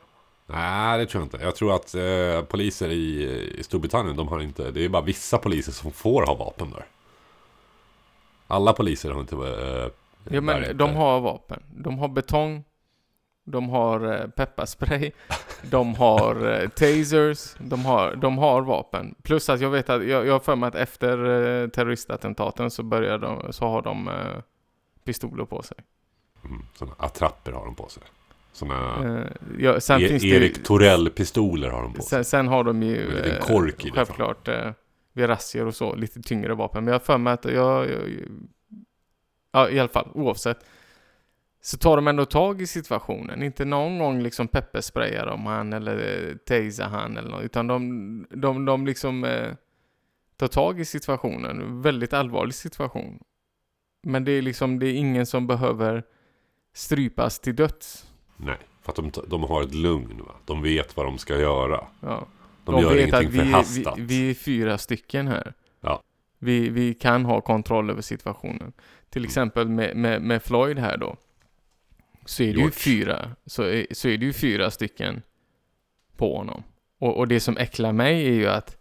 Nej, 0.46 0.98
det 0.98 1.06
tror 1.06 1.20
jag 1.20 1.26
inte. 1.26 1.44
Jag 1.44 1.56
tror 1.56 1.74
att 1.74 1.94
eh, 1.94 2.42
poliser 2.48 2.88
i, 2.88 3.22
i 3.58 3.62
Storbritannien, 3.62 4.16
de 4.16 4.28
har 4.28 4.40
inte... 4.40 4.70
Det 4.70 4.84
är 4.84 4.88
bara 4.88 5.02
vissa 5.02 5.38
poliser 5.38 5.72
som 5.72 5.92
får 5.92 6.26
ha 6.26 6.34
vapen 6.34 6.70
där. 6.70 6.86
Alla 8.46 8.72
poliser 8.72 9.10
har 9.10 9.20
inte... 9.20 9.36
Eh, 9.36 9.92
Ja, 10.30 10.40
men 10.40 10.76
de 10.76 10.94
har 10.94 11.20
vapen. 11.20 11.62
De 11.70 11.98
har 11.98 12.08
betong. 12.08 12.64
De 13.44 13.68
har 13.68 14.20
eh, 14.20 14.26
pepparspray. 14.26 15.10
De 15.62 15.94
har 15.94 16.50
eh, 16.50 16.68
tasers. 16.68 17.54
De 17.58 17.84
har, 17.84 18.14
de 18.16 18.38
har 18.38 18.62
vapen. 18.62 19.14
Plus 19.22 19.48
att 19.48 19.60
jag 19.60 19.70
vet 19.70 19.90
att, 19.90 20.06
jag, 20.06 20.26
jag 20.26 20.32
har 20.32 20.40
för 20.40 20.56
mig 20.56 20.68
att 20.68 20.74
efter 20.74 21.18
eh, 21.18 21.68
terroristattentaten 21.68 22.70
så 22.70 22.82
börjar 22.82 23.18
de, 23.18 23.52
så 23.52 23.68
har 23.68 23.82
de 23.82 24.10
pistoler 25.04 25.44
på 25.44 25.62
sig. 25.62 25.76
Mm, 26.44 26.66
såna 26.74 26.92
attrapper 26.98 27.52
har 27.52 27.64
de 27.64 27.74
på 27.74 27.88
sig. 27.88 28.02
Såna 28.52 29.04
Eh, 29.04 29.26
ja, 29.58 29.80
sen 29.80 30.02
e- 30.02 30.08
finns 30.08 30.24
Erik 30.24 30.62
Torell-pistoler 30.62 31.70
har 31.70 31.82
de 31.82 31.92
på 31.92 32.02
sig. 32.02 32.10
sen, 32.10 32.24
sen 32.24 32.48
har 32.48 32.64
de 32.64 32.82
ju 32.82 32.96
Med 32.96 33.08
en 33.08 33.16
liten 33.16 33.30
eh, 33.36 33.38
kork 33.38 33.84
i 33.84 33.90
det, 33.90 33.94
självklart 33.96 34.48
eh, 34.48 34.70
vid 35.12 35.28
razzior 35.28 35.66
och 35.66 35.74
så, 35.74 35.94
lite 35.94 36.22
tyngre 36.22 36.54
vapen. 36.54 36.84
Men 36.84 36.92
jag 36.92 37.00
har 37.00 37.04
för 37.04 37.18
mig 37.18 37.32
att 37.32 37.44
jag, 37.44 37.90
jag, 37.90 38.00
ja 39.52 39.70
i 39.70 39.80
alla 39.80 39.88
fall, 39.88 40.10
oavsett. 40.14 40.64
Så 41.64 41.78
tar 41.78 41.96
de 41.96 42.08
ändå 42.08 42.24
tag 42.24 42.62
i 42.62 42.66
situationen. 42.66 43.42
Inte 43.42 43.64
någon 43.64 43.98
gång 43.98 44.22
liksom 44.22 44.48
peppersprayar 44.48 45.26
de 45.26 45.46
han 45.46 45.72
eller 45.72 46.34
tasar 46.46 46.88
han 46.88 47.16
eller 47.16 47.30
något. 47.30 47.44
Utan 47.44 47.66
de, 47.66 48.26
de, 48.30 48.64
de 48.64 48.86
liksom 48.86 49.24
eh, 49.24 49.52
tar 50.36 50.48
tag 50.48 50.80
i 50.80 50.84
situationen. 50.84 51.82
Väldigt 51.82 52.12
allvarlig 52.12 52.54
situation. 52.54 53.18
Men 54.02 54.24
det 54.24 54.32
är 54.32 54.42
liksom, 54.42 54.78
det 54.78 54.86
är 54.86 54.94
ingen 54.94 55.26
som 55.26 55.46
behöver 55.46 56.02
strypas 56.74 57.40
till 57.40 57.56
döds. 57.56 58.11
Nej, 58.44 58.56
för 58.82 58.92
att 58.92 58.96
de, 58.96 59.10
de 59.28 59.42
har 59.42 59.62
ett 59.62 59.74
lugn. 59.74 60.22
Va? 60.26 60.34
De 60.44 60.62
vet 60.62 60.96
vad 60.96 61.06
de 61.06 61.18
ska 61.18 61.38
göra. 61.38 61.86
Ja. 62.00 62.26
De, 62.64 62.80
gör 62.82 62.94
vet 62.94 63.08
ingenting 63.08 63.14
att 63.14 63.34
vi, 63.34 63.38
vi, 63.38 63.44
förhastat. 63.44 63.98
vi 63.98 64.30
är 64.30 64.34
fyra 64.34 64.78
stycken 64.78 65.28
här. 65.28 65.54
Ja. 65.80 66.02
Vi, 66.38 66.68
vi 66.68 66.94
kan 66.94 67.24
ha 67.24 67.40
kontroll 67.40 67.90
över 67.90 68.02
situationen. 68.02 68.72
Till 69.10 69.20
Mm. 69.22 69.28
exempel 69.28 69.68
med, 69.68 69.96
med, 69.96 70.22
med 70.22 70.42
Floyd 70.42 70.78
här 70.78 70.96
då. 70.96 71.16
Så 72.24 72.42
är 72.42 72.54
det 72.54 72.60
ju 72.60 72.70
fyra. 72.70 73.30
Så 73.46 73.62
är, 73.62 73.86
så 73.90 74.08
är 74.08 74.16
det 74.18 74.24
ju 74.26 74.32
fyra 74.32 74.70
stycken 74.70 75.22
på 76.16 76.36
honom. 76.36 76.62
Och, 76.98 77.16
och 77.18 77.28
det 77.28 77.40
som 77.40 77.56
äcklar 77.56 77.92
mig 77.92 78.26
är 78.26 78.32
ju 78.32 78.46
att 78.46 78.76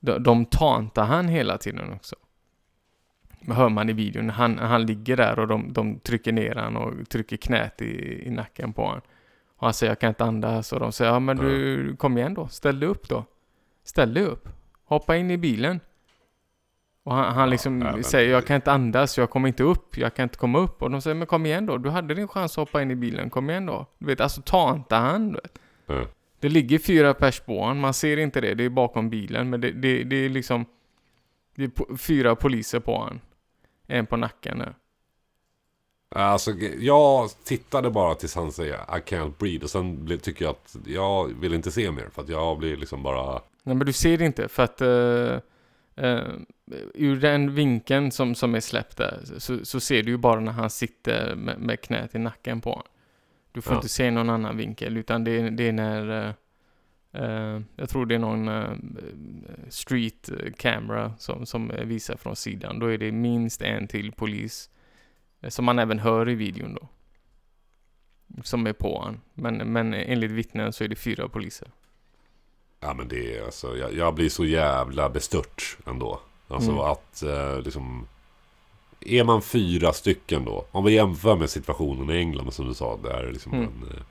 de, 0.00 0.22
de 0.22 0.44
tantar 0.46 1.04
han 1.04 1.28
hela 1.28 1.58
tiden 1.58 1.92
också. 1.92 2.16
Hör 3.48 3.68
man 3.68 3.88
i 3.88 3.92
videon. 3.92 4.30
Han, 4.30 4.58
han 4.58 4.86
ligger 4.86 5.16
där 5.16 5.38
och 5.38 5.48
de, 5.48 5.72
de 5.72 5.98
trycker 5.98 6.32
ner 6.32 6.54
han 6.54 6.76
och 6.76 7.08
trycker 7.08 7.36
knät 7.36 7.82
i, 7.82 8.22
i 8.26 8.30
nacken 8.30 8.72
på 8.72 8.82
honom. 8.82 9.00
Och 9.56 9.66
han 9.66 9.74
säger 9.74 9.90
jag 9.90 9.98
kan 9.98 10.08
inte 10.08 10.24
andas 10.24 10.72
och 10.72 10.80
de 10.80 10.92
säger 10.92 11.12
ja 11.12 11.20
men 11.20 11.36
du 11.36 11.96
kom 11.96 12.18
igen 12.18 12.34
då, 12.34 12.48
ställ 12.48 12.80
dig 12.80 12.88
upp 12.88 13.08
då. 13.08 13.24
Ställ 13.84 14.14
dig 14.14 14.22
upp. 14.22 14.48
Hoppa 14.84 15.16
in 15.16 15.30
i 15.30 15.38
bilen. 15.38 15.80
Och 17.02 17.14
han, 17.14 17.34
han 17.34 17.50
liksom 17.50 17.82
ja, 17.82 17.92
men- 17.92 18.04
säger 18.04 18.30
jag 18.32 18.46
kan 18.46 18.56
inte 18.56 18.72
andas, 18.72 19.18
jag 19.18 19.30
kommer 19.30 19.48
inte 19.48 19.62
upp, 19.62 19.96
jag 19.96 20.14
kan 20.14 20.22
inte 20.22 20.38
komma 20.38 20.58
upp. 20.58 20.82
Och 20.82 20.90
de 20.90 21.00
säger 21.02 21.14
men 21.14 21.26
kom 21.26 21.46
igen 21.46 21.66
då, 21.66 21.78
du 21.78 21.90
hade 21.90 22.14
din 22.14 22.28
chans 22.28 22.52
att 22.52 22.56
hoppa 22.56 22.82
in 22.82 22.90
i 22.90 22.96
bilen, 22.96 23.30
kom 23.30 23.50
igen 23.50 23.66
då. 23.66 23.86
Du 23.98 24.06
vet, 24.06 24.20
alltså 24.20 24.42
ta 24.42 24.74
inte 24.74 24.94
han. 24.94 25.28
Du 25.28 25.34
vet. 25.34 25.58
Ja. 25.86 26.06
Det 26.40 26.48
ligger 26.48 26.78
fyra 26.78 27.14
pers 27.14 27.40
på 27.40 27.60
honom, 27.60 27.78
man 27.78 27.94
ser 27.94 28.16
inte 28.16 28.40
det, 28.40 28.54
det 28.54 28.64
är 28.64 28.68
bakom 28.68 29.10
bilen. 29.10 29.50
Men 29.50 29.60
det, 29.60 29.70
det, 29.70 30.04
det 30.04 30.16
är 30.16 30.28
liksom 30.28 30.64
det 31.54 31.64
är 31.64 31.96
fyra 31.96 32.36
poliser 32.36 32.80
på 32.80 32.96
honom. 32.96 33.20
En 33.86 34.06
på 34.06 34.16
nacken 34.16 34.58
nu. 34.58 34.74
Alltså, 36.16 36.50
jag 36.78 37.30
tittade 37.44 37.90
bara 37.90 38.14
tills 38.14 38.34
han 38.34 38.52
säger 38.52 38.74
I 38.74 39.00
can't 39.00 39.32
breathe. 39.38 39.64
Och 39.64 39.70
sen 39.70 40.18
tycker 40.22 40.44
jag 40.44 40.50
att 40.52 40.76
jag 40.86 41.40
vill 41.40 41.54
inte 41.54 41.70
se 41.70 41.90
mer. 41.90 42.08
För 42.12 42.22
att 42.22 42.28
jag 42.28 42.58
blir 42.58 42.76
liksom 42.76 43.02
bara... 43.02 43.32
Nej 43.62 43.76
men 43.76 43.86
du 43.86 43.92
ser 43.92 44.18
det 44.18 44.24
inte 44.24 44.48
för 44.48 44.62
att 44.62 44.82
uh, 44.82 45.38
ur 46.94 47.16
den 47.20 47.54
vinkeln 47.54 48.10
som, 48.12 48.34
som 48.34 48.54
är 48.54 48.60
släppt 48.60 48.96
där 48.96 49.20
så, 49.38 49.64
så 49.64 49.80
ser 49.80 50.02
du 50.02 50.10
ju 50.10 50.16
bara 50.16 50.40
när 50.40 50.52
han 50.52 50.70
sitter 50.70 51.34
med, 51.34 51.58
med 51.60 51.80
knät 51.80 52.14
i 52.14 52.18
nacken 52.18 52.60
på 52.60 52.70
honom. 52.70 52.86
Du 53.52 53.62
får 53.62 53.72
Ja. 53.72 53.76
inte 53.78 53.88
se 53.88 54.10
någon 54.10 54.30
annan 54.30 54.56
vinkel 54.56 54.96
utan 54.96 55.24
det, 55.24 55.30
är- 55.30 55.50
det 55.50 55.68
är 55.68 55.72
när 55.72 56.26
eh, 56.28 56.32
eh, 57.14 57.60
jag 57.76 57.88
tror 57.88 58.06
det 58.06 58.14
är 58.14 58.18
någon 58.18 58.48
eh, 58.48 58.72
street 59.68 60.30
camera 60.56 61.12
som, 61.18 61.46
som 61.46 61.72
visar 61.84 62.16
från 62.16 62.36
sidan. 62.36 62.78
Då 62.78 62.86
är 62.86 62.98
det 62.98 63.12
minst 63.12 63.62
en 63.62 63.88
till 63.88 64.12
polis 64.12 64.70
eh, 65.40 65.48
som 65.48 65.64
man 65.64 65.78
även 65.78 65.98
hör 65.98 66.28
i 66.28 66.34
videon 66.34 66.74
då. 66.74 66.88
Som 68.42 68.66
är 68.66 68.72
på 68.72 68.98
honom. 68.98 69.20
Men, 69.34 69.56
men 69.72 69.94
enligt 69.94 70.30
vittnen 70.30 70.72
så 70.72 70.84
är 70.84 70.88
det 70.88 70.96
fyra 70.96 71.28
poliser. 71.28 71.68
Ja 72.80 72.94
men 72.94 73.08
det 73.08 73.36
är 73.38 73.44
alltså, 73.44 73.76
jag, 73.76 73.94
jag 73.94 74.14
blir 74.14 74.28
så 74.28 74.44
jävla 74.44 75.10
bestört 75.10 75.76
ändå. 75.86 76.20
Alltså 76.48 76.70
Mm. 76.70 76.82
att 76.82 77.22
eh, 77.22 77.60
liksom... 77.60 78.06
Är 79.00 79.24
man 79.24 79.42
fyra 79.42 79.92
stycken 79.92 80.44
då? 80.44 80.64
Om 80.70 80.84
vi 80.84 80.92
jämför 80.92 81.36
med 81.36 81.50
situationen 81.50 82.10
i 82.10 82.18
England 82.18 82.52
som 82.52 82.66
du 82.68 82.74
sa. 82.74 82.96
Där 82.96 83.30
liksom 83.32 83.52
Mm. 83.52 83.64
en, 83.64 83.88
eh, 83.90 83.96
eh, 83.96 84.02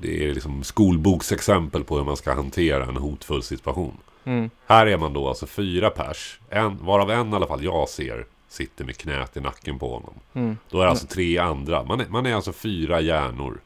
det 0.00 0.28
är 0.28 0.34
liksom 0.34 0.64
skolboksexempel 0.64 1.84
på 1.84 1.96
hur 1.96 2.04
man 2.04 2.16
ska 2.16 2.34
hantera 2.34 2.84
en 2.84 2.96
hotfull 2.96 3.42
situation. 3.42 3.96
Mm. 4.24 4.50
Här 4.66 4.86
är 4.86 4.96
man 4.96 5.12
då 5.12 5.28
alltså 5.28 5.46
fyra 5.46 5.90
pers. 5.90 6.40
En, 6.50 6.84
varav 6.84 7.10
en 7.10 7.32
i 7.32 7.36
alla 7.36 7.46
fall 7.46 7.64
jag 7.64 7.88
ser 7.88 8.26
sitter 8.48 8.84
med 8.84 8.96
knät 8.96 9.36
i 9.36 9.40
nacken 9.40 9.78
på 9.78 9.94
honom. 9.94 10.14
Mm. 10.34 10.56
Då 10.70 10.78
är 10.80 10.84
det 10.84 10.90
alltså 10.90 11.06
tre 11.06 11.38
andra. 11.38 11.84
Man 11.84 12.00
är, 12.00 12.06
man 12.08 12.26
är 12.26 12.34
alltså 12.34 12.52
fyra 12.52 13.00
hjärnor 13.00 13.60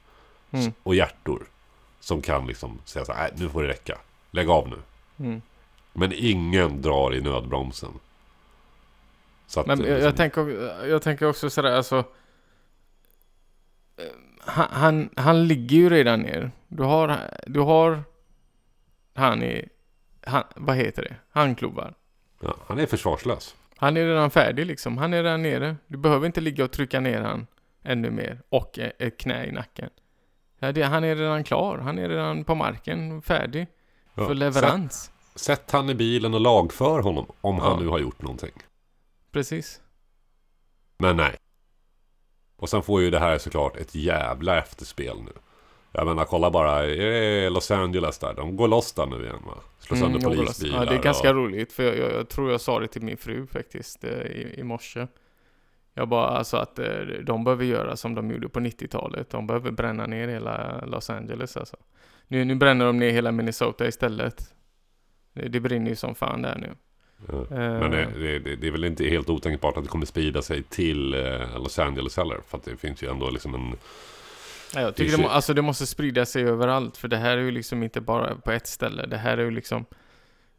Mm. 0.51 0.73
och 0.83 0.95
hjärtor. 0.95 1.43
Som 2.01 2.23
kan 2.23 2.47
liksom 2.47 2.79
säga 2.85 3.05
så 3.05 3.13
här, 3.13 3.23
"Nej, 3.23 3.33
nu 3.37 3.49
får 3.49 3.63
det 3.63 3.69
räcka. 3.69 3.99
Lägg 4.31 4.51
av 4.51 4.69
nu. 4.69 4.77
Mm. 5.27 5.43
Men 5.93 6.13
ingen 6.17 6.83
drar 6.83 7.15
i 7.15 7.21
nödbromsen. 7.21 7.91
Att, 9.57 9.67
Men 9.67 9.81
eh, 9.81 9.87
jag, 9.87 9.95
liksom, 9.95 10.05
jag, 10.05 10.17
tänker, 10.17 10.87
jag 10.87 11.03
tänker 11.03 11.29
också 11.29 11.51
sådär 11.51 11.73
alltså. 11.73 12.05
Han, 14.49 14.67
han, 14.71 15.11
han 15.17 15.47
ligger 15.49 15.77
ju 15.77 15.91
redan 15.91 16.21
ner. 16.21 16.51
Du 16.69 16.83
har, 16.83 17.21
du 17.47 17.61
har 17.61 18.03
han 19.15 19.43
i, 19.43 19.69
han, 20.27 20.45
vad 20.57 20.77
heter 20.77 21.03
det? 21.03 21.17
Handklovar. 21.31 21.95
ja, 22.41 22.57
han 22.67 22.79
är 22.79 22.87
försvarslös. 22.87 23.57
Han 23.77 23.97
är 23.97 24.07
redan 24.07 24.31
färdig 24.31 24.67
liksom. 24.67 24.99
Han 24.99 25.15
är 25.15 25.23
redan 25.23 25.43
nere. 25.43 25.77
Du 25.87 25.99
behöver 25.99 26.27
inte 26.27 26.41
ligga 26.41 26.65
och 26.65 26.71
trycka 26.71 27.01
ner 27.01 27.21
han 27.21 27.47
ännu 27.83 28.11
mer. 28.11 28.43
Och 28.49 28.79
ett 28.79 29.17
knä 29.19 29.47
i 29.47 29.53
nacken. 29.53 29.91
Ja, 30.59 30.73
det, 30.73 30.83
han 30.83 31.05
är 31.05 31.17
redan 31.17 31.45
klar. 31.45 31.79
Han 31.79 31.99
är 31.99 32.09
redan 32.09 32.45
på 32.45 32.55
marken. 32.55 33.23
Färdig. 33.23 33.67
Ja, 34.15 34.27
För 34.27 34.35
leverans. 34.35 35.11
Sätt, 35.35 35.41
sätt 35.41 35.71
han 35.71 35.91
i 35.91 35.95
bilen 35.95 36.35
och 36.35 36.41
lagför 36.41 37.01
honom. 37.01 37.27
Om 37.41 37.57
Ja. 37.57 37.63
han 37.71 37.83
nu 37.83 37.89
har 37.89 37.99
gjort 37.99 38.23
någonting. 38.23 38.53
Precis. 39.33 39.81
Men 40.99 41.17
nej. 41.17 41.37
Och 42.59 42.69
sen 42.69 42.83
får 42.83 43.03
ju 43.03 43.11
det 43.11 43.19
här 43.19 43.39
såklart 43.39 43.77
ett 43.77 43.95
jävla 43.95 44.59
efterspel 44.59 45.17
nu. 45.25 45.33
Jag 45.93 46.07
menar 46.07 46.25
kolla 46.25 46.51
bara 46.51 46.83
Los 47.49 47.71
Angeles 47.71 48.19
där. 48.19 48.35
De 48.35 48.57
går 48.57 48.69
loss 48.69 48.93
där 48.93 49.07
nu 49.07 49.25
igen 49.25 49.43
va? 49.47 49.55
Slår 49.79 49.97
sönder 49.97 50.19
Mm, 50.19 50.37
polisbilar. 50.37 50.79
Ja, 50.79 50.91
det 50.91 50.97
är 50.97 51.03
ganska 51.03 51.31
och... 51.31 51.37
roligt 51.37 51.73
för 51.73 51.83
jag, 51.83 51.99
jag, 51.99 52.13
jag 52.13 52.29
tror 52.29 52.51
jag 52.51 52.61
sa 52.61 52.81
det 52.81 52.89
till 52.89 53.03
min 53.03 53.17
fru 53.17 53.47
faktiskt 53.47 54.05
eh, 54.05 54.11
i, 54.11 54.55
i 54.59 54.63
morse. 54.63 55.07
Jag 55.95 56.09
bara 56.09 56.29
alltså 56.29 56.57
att 56.57 56.79
eh, 56.79 57.01
de 57.27 57.45
behöver 57.45 57.65
göra 57.65 57.97
som 57.97 58.15
de 58.15 58.31
gjorde 58.31 58.49
på 58.49 58.61
90-talet. 58.61 59.31
De 59.31 59.47
behöver 59.47 59.71
bränna 59.71 60.07
ner 60.07 60.29
hela 60.29 60.85
Los 60.87 61.11
Angeles 61.11 61.57
alltså. 61.57 61.77
Nu, 62.29 62.45
nu 62.45 62.55
bränner 62.55 62.87
de 62.87 62.99
ner 62.99 63.11
hela 63.11 63.33
Minnesota 63.33 63.87
istället. 63.87 64.55
Det, 65.33 65.49
det 65.49 65.61
brinner 65.61 65.91
ju 65.91 65.97
som 65.97 66.15
fan 66.15 66.43
där 66.43 66.59
nu. 66.59 66.75
Ja. 67.27 67.35
Eh, 67.35 67.49
Men 67.51 67.91
det, 67.91 68.39
det, 68.39 68.57
det, 68.57 68.67
är 68.67 68.71
väl 68.71 68.85
inte 68.85 69.05
helt 69.05 69.31
otänkbart 69.31 69.77
att 69.77 69.85
det 69.85 69.91
kommer 69.91 70.07
sprida 70.07 70.43
sig 70.43 70.63
till 70.63 71.15
eh, 71.15 71.63
Los 71.63 71.79
Angeles 71.79 72.17
heller. 72.17 72.41
För 72.47 72.59
att 72.59 72.65
det 72.65 72.77
finns 72.77 73.03
ju 73.03 73.11
ändå 73.11 73.31
liksom 73.31 73.55
en... 73.55 73.77
Ja, 74.75 74.81
jag 74.81 74.97
tycker 74.97 75.17
det, 75.17 75.23
må, 75.23 75.29
alltså 75.29 75.55
det 75.55 75.63
måste 75.63 75.87
sprida 75.87 76.27
sig 76.27 76.45
överallt. 76.45 76.97
För 76.97 77.09
det 77.09 77.17
här 77.17 77.39
är 77.39 77.43
ju 77.43 77.51
liksom 77.51 77.83
inte 77.83 78.01
bara 78.01 78.35
på 78.35 78.53
ett 78.53 78.67
ställe. 78.67 79.07
Det 79.07 79.17
här 79.17 79.39
är 79.39 79.45
ju 79.45 79.51
liksom... 79.51 79.85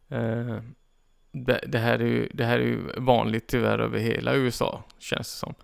Eh, 0.08 0.58
det, 1.32 1.64
det, 1.66 1.78
här 1.78 1.98
är 1.98 2.06
ju, 2.06 2.28
det 2.34 2.44
här 2.44 2.58
är 2.58 2.64
ju 2.64 2.78
vanligt 2.96 3.46
tyvärr 3.46 3.78
över 3.78 3.98
hela 3.98 4.34
USA, 4.34 4.84
känns 4.98 5.32
det 5.32 5.38
som. 5.38 5.54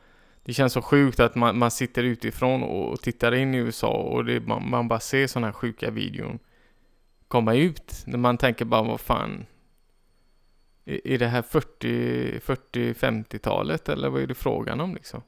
Det 0.44 0.52
känns 0.52 0.72
så 0.72 0.82
sjukt 0.82 1.20
att 1.20 1.34
man, 1.34 1.58
man 1.58 1.70
sitter 1.70 2.02
utifrån 2.02 2.62
och 2.62 3.00
tittar 3.00 3.34
in 3.34 3.54
i 3.54 3.58
USA 3.58 3.92
och 3.92 4.24
det, 4.24 4.40
man, 4.40 4.70
man 4.70 4.88
bara 4.88 5.00
ser 5.00 5.26
sådana 5.26 5.46
här 5.46 5.52
sjuka 5.52 5.90
videon 5.90 6.38
komma 7.28 7.54
ut. 7.54 8.02
När 8.06 8.18
man 8.18 8.38
tänker 8.38 8.64
bara, 8.64 8.82
vad 8.82 9.00
fan... 9.00 9.46
Är, 10.86 11.06
är 11.06 11.18
det 11.18 11.26
här 11.28 11.42
40, 11.42 12.40
40 12.40 12.92
50-talet 12.92 13.88
eller 13.88 14.08
vad 14.08 14.22
är 14.22 14.26
det 14.26 14.34
frågan 14.34 14.80
om 14.80 14.94
liksom? 14.94 15.22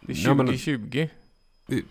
Det 0.00 0.12
är 0.12 0.16
Ja, 0.26 0.34
men- 0.34 0.46
2020. 0.46 1.08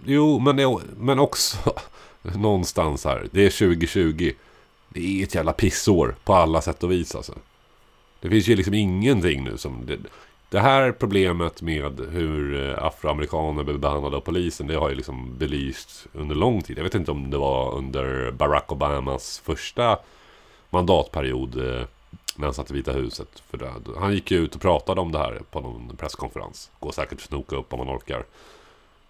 Jo, 0.05 0.39
men, 0.39 0.79
men 0.97 1.19
också 1.19 1.57
någonstans 2.21 3.05
här. 3.05 3.27
Det 3.31 3.45
är 3.45 3.49
2020. 3.49 4.31
Det 4.89 5.19
är 5.19 5.23
ett 5.23 5.35
jävla 5.35 5.53
pissår 5.53 6.15
på 6.23 6.33
alla 6.33 6.61
sätt 6.61 6.83
och 6.83 6.91
vis 6.91 7.15
alltså. 7.15 7.33
Det 8.19 8.29
finns 8.29 8.47
ju 8.47 8.55
liksom 8.55 8.73
ingenting 8.73 9.43
nu 9.43 9.57
som... 9.57 9.85
Det, 9.85 9.97
det 10.49 10.59
här 10.59 10.91
problemet 10.91 11.61
med 11.61 11.99
hur 12.11 12.69
eh, 12.69 12.83
afroamerikaner 12.83 13.63
blir 13.63 13.77
behandlade 13.77 14.17
av 14.17 14.21
polisen, 14.21 14.67
det 14.67 14.75
har 14.75 14.89
ju 14.89 14.95
liksom 14.95 15.37
belysts 15.37 16.07
under 16.13 16.35
lång 16.35 16.61
tid. 16.61 16.77
Jag 16.77 16.83
vet 16.83 16.95
inte 16.95 17.11
om 17.11 17.29
det 17.31 17.37
var 17.37 17.73
under 17.75 18.31
Barack 18.31 18.71
Obamas 18.71 19.41
första 19.45 19.99
mandatperiod 20.69 21.57
eh, 21.57 21.87
när 22.35 22.45
han 22.45 22.53
satt 22.53 22.71
i 22.71 22.73
Vita 22.73 22.91
huset. 22.91 23.43
För 23.49 23.57
det, 23.57 23.73
han 23.99 24.13
gick 24.13 24.31
ju 24.31 24.37
ut 24.37 24.55
och 24.55 24.61
pratade 24.61 25.01
om 25.01 25.11
det 25.11 25.17
här 25.17 25.41
på 25.51 25.61
någon 25.61 25.97
presskonferens. 25.97 26.71
Går 26.79 26.91
säkert 26.91 27.13
att 27.13 27.21
snoka 27.21 27.55
upp 27.55 27.73
om 27.73 27.79
man 27.79 27.97
orkar. 27.97 28.25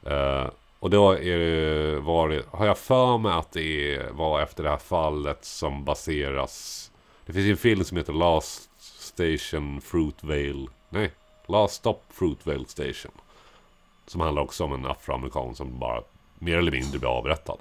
Eh, 0.03 0.49
och 0.79 0.89
då 0.89 1.11
är 1.11 1.37
det, 1.37 1.99
var 1.99 2.43
har 2.57 2.65
jag 2.65 2.77
för 2.77 3.17
mig 3.17 3.31
att 3.31 3.51
det 3.51 4.01
var 4.11 4.41
efter 4.41 4.63
det 4.63 4.69
här 4.69 4.77
fallet 4.77 5.45
som 5.45 5.85
baseras... 5.85 6.83
Det 7.25 7.33
finns 7.33 7.45
ju 7.45 7.51
en 7.51 7.57
film 7.57 7.83
som 7.83 7.97
heter 7.97 8.13
Last 8.13 8.69
Station 8.79 9.81
Fruitvale. 9.81 10.67
Nej, 10.89 11.11
Last 11.47 11.75
Stop 11.75 11.99
Fruitvale 12.09 12.65
Station. 12.67 13.11
Som 14.05 14.21
handlar 14.21 14.41
också 14.41 14.63
om 14.63 14.73
en 14.73 14.85
afroamerikan 14.85 15.55
som 15.55 15.79
bara 15.79 16.01
mer 16.39 16.57
eller 16.57 16.71
mindre 16.71 16.99
blir 16.99 17.09
avrättad. 17.09 17.57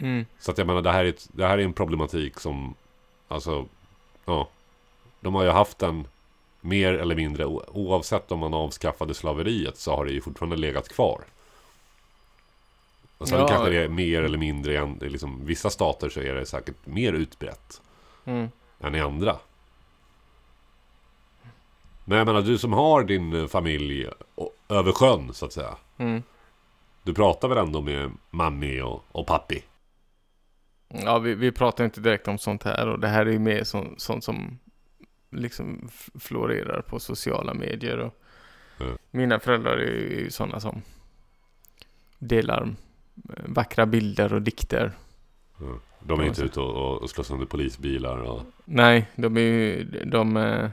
Mm. 0.00 0.26
Så 0.38 0.50
att 0.50 0.58
jag 0.58 0.66
menar, 0.66 0.82
det 0.82 0.92
här 0.92 1.04
är, 1.04 1.08
ett, 1.08 1.28
det 1.32 1.46
här 1.46 1.58
är 1.58 1.62
en 1.62 1.72
problematik 1.72 2.40
som... 2.40 2.74
Alltså, 3.28 3.66
ja. 4.24 4.48
De 5.20 5.34
har 5.34 5.42
ju 5.44 5.50
haft 5.50 5.78
den 5.78 6.06
mer 6.60 6.94
eller 6.94 7.14
mindre, 7.14 7.44
oavsett 7.46 8.32
om 8.32 8.38
man 8.38 8.54
avskaffade 8.54 9.14
slaveriet 9.14 9.76
så 9.76 9.96
har 9.96 10.04
det 10.04 10.12
ju 10.12 10.20
fortfarande 10.20 10.56
legat 10.56 10.88
kvar. 10.88 11.20
Och 13.18 13.28
sen 13.28 13.38
Ja. 13.40 13.48
kanske 13.48 13.70
det 13.70 13.76
är 13.84 13.88
mer 13.88 14.22
eller 14.22 14.38
mindre, 14.38 14.94
i 15.02 15.08
liksom, 15.08 15.46
vissa 15.46 15.70
stater 15.70 16.08
så 16.08 16.20
är 16.20 16.34
det 16.34 16.46
säkert 16.46 16.86
mer 16.86 17.12
utbrett 17.12 17.80
Mm. 18.24 18.48
än 18.80 18.94
i 18.94 19.00
andra. 19.00 19.36
Men 22.04 22.18
jag 22.18 22.26
menar, 22.26 22.42
du 22.42 22.58
som 22.58 22.72
har 22.72 23.04
din 23.04 23.48
familj 23.48 24.06
över 24.68 24.92
sjön 24.92 25.34
så 25.34 25.46
att 25.46 25.52
säga. 25.52 25.76
Mm. 25.98 26.22
Du 27.02 27.14
pratar 27.14 27.48
väl 27.48 27.58
ändå 27.58 27.80
med 27.80 28.10
mammi 28.30 28.80
och, 28.80 29.04
och 29.12 29.26
pappi? 29.26 29.62
Ja, 30.88 31.18
vi, 31.18 31.34
vi 31.34 31.52
pratar 31.52 31.84
inte 31.84 32.00
direkt 32.00 32.28
om 32.28 32.38
sånt 32.38 32.62
här 32.62 32.88
och 32.88 33.00
det 33.00 33.08
här 33.08 33.26
är 33.26 33.30
ju 33.30 33.38
mer 33.38 33.64
så, 33.64 33.86
sånt 33.96 34.24
som 34.24 34.58
liksom 35.30 35.88
florerar 36.20 36.82
på 36.82 37.00
sociala 37.00 37.54
medier 37.54 37.98
och 37.98 38.14
Mm. 38.80 38.98
mina 39.10 39.40
föräldrar 39.40 39.76
är 39.78 39.92
ju 39.92 40.30
sådana 40.30 40.60
som 40.60 40.82
delar 42.18 42.74
eh, 43.36 43.44
vackra 43.46 43.86
bilder 43.86 44.32
och 44.32 44.42
dikter. 44.42 44.92
Mm. 45.60 45.80
De 46.00 46.20
är 46.20 46.24
inte 46.24 46.42
ute 46.42 46.60
och, 46.60 47.02
och, 47.02 47.10
slår 47.10 47.24
sönder 47.24 47.46
polisbilar 47.46 48.16
och... 48.18 48.42
Nej, 48.64 49.10
de 49.16 49.36
är 49.36 49.40
ju, 49.40 49.84
de, 50.04 50.36
eh, 50.36 50.70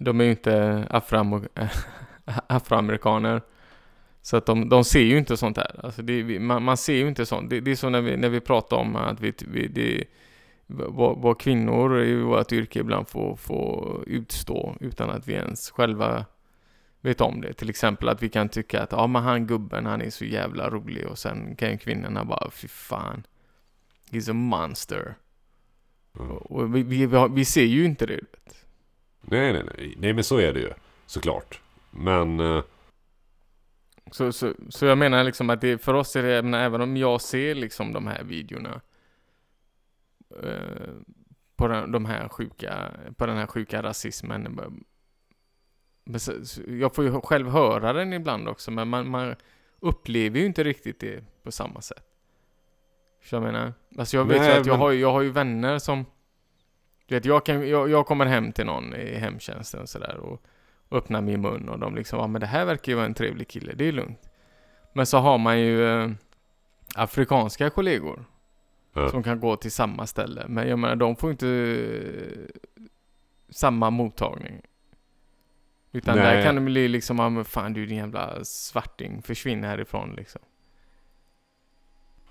de 0.00 0.20
är 0.20 0.24
ju 0.24 0.30
inte 0.30 0.86
afroam- 0.90 1.48
afroamerikaner. 2.24 3.42
Så 4.28 4.36
att 4.36 4.46
de, 4.46 4.68
de 4.68 4.84
ser 4.84 5.00
ju 5.00 5.18
inte 5.18 5.36
sånt 5.36 5.56
här. 5.56 5.80
Alltså 5.84 6.02
det, 6.02 6.40
man, 6.40 6.62
man 6.62 6.76
ser 6.76 6.94
ju 6.94 7.08
inte 7.08 7.26
sånt. 7.26 7.50
Det, 7.50 7.60
det 7.60 7.70
är 7.70 7.76
så 7.76 7.88
när 7.88 8.00
vi, 8.00 8.16
när 8.16 8.28
vi 8.28 8.40
pratar 8.40 8.76
om 8.76 8.96
att 8.96 9.20
vi, 9.20 9.32
vi 9.38 9.68
det, 9.68 10.04
vad, 10.66 11.18
vad 11.18 11.40
kvinnor 11.40 12.02
i 12.02 12.14
vårt 12.14 12.52
yrke 12.52 12.78
ibland 12.78 13.08
får, 13.08 13.36
får 13.36 14.04
utstå 14.06 14.76
utan 14.80 15.10
att 15.10 15.28
vi 15.28 15.32
ens 15.32 15.70
själva 15.70 16.24
vet 17.00 17.20
om 17.20 17.40
det. 17.40 17.52
Till 17.52 17.70
exempel 17.70 18.08
att 18.08 18.22
vi 18.22 18.28
kan 18.28 18.48
tycka 18.48 18.82
att 18.82 18.92
ja 18.92 19.06
men 19.06 19.22
han 19.22 19.46
gubben 19.46 19.86
han 19.86 20.02
är 20.02 20.10
så 20.10 20.24
jävla 20.24 20.70
rolig 20.70 21.06
och 21.06 21.18
sen 21.18 21.56
kan 21.56 21.70
ju 21.70 21.78
kvinnorna 21.78 22.24
bara 22.24 22.50
fy 22.50 22.68
fan. 22.68 23.26
He's 24.10 24.30
a 24.30 24.34
monster. 24.34 25.14
Mm. 26.20 26.36
Och 26.36 26.76
vi, 26.76 26.82
vi, 26.82 27.06
vi, 27.06 27.16
har, 27.16 27.28
vi 27.28 27.44
ser 27.44 27.64
ju 27.64 27.84
inte 27.84 28.06
det. 28.06 28.20
Nej, 29.20 29.52
nej, 29.52 29.62
nej. 29.76 29.94
Nej, 29.98 30.12
men 30.12 30.24
så 30.24 30.38
är 30.38 30.52
det 30.52 30.60
ju. 30.60 30.70
Såklart. 31.06 31.60
Men... 31.90 32.40
eh, 32.40 32.62
Så, 34.12 34.32
så, 34.32 34.54
så 34.68 34.86
jag 34.86 34.98
menar 34.98 35.24
liksom 35.24 35.50
att 35.50 35.60
det, 35.60 35.78
för 35.78 35.94
oss 35.94 36.16
är 36.16 36.22
det, 36.22 36.30
jag 36.30 36.54
även 36.64 36.80
om 36.80 36.96
jag 36.96 37.20
ser 37.20 37.54
liksom 37.54 37.92
de 37.92 38.06
här 38.06 38.24
videorna 38.24 38.80
eh, 40.42 40.92
på 41.56 41.68
den, 41.68 41.92
de 41.92 42.04
här 42.04 42.28
sjuka, 42.28 42.90
på 43.16 43.26
den 43.26 43.36
här 43.36 43.46
sjuka 43.46 43.82
rasismen. 43.82 44.84
Så, 46.16 46.32
jag 46.68 46.94
får 46.94 47.04
ju 47.04 47.20
själv 47.20 47.48
höra 47.48 47.92
den 47.92 48.12
ibland 48.12 48.48
också, 48.48 48.70
men 48.70 48.88
man, 48.88 49.08
man 49.08 49.34
upplever 49.80 50.38
ju 50.40 50.46
inte 50.46 50.64
riktigt 50.64 51.00
det 51.00 51.24
på 51.42 51.52
samma 51.52 51.80
sätt. 51.80 52.04
Så 53.24 53.34
jag 53.36 53.42
menar, 53.42 53.72
alltså 53.98 54.16
jag 54.16 54.24
vet 54.24 54.40
Nej, 54.40 54.54
ju 54.54 54.60
att 54.60 54.66
jag, 54.66 54.72
men- 54.74 54.80
har, 54.80 54.90
ju- 54.90 55.00
jag 55.00 55.12
har 55.12 55.22
ju 55.22 55.30
vänner 55.30 55.78
som, 55.78 56.06
du 57.06 57.14
vet, 57.14 57.24
jag, 57.24 57.46
kan, 57.46 57.68
jag, 57.68 57.90
jag 57.90 58.06
kommer 58.06 58.26
hem 58.26 58.52
till 58.52 58.66
någon 58.66 58.94
i 58.94 59.14
hemtjänsten 59.14 59.80
och 59.80 59.88
sådär 59.88 60.16
och 60.16 60.42
öppnar 60.90 61.20
min 61.20 61.40
mun 61.40 61.68
och 61.68 61.78
de 61.78 61.94
liksom, 61.94 62.18
ja 62.18 62.26
men 62.26 62.40
det 62.40 62.46
här 62.46 62.64
verkar 62.64 62.92
ju 62.92 62.96
vara 62.96 63.06
en 63.06 63.14
trevlig 63.14 63.48
kille, 63.48 63.72
det 63.74 63.84
är 63.84 63.92
lugnt. 63.92 64.30
Men 64.92 65.06
så 65.06 65.18
har 65.18 65.38
man 65.38 65.60
ju 65.60 65.84
eh, 65.88 66.10
afrikanska 66.94 67.70
kollegor 67.70 68.24
Ja. 68.92 69.08
som 69.08 69.22
kan 69.22 69.40
gå 69.40 69.56
till 69.56 69.72
samma 69.72 70.06
ställe. 70.06 70.44
Men 70.48 70.68
jag 70.68 70.78
menar, 70.78 70.96
de 70.96 71.16
får 71.16 71.30
inte 71.30 71.48
eh, 71.48 72.84
samma 73.48 73.90
mottagning. 73.90 74.60
Utan 75.92 76.16
Nej. 76.16 76.36
där 76.36 76.42
kan 76.44 76.54
det 76.54 76.60
bli 76.60 76.88
liksom, 76.88 77.18
ja 77.18 77.28
men 77.28 77.44
fan 77.44 77.72
du 77.72 77.86
din 77.86 77.96
jävla 77.98 78.44
svarting, 78.44 79.22
försvinn 79.22 79.64
härifrån 79.64 80.14
liksom. 80.16 80.40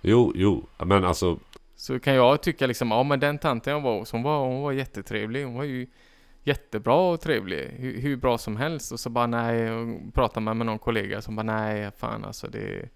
Jo, 0.02 0.32
jo. 0.36 0.64
Men 0.86 1.06
alltså... 1.06 1.40
Så 1.76 2.00
kan 2.00 2.14
jag 2.14 2.42
tycka 2.44 2.68
liksom, 2.68 2.92
ja 2.92 3.04
men 3.04 3.20
den 3.20 3.38
tanten 3.38 3.74
jag 3.74 3.82
var 3.82 4.00
hos, 4.00 4.12
hon 4.12 4.24
var, 4.24 4.40
hon 4.40 4.62
var 4.62 4.72
jättetrevlig. 4.72 5.46
Hon 5.46 5.54
var 5.56 5.64
ju 5.64 5.88
jättebra 6.48 6.96
och 6.96 7.22
trevlig. 7.22 7.74
Hur, 7.78 8.02
hur 8.02 8.16
bra 8.16 8.38
som 8.38 8.58
helst. 8.58 8.92
Och 8.92 9.00
så 9.00 9.10
bara 9.10 9.28
nej, 9.28 9.72
och 9.72 10.14
pratar 10.14 10.42
man 10.42 10.58
med 10.58 10.66
någon 10.66 10.80
kollega 10.80 11.22
som 11.22 11.36
bara 11.36 11.44
nej, 11.44 11.92
fan 11.98 12.26
alltså 12.26 12.48
det... 12.48 12.90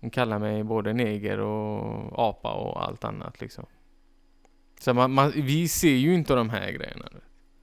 Hon 0.00 0.10
kallar 0.10 0.38
mig 0.38 0.64
både 0.64 0.92
neger 0.92 1.38
och 1.38 2.28
apa 2.28 2.52
och 2.52 2.82
allt 2.84 3.04
annat 3.04 3.40
liksom. 3.40 3.66
Så 4.80 4.94
man, 4.94 5.12
man, 5.12 5.32
vi 5.34 5.68
ser 5.68 5.94
ju 5.94 6.14
inte 6.14 6.34
de 6.34 6.50
här 6.50 6.70
grejerna. 6.72 7.08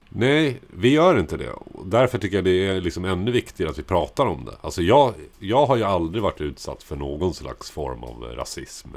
Nej, 0.08 0.60
vi 0.70 0.92
gör 0.92 1.18
inte 1.18 1.36
det. 1.36 1.50
Och 1.50 1.86
Därför 1.86 2.18
tycker 2.18 2.36
jag 2.36 2.44
det 2.44 2.66
är 2.66 2.80
liksom 2.80 3.04
ännu 3.04 3.30
viktigare 3.30 3.70
att 3.70 3.78
vi 3.78 3.82
pratar 3.82 4.26
om 4.26 4.44
det. 4.44 4.56
Alltså 4.60 4.82
jag, 4.82 5.14
jag 5.38 5.66
har 5.66 5.76
ju 5.76 5.82
aldrig 5.82 6.22
varit 6.22 6.40
utsatt 6.40 6.82
för 6.82 6.96
någon 6.96 7.34
slags 7.34 7.70
form 7.70 8.04
av 8.04 8.22
rasism. 8.22 8.88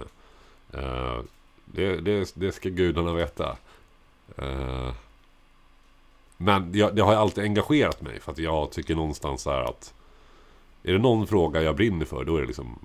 Uh, 0.76 1.20
det, 1.65 1.95
det, 1.95 2.32
det 2.36 2.51
ska 2.51 2.70
gudarna 2.70 3.13
veta. 3.13 3.57
Uh, 4.41 4.91
men 6.42 6.72
jag, 6.74 6.96
det 6.96 7.02
har 7.02 7.16
alltid 7.16 7.44
engagerat 7.44 8.02
mig. 8.02 8.20
För 8.20 8.32
att 8.32 8.38
jag 8.38 8.72
tycker 8.72 8.96
någonstans 8.96 9.42
så 9.42 9.50
här 9.52 9.64
att... 9.64 9.94
Är 10.84 10.94
det 10.94 11.00
någon 11.00 11.28
fråga 11.28 11.62
jag 11.62 11.76
brinner 11.76 12.06
för, 12.06 12.24
då 12.24 12.38
är 12.38 12.42
det 12.42 12.48
liksom... 12.48 12.80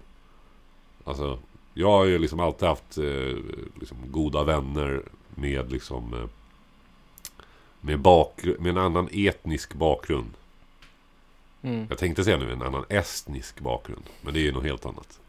Alltså, 1.04 1.38
jag 1.74 1.90
har 1.90 2.04
ju 2.04 2.18
liksom 2.18 2.40
alltid 2.40 2.68
haft 2.68 2.98
eh, 2.98 3.36
liksom 3.80 3.96
goda 4.06 4.44
vänner 4.44 5.02
med 5.34 5.72
liksom... 5.72 6.14
Eh, 6.14 6.28
med, 7.80 7.98
bakgru- 7.98 8.60
med 8.60 8.70
en 8.70 8.78
annan 8.78 9.08
etnisk 9.12 9.74
bakgrund. 9.74 10.30
Mm. 11.62 11.86
Jag 11.88 11.98
tänkte 11.98 12.24
säga 12.24 12.36
nu 12.36 12.52
en 12.52 12.62
annan 12.62 12.84
estnisk 12.88 13.60
bakgrund. 13.60 14.04
Men 14.20 14.34
det 14.34 14.40
är 14.40 14.44
ju 14.44 14.52
något 14.52 14.64
helt 14.64 14.86
annat. 14.86 15.20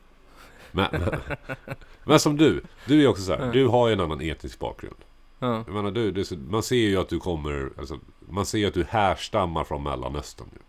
Men, 0.72 0.88
men, 0.92 1.20
men 2.04 2.20
som 2.20 2.38
du. 2.38 2.62
Du 2.88 3.04
är 3.04 3.08
också 3.08 3.24
så 3.24 3.32
här. 3.32 3.40
Mm. 3.40 3.52
Du 3.52 3.68
har 3.68 3.88
ju 3.88 3.94
en 3.94 4.00
annan 4.00 4.22
etnisk 4.22 4.60
bakgrund. 4.60 4.98
Ja. 5.40 5.64
Jag 5.68 5.74
menar, 5.74 5.92
du, 5.92 6.12
det 6.12 6.32
man 6.32 6.64
ser 6.64 6.76
ju 6.76 6.98
att 6.98 7.10
du 7.10 7.20
kommer... 7.20 7.70
Alltså, 7.78 8.00
man 8.20 8.46
ser 8.46 8.58
ju 8.58 8.66
att 8.66 8.74
du 8.74 8.84
härstammar 8.84 9.64
från 9.64 9.84
Mellanöstern. 9.84 10.48
ju. 10.54 10.60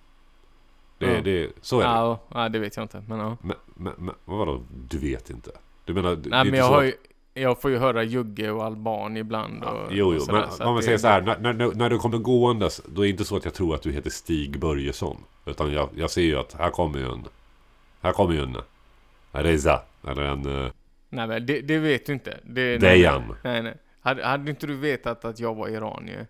Det, 0.99 1.15
Ja. 1.15 1.21
det, 1.21 1.53
så 1.61 1.81
är 1.81 1.85
det. 1.85 1.91
Ja, 1.91 2.21
ja, 2.35 2.49
det 2.49 2.59
vet 2.59 2.77
jag 2.77 2.85
inte. 2.85 3.05
Men 3.09 3.19
ja. 3.19 3.37
Men, 3.43 3.57
men, 3.75 3.93
men 3.97 4.15
vadå? 4.25 4.63
Du 4.89 4.99
vet 4.99 5.31
inte? 5.31 5.51
Du 5.85 5.95
menar... 5.95 6.19
Nej 6.25 6.45
men 6.45 6.55
jag 6.55 6.69
har 6.69 6.83
ju, 6.83 6.93
jag 7.35 7.61
får 7.61 7.71
ju 7.71 7.79
höra 7.79 8.03
jugge 8.03 8.51
och 8.51 8.65
alban 8.65 9.17
ibland 9.17 9.65
och, 9.65 9.89
Jo, 9.91 10.15
jo, 10.15 10.21
och 10.21 10.33
men 10.33 10.67
om 10.67 10.75
man 10.75 10.83
säger 10.83 10.99
så 10.99 11.09
här, 11.09 11.23
när, 11.23 11.53
när, 11.53 11.75
när 11.75 11.91
du 11.91 11.99
kommer 11.99 12.19
gåendes, 12.19 12.83
då 12.87 13.01
är 13.01 13.05
det 13.05 13.11
inte 13.11 13.25
så 13.25 13.37
att 13.37 13.45
jag 13.45 13.55
tror 13.55 13.75
att 13.75 13.83
du 13.83 13.93
heter 13.93 14.11
Stig 14.11 14.59
Börjesson. 14.59 15.17
Utan 15.45 15.73
jag, 15.73 15.89
jag 15.95 16.11
ser 16.11 16.23
ju 16.23 16.39
att 16.39 16.53
här 16.53 16.71
kommer 16.71 16.99
ju 16.99 17.05
en, 17.05 17.25
här 18.01 18.13
kommer 18.13 18.35
ju 18.35 18.43
en 18.43 18.57
Reza, 19.33 19.83
eller 20.09 20.23
en, 20.23 20.65
eh, 20.65 20.71
Nej 21.09 21.27
men 21.27 21.47
det, 21.47 21.61
det 21.61 21.79
vet 21.79 22.07
du 22.07 22.13
inte. 22.13 22.41
Det, 22.43 22.79
Dejan. 22.79 23.23
Nej, 23.29 23.37
nej. 23.43 23.63
nej. 23.63 23.75
Hade, 24.07 24.27
hade 24.27 24.51
inte 24.51 24.67
du 24.67 24.77
vetat 24.77 25.25
att 25.25 25.41
jag 25.41 25.55
var 25.55 25.69
iranier 25.69 26.27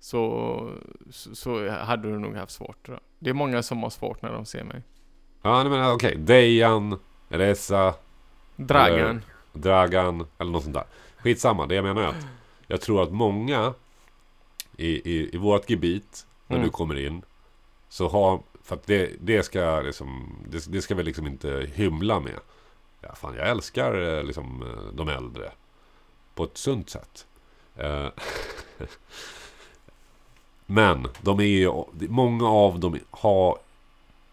så, 0.00 0.72
så, 1.10 1.34
så 1.34 1.68
hade 1.70 2.08
du 2.10 2.18
nog 2.18 2.36
haft 2.36 2.52
svårt. 2.52 2.88
Jag. 2.88 3.00
Det 3.18 3.30
är 3.30 3.34
många 3.34 3.62
som 3.62 3.82
har 3.82 3.90
svårt 3.90 4.22
när 4.22 4.32
de 4.32 4.44
ser 4.44 4.64
mig. 4.64 4.82
ja 5.42 5.62
nej, 5.62 5.70
men 5.72 5.90
okej, 5.92 6.16
Dejan, 6.18 6.98
Reza, 7.28 7.94
Dragan. 8.56 9.22
Dragan, 9.52 10.26
eller 10.38 10.50
något 10.50 10.62
sånt 10.62 10.74
där. 10.74 10.84
Skitsamma, 11.16 11.66
det 11.66 11.74
jag 11.74 11.82
menar 11.84 12.02
är 12.02 12.06
att 12.06 12.26
jag 12.66 12.80
tror 12.80 13.02
att 13.02 13.12
många 13.12 13.74
i, 14.76 14.88
i, 14.88 15.34
i 15.34 15.36
vårt 15.38 15.70
gebit, 15.70 16.26
när 16.46 16.56
Mm. 16.56 16.66
du 16.66 16.72
kommer 16.72 16.98
in, 17.06 17.22
så 17.88 18.08
har, 18.08 18.40
för 18.62 18.74
att 18.76 18.86
det, 18.86 19.10
det 19.20 19.42
ska 19.42 19.80
liksom, 19.80 20.36
det, 20.48 20.72
det 20.72 20.82
ska 20.82 20.94
vi 20.94 21.02
liksom 21.02 21.26
inte 21.26 21.66
hymla 21.74 22.20
med. 22.20 22.38
Ja, 23.00 23.14
fan, 23.14 23.34
jag 23.36 23.48
älskar 23.48 24.18
eh, 24.18 24.24
liksom 24.24 24.62
eh, 24.62 24.94
de 24.94 25.08
äldre 25.08 25.52
på 26.40 26.44
ett 26.44 26.58
sunt 26.58 26.90
sätt. 26.90 27.26
Eh, 27.76 28.06
men 30.66 31.08
de 31.20 31.40
är 31.40 31.44
ju, 31.44 31.84
många 32.08 32.48
av 32.48 32.80
dem 32.80 32.98
har 33.10 33.58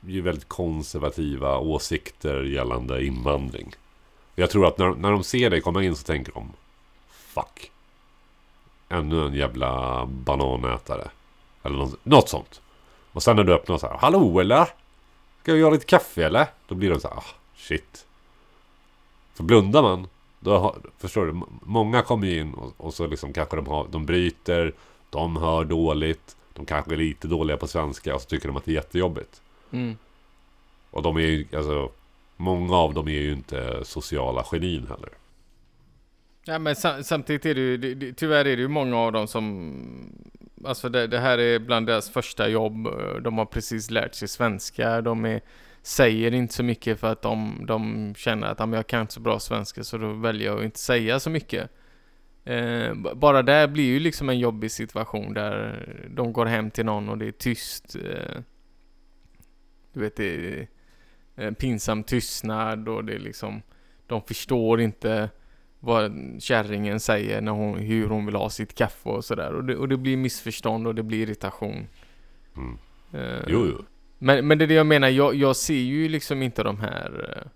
ju 0.02 0.22
väldigt 0.22 0.48
konservativa 0.48 1.58
åsikter 1.58 2.44
gällande 2.44 3.06
invandring. 3.06 3.76
Jag 4.36 4.50
tror 4.50 4.66
att 4.66 4.78
när, 4.78 4.90
när 4.90 5.12
de 5.12 5.24
ser 5.24 5.50
dig 5.50 5.62
komma 5.62 5.84
in 5.84 5.96
så 5.96 6.04
tänker 6.04 6.34
de 6.34 6.54
Fuck. 7.10 7.72
Ännu 8.90 9.26
en 9.26 9.34
jävla 9.34 10.06
bananätare. 10.06 11.08
Eller 11.64 11.78
något, 11.78 12.06
något 12.06 12.30
sånt. 12.30 12.62
Och 13.12 13.24
sen 13.24 13.36
när 13.36 13.44
du 13.44 13.54
öppnar 13.54 13.78
så 13.78 13.88
här. 13.88 13.98
Hallå 13.98 14.40
eller? 14.40 14.66
Ska 15.42 15.54
vi 15.54 15.60
göra 15.60 15.72
lite 15.72 15.86
kaffe 15.86 16.26
eller? 16.26 16.48
Då 16.68 16.76
blir 16.76 16.90
de 16.90 17.00
så 17.00 17.08
här. 17.08 17.18
Ah, 17.18 17.26
shit. 17.56 18.06
Så 19.34 19.44
blundar 19.44 19.82
man. 19.82 20.08
Då 20.48 20.58
har, 20.58 20.76
förstår 20.98 21.26
du. 21.26 21.42
Många 21.62 22.02
kommer 22.02 22.28
ju 22.28 22.40
in 22.40 22.54
och, 22.54 22.74
och 22.78 22.94
så 22.94 23.08
liksom 23.08 23.34
kanske 23.34 23.56
de, 23.56 23.68
har, 23.68 23.88
de 23.92 24.06
bryter. 24.06 24.74
De 25.10 25.38
hör 25.38 25.66
dåligt. 25.66 26.38
De 26.54 26.66
kanske 26.66 26.94
är 26.94 26.98
lite 26.98 27.28
dåliga 27.28 27.58
på 27.58 27.68
svenska. 27.68 28.16
Och 28.16 28.22
så 28.22 28.28
tycker 28.28 28.48
de 28.48 28.58
att 28.58 28.66
det 28.66 28.72
är 28.72 28.76
jättejobbigt. 28.76 29.42
Mm. 29.72 29.98
Och 30.92 31.02
de 31.02 31.18
är 31.18 31.22
ju, 31.22 31.46
alltså. 31.56 31.92
Många 32.38 32.76
av 32.76 32.94
dem 32.94 33.08
är 33.08 33.12
ju 33.12 33.32
inte 33.32 33.86
sociala 33.86 34.44
genin 34.44 34.88
heller. 34.88 35.10
Ja 36.46 36.60
men 36.60 36.76
sam 36.76 37.04
samtidigt 37.04 37.46
är 37.46 37.56
det 37.56 37.62
ju, 37.62 37.78
det, 37.78 37.94
det, 37.94 38.14
tyvärr 38.14 38.46
är 38.46 38.56
det 38.56 38.62
ju 38.62 38.68
många 38.68 38.98
av 38.98 39.12
dem 39.12 39.28
som, 39.28 39.74
alltså 40.66 40.90
det, 40.90 41.08
det, 41.08 41.20
här 41.20 41.38
är 41.38 41.60
bland 41.60 41.88
deras 41.88 42.10
första 42.10 42.50
jobb, 42.50 42.88
de 43.22 43.38
har 43.38 43.46
precis 43.46 43.92
lärt 43.92 44.16
sig 44.16 44.28
svenska, 44.28 45.02
de 45.02 45.26
är, 45.26 45.42
säger 45.88 46.34
inte 46.34 46.54
så 46.54 46.64
mycket 46.64 47.00
för 47.00 47.12
att 47.12 47.22
de, 47.22 47.66
de 47.68 48.14
känner 48.18 48.48
att 48.48 48.74
jag 48.74 48.88
kan 48.88 49.02
inte 49.02 49.14
så 49.14 49.20
bra 49.20 49.40
svenska 49.40 49.84
så 49.84 49.98
då 49.98 50.14
väljer 50.14 50.48
jag 50.48 50.60
att 50.60 50.66
inte 50.66 50.80
säga 50.80 51.20
så 51.20 51.30
mycket. 51.30 51.70
Eh, 52.46 52.94
bara 53.16 53.42
där 53.42 53.68
blir 53.68 53.84
ju 53.84 54.00
liksom 54.00 54.30
en 54.30 54.40
jobbig 54.40 54.72
situation 54.72 55.34
där 55.34 56.10
de 56.10 56.34
går 56.34 56.46
hem 56.46 56.72
till 56.72 56.86
någon 56.86 57.10
och 57.10 57.18
det 57.18 57.28
är 57.28 57.32
tyst. 57.32 57.96
Eh, 57.96 58.42
du 59.94 60.00
vet, 60.00 60.16
det 60.16 60.60
är 60.60 60.68
en 61.36 61.56
pinsam 61.56 62.04
tystnad 62.04 62.88
och 62.88 63.06
det 63.06 63.14
är 63.14 63.20
liksom, 63.20 63.62
de 64.08 64.22
förstår 64.22 64.82
inte 64.82 65.30
vad 65.80 66.12
kärringen 66.40 67.00
säger 67.00 67.42
när 67.42 67.52
hon, 67.52 67.78
hur 67.78 68.08
hon 68.08 68.26
vill 68.26 68.36
ha 68.36 68.50
sitt 68.50 68.76
kaffe 68.76 69.10
och 69.10 69.26
sådär. 69.26 69.54
Och 69.54 69.64
det, 69.64 69.76
och 69.76 69.90
det 69.90 69.98
blir 69.98 70.18
missförstånd 70.18 70.88
och 70.88 70.96
det 70.96 71.04
blir 71.04 71.20
irritation. 71.20 71.88
Mm. 72.56 72.78
Eh, 73.14 73.44
Jo, 73.48 73.66
jo. 73.66 73.86
Men, 74.20 74.48
men 74.48 74.58
det 74.58 74.66
är 74.66 74.68
det 74.68 74.74
jag 74.74 74.86
menar, 74.86 75.08
jag, 75.10 75.36
jag 75.36 75.56
ser 75.56 75.74
ju 75.74 76.10
liksom 76.10 76.42
inte 76.42 76.64
de 76.64 76.80
här 76.80 77.36
eh, 77.38 77.50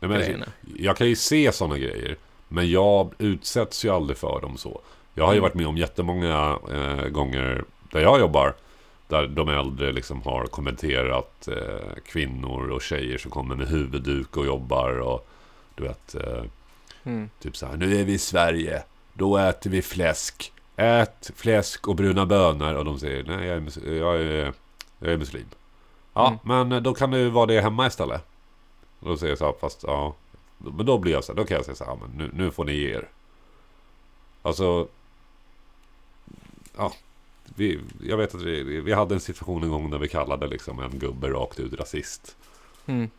Nej, 0.00 0.10
men 0.38 0.44
jag 0.76 0.96
kan 0.96 1.06
ju 1.08 1.16
se 1.16 1.52
sådana 1.52 1.78
grejer. 1.78 2.16
Men 2.48 2.70
jag 2.70 3.12
utsätts 3.18 3.84
ju 3.84 3.88
aldrig 3.90 4.16
för 4.18 4.40
dem 4.40 4.56
så. 4.56 4.80
Jag 5.14 5.24
har 5.26 5.32
ju 5.32 5.38
Mm. 5.38 5.42
varit 5.42 5.54
med 5.54 5.66
om 5.66 5.76
jättemånga 5.76 6.58
eh, 6.72 7.08
gånger 7.08 7.64
där 7.92 8.00
jag 8.00 8.20
jobbar. 8.20 8.54
Där 9.08 9.26
de 9.26 9.48
äldre 9.48 9.92
liksom 9.92 10.22
har 10.22 10.44
kommenterat 10.46 11.48
eh, 11.48 11.94
kvinnor 12.06 12.70
och 12.70 12.82
tjejer 12.82 13.18
som 13.18 13.30
kommer 13.30 13.56
med 13.56 13.68
huvudduk 13.68 14.36
och 14.36 14.46
jobbar. 14.46 15.00
Och 15.00 15.28
du 15.74 15.82
vet, 15.84 16.14
eh, 16.14 16.44
Mm. 17.04 17.30
typ 17.40 17.56
så 17.56 17.66
här. 17.66 17.76
Nu 17.76 18.00
är 18.00 18.04
vi 18.04 18.12
i 18.12 18.18
Sverige. 18.18 18.82
Då 19.12 19.36
äter 19.38 19.70
vi 19.70 19.82
fläsk. 19.82 20.52
Ät 20.76 21.30
fläsk 21.36 21.88
och 21.88 21.94
bruna 21.96 22.26
bönor. 22.26 22.74
Och 22.74 22.84
de 22.84 22.98
säger 22.98 23.24
nej 23.24 23.46
jag 23.46 23.56
är, 23.56 23.94
jag 23.94 24.20
är, 24.20 24.52
jag 24.98 25.12
är 25.12 25.16
muslim. 25.16 25.46
Ja, 26.18 26.38
men 26.42 26.82
då 26.82 26.94
kan 26.94 27.10
du 27.10 27.30
vara 27.30 27.46
det 27.46 27.60
hemma 27.60 27.86
istället. 27.86 28.24
Då 29.00 29.16
säger 29.16 29.30
jag 29.30 29.38
så 29.38 29.44
här, 29.44 29.54
fast 29.60 29.82
ja. 29.82 30.14
Men 30.58 30.86
då 30.86 30.98
blir 30.98 31.12
jag 31.12 31.24
så 31.24 31.32
här, 31.32 31.36
då 31.36 31.44
kan 31.44 31.56
jag 31.56 31.64
säga 31.64 31.74
så 31.74 31.84
här, 31.84 31.96
men 31.96 32.10
nu, 32.10 32.30
nu 32.44 32.50
får 32.50 32.64
ni 32.64 32.72
ge 32.72 32.94
er. 32.94 33.08
Alltså. 34.42 34.88
Ja. 36.76 36.92
Vi, 37.44 37.80
jag 38.02 38.16
vet 38.16 38.34
att 38.34 38.42
vi, 38.42 38.80
vi 38.80 38.92
hade 38.92 39.14
en 39.14 39.20
situation 39.20 39.62
en 39.62 39.70
gång 39.70 39.90
där 39.90 39.98
vi 39.98 40.08
kallade 40.08 40.46
liksom 40.46 40.80
en 40.80 40.98
gubbe 40.98 41.28
rakt 41.28 41.60
ut 41.60 41.72
rasist. 41.72 42.36
Mm. 42.86 43.10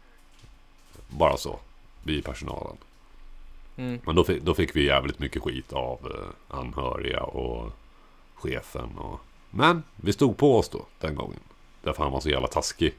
Bara 1.10 1.38
så. 1.38 1.60
Vi 2.04 2.18
i 2.18 2.22
personalen. 2.22 2.78
Mm. 3.78 4.00
Men 4.06 4.16
då 4.16 4.24
fick, 4.24 4.44
då 4.44 4.54
fick 4.54 4.76
vi 4.76 4.86
jävligt 4.86 5.20
mycket 5.20 5.42
skit 5.42 5.74
av 5.74 6.00
eh, 6.06 6.58
anhöriga 6.58 7.24
och 7.24 7.72
chefen. 8.36 8.98
Och... 8.98 9.20
Men 9.50 9.84
vi 9.96 10.14
stod 10.14 10.38
på 10.38 10.58
oss 10.58 10.70
då 10.70 10.86
den 11.00 11.16
gången. 11.16 11.40
Därför 11.84 12.04
han 12.04 12.12
var 12.12 12.20
så 12.20 12.30
jävla 12.30 12.48
taskig. 12.48 12.94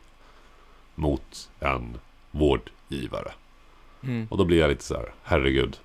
Mot 0.95 1.51
en 1.61 1.99
vårdgivare. 2.31 3.33
Mm. 4.03 4.27
Och 4.31 4.39
då 4.39 4.45
blir 4.45 4.59
jag 4.59 4.69
lite 4.69 4.85
så 4.85 4.95
här, 4.95 5.13
herregud. 5.23 5.79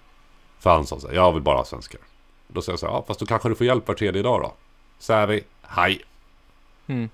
För 0.60 0.70
han 0.70 0.86
sa 0.86 1.00
så 1.00 1.08
här, 1.08 1.16
jag 1.16 1.34
vill 1.34 1.42
bara 1.42 1.58
ha 1.58 1.66
svenskar. 1.66 2.02
Då 2.48 2.62
säger 2.62 2.74
jag 2.74 2.80
så 2.80 2.86
här, 2.86 2.94
ja, 2.94 3.04
fast 3.08 3.20
då 3.20 3.26
kanske 3.26 3.50
du 3.50 3.56
får 3.56 3.68
hjälp 3.68 3.88
var 3.88 3.96
tredje 3.96 4.22
dag 4.22 4.42
då. 4.42 4.54
Så 5.00 5.14
är 5.14 5.28
vi, 5.28 5.44
hej. 5.62 6.02
Mm. 6.88 7.10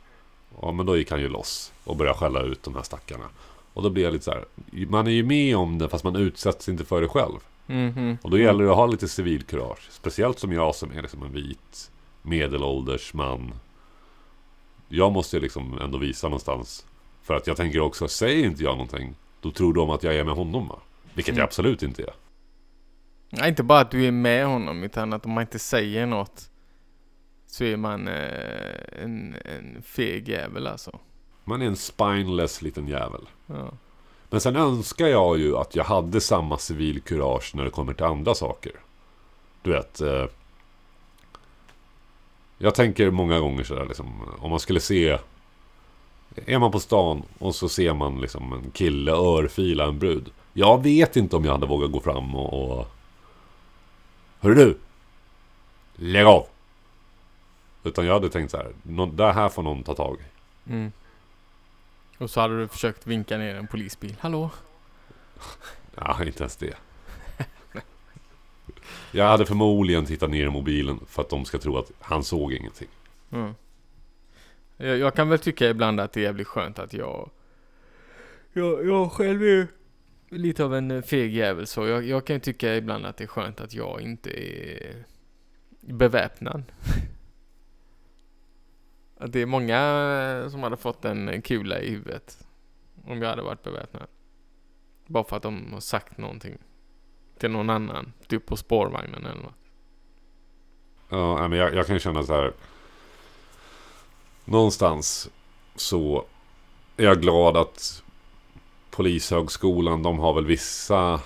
Ja, 0.62 0.72
men 0.72 0.86
då 0.86 0.98
gick 0.98 1.12
han 1.12 1.20
ju 1.20 1.30
loss 1.30 1.74
och 1.84 1.96
började 1.96 2.18
skälla 2.18 2.42
ut 2.42 2.64
de 2.64 2.76
här 2.76 2.84
stackarna. 2.84 3.26
Och 3.74 3.84
då 3.84 3.90
blir 3.90 4.04
jag 4.04 4.14
lite 4.14 4.26
så 4.26 4.32
här, 4.32 4.46
man 4.88 5.08
är 5.08 5.12
ju 5.12 5.24
med 5.24 5.58
om 5.58 5.78
det 5.78 5.90
fast 5.90 6.04
man 6.04 6.16
utsätts 6.16 6.70
inte 6.70 6.86
för 6.86 7.02
det 7.02 7.08
själv. 7.08 7.40
Mhm. 7.68 8.18
Och 8.22 8.30
då 8.30 8.38
gäller 8.38 8.64
det 8.64 8.72
att 8.72 8.78
ha 8.78 8.86
lite 8.86 9.08
civilkurage. 9.08 9.88
Speciellt 9.92 10.40
som 10.40 10.52
jag 10.54 10.76
som 10.76 10.92
är 10.92 11.02
liksom 11.02 11.24
en 11.24 11.32
vit 11.32 11.92
medelålders 12.22 13.14
man. 13.14 13.54
Jag 14.94 15.12
måste 15.12 15.40
liksom 15.40 15.78
ändå 15.82 15.98
visa 15.98 16.28
någonstans. 16.28 16.86
För 17.24 17.34
att 17.34 17.48
jag 17.48 17.58
tänker 17.58 17.80
också, 17.80 18.08
säger 18.08 18.46
inte 18.46 18.64
jag 18.64 18.72
någonting, 18.72 19.16
då 19.42 19.52
tror 19.52 19.74
de 19.74 19.90
att 19.90 20.04
jag 20.04 20.16
är 20.16 20.24
med 20.24 20.34
honom 20.36 20.68
va? 20.68 20.80
Vilket 21.14 21.28
jag 21.28 21.38
Mm. 21.38 21.46
absolut 21.46 21.84
inte 21.84 22.02
är. 22.04 22.14
Ja, 23.30 23.48
inte 23.48 23.64
bara 23.64 23.80
att 23.80 23.92
du 23.92 24.06
är 24.06 24.12
med 24.12 24.46
honom 24.46 24.84
utan 24.84 25.14
att 25.14 25.26
om 25.26 25.32
man 25.32 25.42
inte 25.42 25.60
säger 25.60 26.06
något 26.06 26.50
så 27.48 27.64
är 27.64 27.78
man 27.78 28.08
eh, 28.08 29.04
en, 29.04 29.36
en 29.46 29.82
feg 29.84 30.30
jävel 30.30 30.68
alltså. 30.68 31.00
Man 31.44 31.62
är 31.62 31.66
en 31.66 31.76
spineless 31.76 32.62
liten 32.62 32.88
jävel. 32.88 33.30
Ja. 33.48 33.72
Men 34.30 34.42
sen 34.42 34.56
önskar 34.56 35.08
jag 35.08 35.38
ju 35.38 35.58
att 35.58 35.76
jag 35.76 35.84
hade 35.84 36.22
samma 36.22 36.58
civilkurage 36.58 37.56
när 37.56 37.64
det 37.64 37.70
kommer 37.70 37.94
till 37.94 38.06
andra 38.06 38.36
saker. 38.36 38.72
Du 39.62 39.72
vet. 39.72 40.02
Eh, 40.02 40.26
jag 42.62 42.76
tänker 42.76 43.12
många 43.12 43.40
gånger 43.40 43.64
sådär 43.64 43.86
liksom. 43.86 44.22
Om 44.40 44.50
man 44.50 44.60
skulle 44.60 44.80
se. 44.80 45.18
Är 46.46 46.60
man 46.60 46.72
på 46.72 46.80
stan 46.80 47.24
och 47.40 47.56
så 47.56 47.70
ser 47.70 47.94
man 47.94 48.22
liksom 48.22 48.54
en 48.54 48.72
kille 48.72 49.12
örfila 49.12 49.86
en 49.88 50.00
brud. 50.00 50.30
Jag 50.54 50.84
vet 50.84 51.16
inte 51.18 51.36
om 51.36 51.46
jag 51.46 51.52
hade 51.52 51.66
vågat 51.66 51.92
gå 51.92 52.00
fram 52.00 52.36
och... 52.36 52.80
och 52.80 52.88
Hörru 54.40 54.56
du! 54.56 54.78
Lägg 55.96 56.26
av! 56.26 56.46
Utan 57.84 58.06
jag 58.06 58.14
hade 58.14 58.30
tänkt 58.30 58.52
så 58.52 58.58
här. 58.58 58.72
"Nå- 58.84 59.06
Det 59.06 59.32
här 59.32 59.50
får 59.50 59.64
någon 59.64 59.84
ta 59.84 59.94
tag 59.96 60.18
i. 60.20 60.70
Mm. 60.72 60.92
Och 62.18 62.30
så 62.30 62.42
hade 62.42 62.60
du 62.60 62.68
försökt 62.68 63.08
vinka 63.08 63.38
ner 63.38 63.56
en 63.56 63.68
polisbil. 63.68 64.16
Hallå? 64.20 64.50
Ja, 65.96 66.24
inte 66.24 66.44
ens 66.44 66.56
det. 66.56 66.74
Jag 69.12 69.26
hade 69.26 69.46
förmodligen 69.46 70.06
tittat 70.06 70.30
ner 70.30 70.46
i 70.46 70.50
mobilen 70.50 71.00
för 71.08 71.22
att 71.22 71.30
de 71.30 71.46
ska 71.46 71.58
tro 71.58 71.78
att 71.78 71.92
han 72.00 72.24
såg 72.24 72.54
ingenting. 72.54 72.88
Mm. 73.32 73.54
Jag, 74.78 74.98
jag 74.98 75.16
kan 75.16 75.30
väl 75.30 75.40
tycka 75.40 75.70
ibland 75.70 76.00
att 76.00 76.14
det 76.14 76.20
är 76.20 76.24
jävligt 76.24 76.48
skönt 76.48 76.80
att 76.80 76.94
jag... 76.94 77.30
Jag, 78.54 78.88
jag 78.88 79.12
själv 79.12 79.44
är 79.44 79.68
lite 80.30 80.64
av 80.64 80.76
en 80.76 81.04
feg 81.04 81.36
jävel 81.36 81.68
så 81.68 81.88
jag, 81.88 82.04
jag 82.04 82.26
kan 82.26 82.36
ju 82.36 82.40
tycka 82.40 82.76
ibland 82.76 83.06
att 83.06 83.18
det 83.18 83.24
är 83.24 83.28
skönt 83.28 83.62
att 83.62 83.74
jag 83.74 84.02
inte 84.02 84.30
är 84.30 85.06
beväpnad. 85.80 86.64
Att 89.18 89.32
det 89.32 89.42
är 89.42 89.46
många 89.46 90.48
som 90.52 90.64
hade 90.64 90.78
fått 90.78 91.06
en 91.06 91.42
kula 91.42 91.80
i 91.80 91.90
huvudet 91.90 92.48
om 93.06 93.22
jag 93.22 93.30
hade 93.30 93.42
varit 93.42 93.64
beväpnad. 93.64 94.08
Bara 95.08 95.24
för 95.24 95.38
att 95.38 95.44
de 95.44 95.74
har 95.74 95.80
sagt 95.80 96.18
någonting 96.18 96.58
till 97.42 97.52
någon 97.52 97.70
annan, 97.70 98.14
typ 98.28 98.46
på 98.46 98.58
spårvagnen 98.58 99.26
eller 99.26 99.42
något. 99.42 99.54
Ja, 101.10 101.48
men 101.48 101.60
jag, 101.60 101.76
jag 101.76 101.86
kan 101.88 101.96
ju 101.96 102.00
känna 102.00 102.24
så 102.24 102.34
här. 102.34 102.54
Någonstans 104.46 105.30
så 105.76 106.26
är 106.98 107.04
jag 107.04 107.22
glad 107.22 107.58
att 107.58 108.04
Polishögskolan, 108.92 110.04
de 110.04 110.20
har 110.20 110.34
väl 110.34 110.46
vissa 110.46 111.20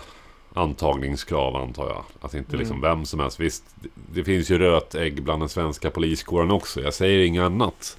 antagningskrav 0.54 1.56
antar 1.56 1.88
jag. 1.88 2.04
Att 2.22 2.34
inte 2.34 2.50
Mm. 2.50 2.60
liksom 2.60 2.82
vem 2.82 3.06
som 3.06 3.20
helst. 3.20 3.40
Visst, 3.40 3.64
det, 4.14 4.24
finns 4.24 4.50
ju 4.52 4.58
rötägg 4.58 5.24
bland 5.24 5.42
den 5.42 5.50
svenska 5.50 5.90
poliskåren 5.92 6.52
också. 6.52 6.82
Jag 6.82 6.94
säger 6.94 7.26
inget 7.26 7.42
annat. 7.44 7.98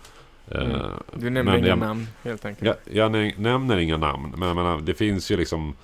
Mm. 0.50 0.70
Eh, 0.70 0.86
Du 1.14 1.30
nämner 1.30 1.52
men 1.52 1.58
inga 1.60 1.68
jag- 1.68 1.78
namn 1.78 2.06
helt 2.22 2.44
enkelt. 2.44 2.78
Jag, 2.86 2.96
jag 2.96 3.12
nä- 3.12 3.34
nämner 3.38 3.76
inga 3.76 3.96
namn, 3.96 4.34
men 4.36 4.48
jag 4.48 4.56
menar, 4.56 4.80
det 4.80 4.94
finns 4.94 5.30
ju 5.30 5.36
liksom 5.36 5.74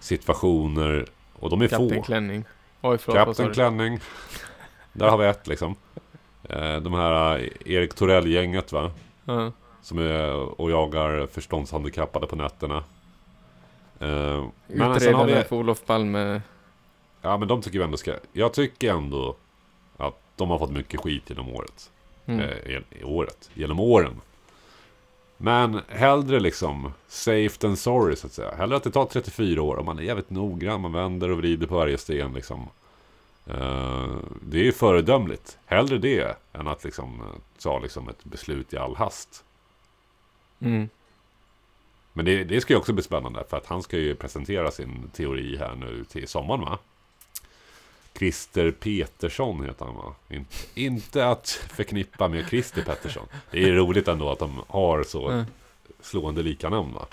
situationer 0.00 1.06
och 1.40 1.50
de 1.50 1.62
är 1.62 1.68
Kapten 1.68 1.88
få. 1.96 2.02
Klänning. 2.02 2.44
Oj 2.82 2.98
förlåt, 2.98 3.26
Kapten? 3.26 3.52
Klänning. 3.52 4.00
Där 4.92 5.08
har 5.08 5.18
vi 5.18 5.26
ett 5.26 5.46
liksom. 5.46 5.74
Eh, 6.48 6.76
De 6.76 6.94
här 6.94 7.38
eh, 7.38 7.72
Erik 7.72 7.94
Torell-gänget 7.94 8.72
va. 8.72 8.90
Ja. 9.24 9.52
Som 9.82 9.98
är 9.98 10.32
och 10.60 10.70
jagar 10.70 11.26
förståndshandikappade 11.26 12.26
på 12.26 12.36
nätterna. 12.36 12.76
Eh, 13.98 14.44
Men 14.66 14.92
Utredaren 14.96 15.26
vi... 15.26 15.42
för 15.42 15.56
Olof 15.56 15.84
Palme. 15.86 16.40
Ja 17.22 17.36
men 17.36 17.48
de 17.48 17.62
tycker 17.62 17.78
vi 17.78 17.84
ändå 17.84 17.96
ska... 17.96 18.14
Jag 18.32 18.52
tycker 18.52 18.90
ändå 18.90 19.36
att 19.96 20.20
de 20.36 20.50
har 20.50 20.58
fått 20.58 20.70
mycket 20.70 21.00
skit 21.00 21.30
genom 21.30 21.48
året. 21.48 21.90
Mm. 22.26 22.40
Eh, 22.40 22.82
året. 23.04 23.50
Genom 23.54 23.80
åren. 23.80 24.20
Men 25.36 25.80
hellre 25.88 26.40
liksom 26.40 26.92
safe 27.08 27.58
than 27.58 27.76
sorry 27.76 28.16
så 28.16 28.26
att 28.26 28.32
säga. 28.32 28.54
Hellre 28.54 28.76
att 28.76 28.82
det 28.82 28.90
tar 28.90 29.06
34 29.06 29.62
år 29.62 29.76
och 29.76 29.84
man 29.84 29.98
är 29.98 30.02
jävligt 30.02 30.30
noggrann. 30.30 30.80
Man 30.80 30.92
vänder 30.92 31.30
och 31.30 31.38
vrider 31.38 31.66
på 31.66 31.74
varje 31.74 31.98
sten 31.98 32.32
liksom. 32.32 32.68
Eh, 33.46 34.16
det 34.42 34.58
är 34.58 34.64
ju 34.64 34.72
föredömligt. 34.72 35.58
Hellre 35.66 35.98
det 35.98 36.38
än 36.52 36.68
att 36.68 36.84
liksom 36.84 37.20
eh, 37.20 37.26
ta 37.58 37.78
liksom 37.78 38.08
ett 38.08 38.24
beslut 38.24 38.72
i 38.72 38.76
all 38.76 38.96
hast. 38.96 39.44
Mm. 40.60 40.88
Men 42.12 42.24
det, 42.24 42.44
det 42.44 42.60
ska 42.60 42.72
ju 42.72 42.78
också 42.78 42.92
bli 42.92 43.02
spännande 43.02 43.44
för 43.50 43.56
att 43.56 43.66
han 43.66 43.82
ska 43.82 43.98
ju 43.98 44.14
presentera 44.14 44.70
sin 44.70 45.10
teori 45.12 45.56
här 45.56 45.74
nu 45.74 46.04
till 46.04 46.28
sommaren 46.28 46.60
va? 46.60 46.78
Christer 48.18 48.70
Petersson 48.70 49.64
heter 49.64 49.84
han 49.84 49.94
va? 49.94 50.14
Inte, 50.28 50.56
inte 50.74 51.26
att 51.28 51.48
förknippa 51.50 52.28
med 52.28 52.48
Christer 52.48 52.82
Pettersson. 52.82 53.26
Det 53.50 53.64
är 53.64 53.72
roligt 53.72 54.08
ändå 54.08 54.30
att 54.32 54.38
de 54.38 54.62
har 54.68 55.02
så 55.04 55.28
Mm. 55.28 55.44
slående 56.00 56.42
lika 56.42 56.68
namn 56.68 56.94
va? 56.94 57.06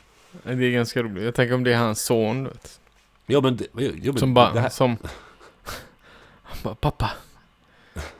Det 0.43 0.51
är 0.51 0.71
ganska 0.71 1.03
roligt. 1.03 1.23
Jag 1.23 1.35
tänker 1.35 1.55
om 1.55 1.63
det 1.63 1.73
är 1.73 1.77
hans 1.77 2.01
son, 2.01 2.43
vet. 2.43 2.79
Ja 3.25 3.41
men, 3.41 3.57
det, 3.57 3.67
jo, 3.73 3.91
men 4.03 4.17
Som 4.17 4.33
bara, 4.33 4.53
det 4.53 4.69
som... 4.69 4.97
Han 6.43 6.57
bara, 6.63 6.75
pappa. 6.75 7.11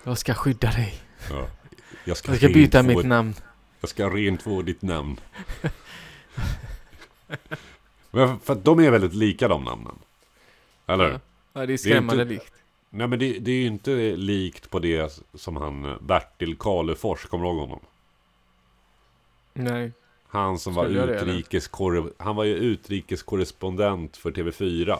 Jag 0.03 0.17
ska 0.17 0.33
skydda 0.33 0.71
dig. 0.71 0.95
ja, 1.29 1.47
jag 2.05 2.17
ska, 2.17 2.31
Jag 2.31 2.37
ska 2.37 2.47
byta 2.47 2.83
mitt 2.83 3.05
namn. 3.05 3.33
Jag 3.81 3.89
ska 3.89 4.09
rentvå 4.09 4.61
ditt 4.61 4.81
namn. 4.81 5.19
men 8.11 8.39
för 8.39 8.53
att 8.53 8.65
de 8.65 8.79
är 8.79 8.91
väldigt 8.91 9.13
lika 9.13 9.47
de 9.47 9.63
namnen. 9.63 9.95
Eller? 10.87 11.11
Ja. 11.11 11.19
Ja, 11.53 11.65
det 11.65 11.73
är 11.73 11.77
skrämmande 11.77 12.25
likt. 12.25 12.53
Nej 12.95 13.07
men 13.07 13.19
det, 13.19 13.39
det 13.39 13.51
är 13.51 13.55
ju 13.55 13.65
inte 13.67 14.15
likt 14.15 14.69
på 14.69 14.79
det 14.79 15.21
som 15.33 15.55
han 15.55 15.97
Bertil 16.01 16.55
Karlefors, 16.57 17.25
kommer 17.25 17.43
du 17.45 17.49
ihåg 17.51 17.59
honom? 17.59 17.79
Nej. 19.53 19.91
Han 20.27 20.59
som 20.59 20.73
var 20.73 20.85
utrikeskorre- 20.85 22.11
Han 22.17 22.35
var 22.35 22.43
ju 22.43 22.55
utrikeskorrespondent 22.55 24.17
för 24.17 24.31
TV4 24.31 24.97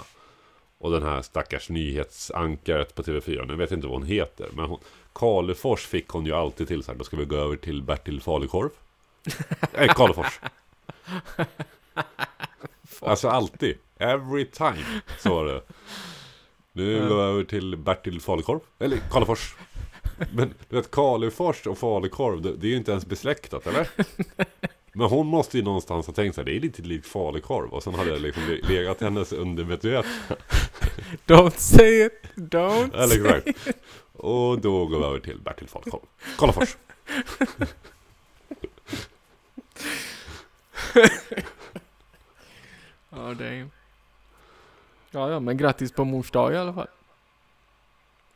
Och 0.78 0.92
den 0.92 1.04
här 1.04 1.22
stackars 1.22 1.70
nyhetsankaret 1.70 2.96
på 2.96 3.04
TV4 3.04 3.46
Nu 3.48 3.56
vet 3.56 3.72
jag 3.72 3.78
inte 3.78 3.88
vad 3.88 3.98
hon 4.00 4.08
heter 4.08 4.48
Men 4.54 4.66
hon, 4.66 4.80
Karlefors 5.14 5.86
fick 5.88 6.08
hon 6.08 6.26
ju 6.26 6.32
alltid 6.34 6.68
till 6.68 6.84
så 6.84 6.92
här, 6.92 6.98
Då 6.98 7.04
ska 7.04 7.18
vi 7.18 7.26
gå 7.26 7.36
över 7.36 7.56
till 7.56 7.82
Bertil 7.82 8.22
Falukorv. 8.22 8.70
Nej, 9.78 9.88
Karlefors. 9.88 10.40
Alltså 13.02 13.30
alltid. 13.30 13.78
Every 13.98 14.46
time 14.46 14.86
Så 15.20 15.30
var 15.36 15.46
det 15.46 15.62
Nu 16.76 17.10
går 17.10 17.16
vi 17.16 17.22
över 17.22 17.44
till 17.44 17.78
Bertil 17.78 18.22
Falukorv. 18.22 18.60
Eller 18.80 18.98
Karlefors. 19.12 19.56
Men 20.34 20.54
du 20.70 20.76
vet 20.76 20.92
Karlefors 20.92 21.68
och 21.68 21.78
falukorv 21.78 22.42
det, 22.42 22.56
det 22.56 22.68
är 22.68 22.72
ju 22.72 22.78
inte 22.78 22.92
ens 22.92 23.06
besläktat 23.06 23.68
eller? 23.68 23.90
Men 24.94 25.08
hon 25.10 25.28
måste 25.28 25.58
ju 25.58 25.64
någonstans 25.64 26.08
ha 26.08 26.14
tänkt 26.14 26.36
så 26.36 26.42
här, 26.42 26.46
det 26.46 26.56
är 26.56 26.60
lite 26.60 26.82
likt 26.82 27.08
falukorv. 27.08 27.70
Och 27.70 27.84
sen 27.84 27.94
hade 27.96 28.12
det 28.12 28.20
liksom 28.20 28.44
le- 28.48 28.62
legat 28.68 29.02
hennes 29.02 29.34
undermedvetna 29.34 30.04
Don't 31.28 31.58
say 31.58 32.06
it! 32.06 32.24
Don't 32.36 32.94
Eller 32.96 33.08
say 33.08 33.38
exakt 33.46 33.78
Och 34.14 34.60
då 34.62 34.86
går 34.86 35.00
vi 35.00 35.06
över 35.06 35.20
till 35.20 35.40
Bertil 35.40 35.68
Falukorv. 35.68 36.02
Karlefors. 36.38 36.78
Det 43.38 43.46
är... 43.48 43.83
Ja, 45.14 45.30
ja, 45.32 45.40
men 45.40 45.58
grattis 45.58 45.92
på 45.92 46.04
mors 46.06 46.32
dag 46.32 46.54
i 46.54 46.58
alla 46.58 46.74
fall. 46.74 46.88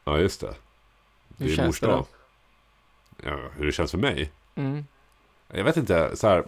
Ja 0.04 0.20
just 0.20 0.42
det 0.42 0.56
Det 1.28 1.44
Hur 1.44 1.52
är 1.52 1.56
känns 1.56 1.68
mors 1.68 1.80
det 1.80 1.88
dag. 1.88 2.06
då? 3.18 3.30
Ja, 3.30 3.38
hur 3.58 3.66
det 3.66 3.72
känns 3.72 3.92
för 3.92 3.98
mig? 3.98 4.32
Mm. 4.56 4.86
Jag 5.54 5.64
vet 5.64 5.78
inte, 5.78 6.16
så 6.16 6.28
här. 6.28 6.44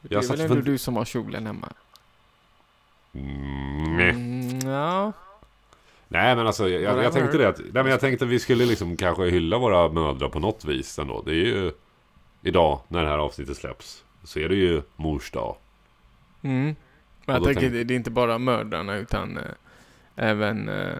Det 0.00 0.14
är 0.14 0.20
väl 0.28 0.40
ändå 0.40 0.54
fund- 0.54 0.64
du 0.64 0.78
som 0.78 0.96
har 0.96 1.04
kjolen 1.04 1.46
hemma? 1.46 1.68
Mm, 3.14 3.96
nej. 3.96 4.10
Mm, 4.10 4.58
ja. 4.70 5.12
Nej 6.08 6.36
men 6.36 6.46
alltså 6.46 6.68
jag, 6.68 6.82
jag, 6.82 7.04
jag 7.04 7.12
tänkte 7.12 7.38
det 7.38 7.48
att, 7.48 7.58
nej 7.58 7.70
men 7.72 7.86
jag 7.86 8.00
tänkte 8.00 8.24
att 8.24 8.30
vi 8.30 8.38
skulle 8.38 8.64
liksom 8.66 8.96
kanske 8.96 9.24
hylla 9.30 9.58
våra 9.58 9.88
mödrar 9.88 10.28
på 10.28 10.38
något 10.38 10.64
vis 10.64 10.98
ändå. 10.98 11.22
Det 11.22 11.30
är 11.30 11.34
ju 11.34 11.72
idag 12.42 12.80
när 12.88 13.02
det 13.02 13.08
här 13.08 13.18
avsnittet 13.18 13.56
släpps. 13.56 14.04
Så 14.24 14.38
är 14.38 14.48
det 14.48 14.54
ju 14.54 14.82
mors 14.96 15.30
dag. 15.30 15.56
Mm. 16.42 16.76
Men 17.26 17.34
jag 17.34 17.44
tänker, 17.44 17.60
tänk- 17.70 17.88
det 17.88 17.94
är 17.94 17.96
inte 17.96 18.10
bara 18.10 18.38
mördarna 18.38 18.94
utan 18.96 19.38
eh, 19.38 19.44
även 20.16 20.68
eh, 20.68 20.96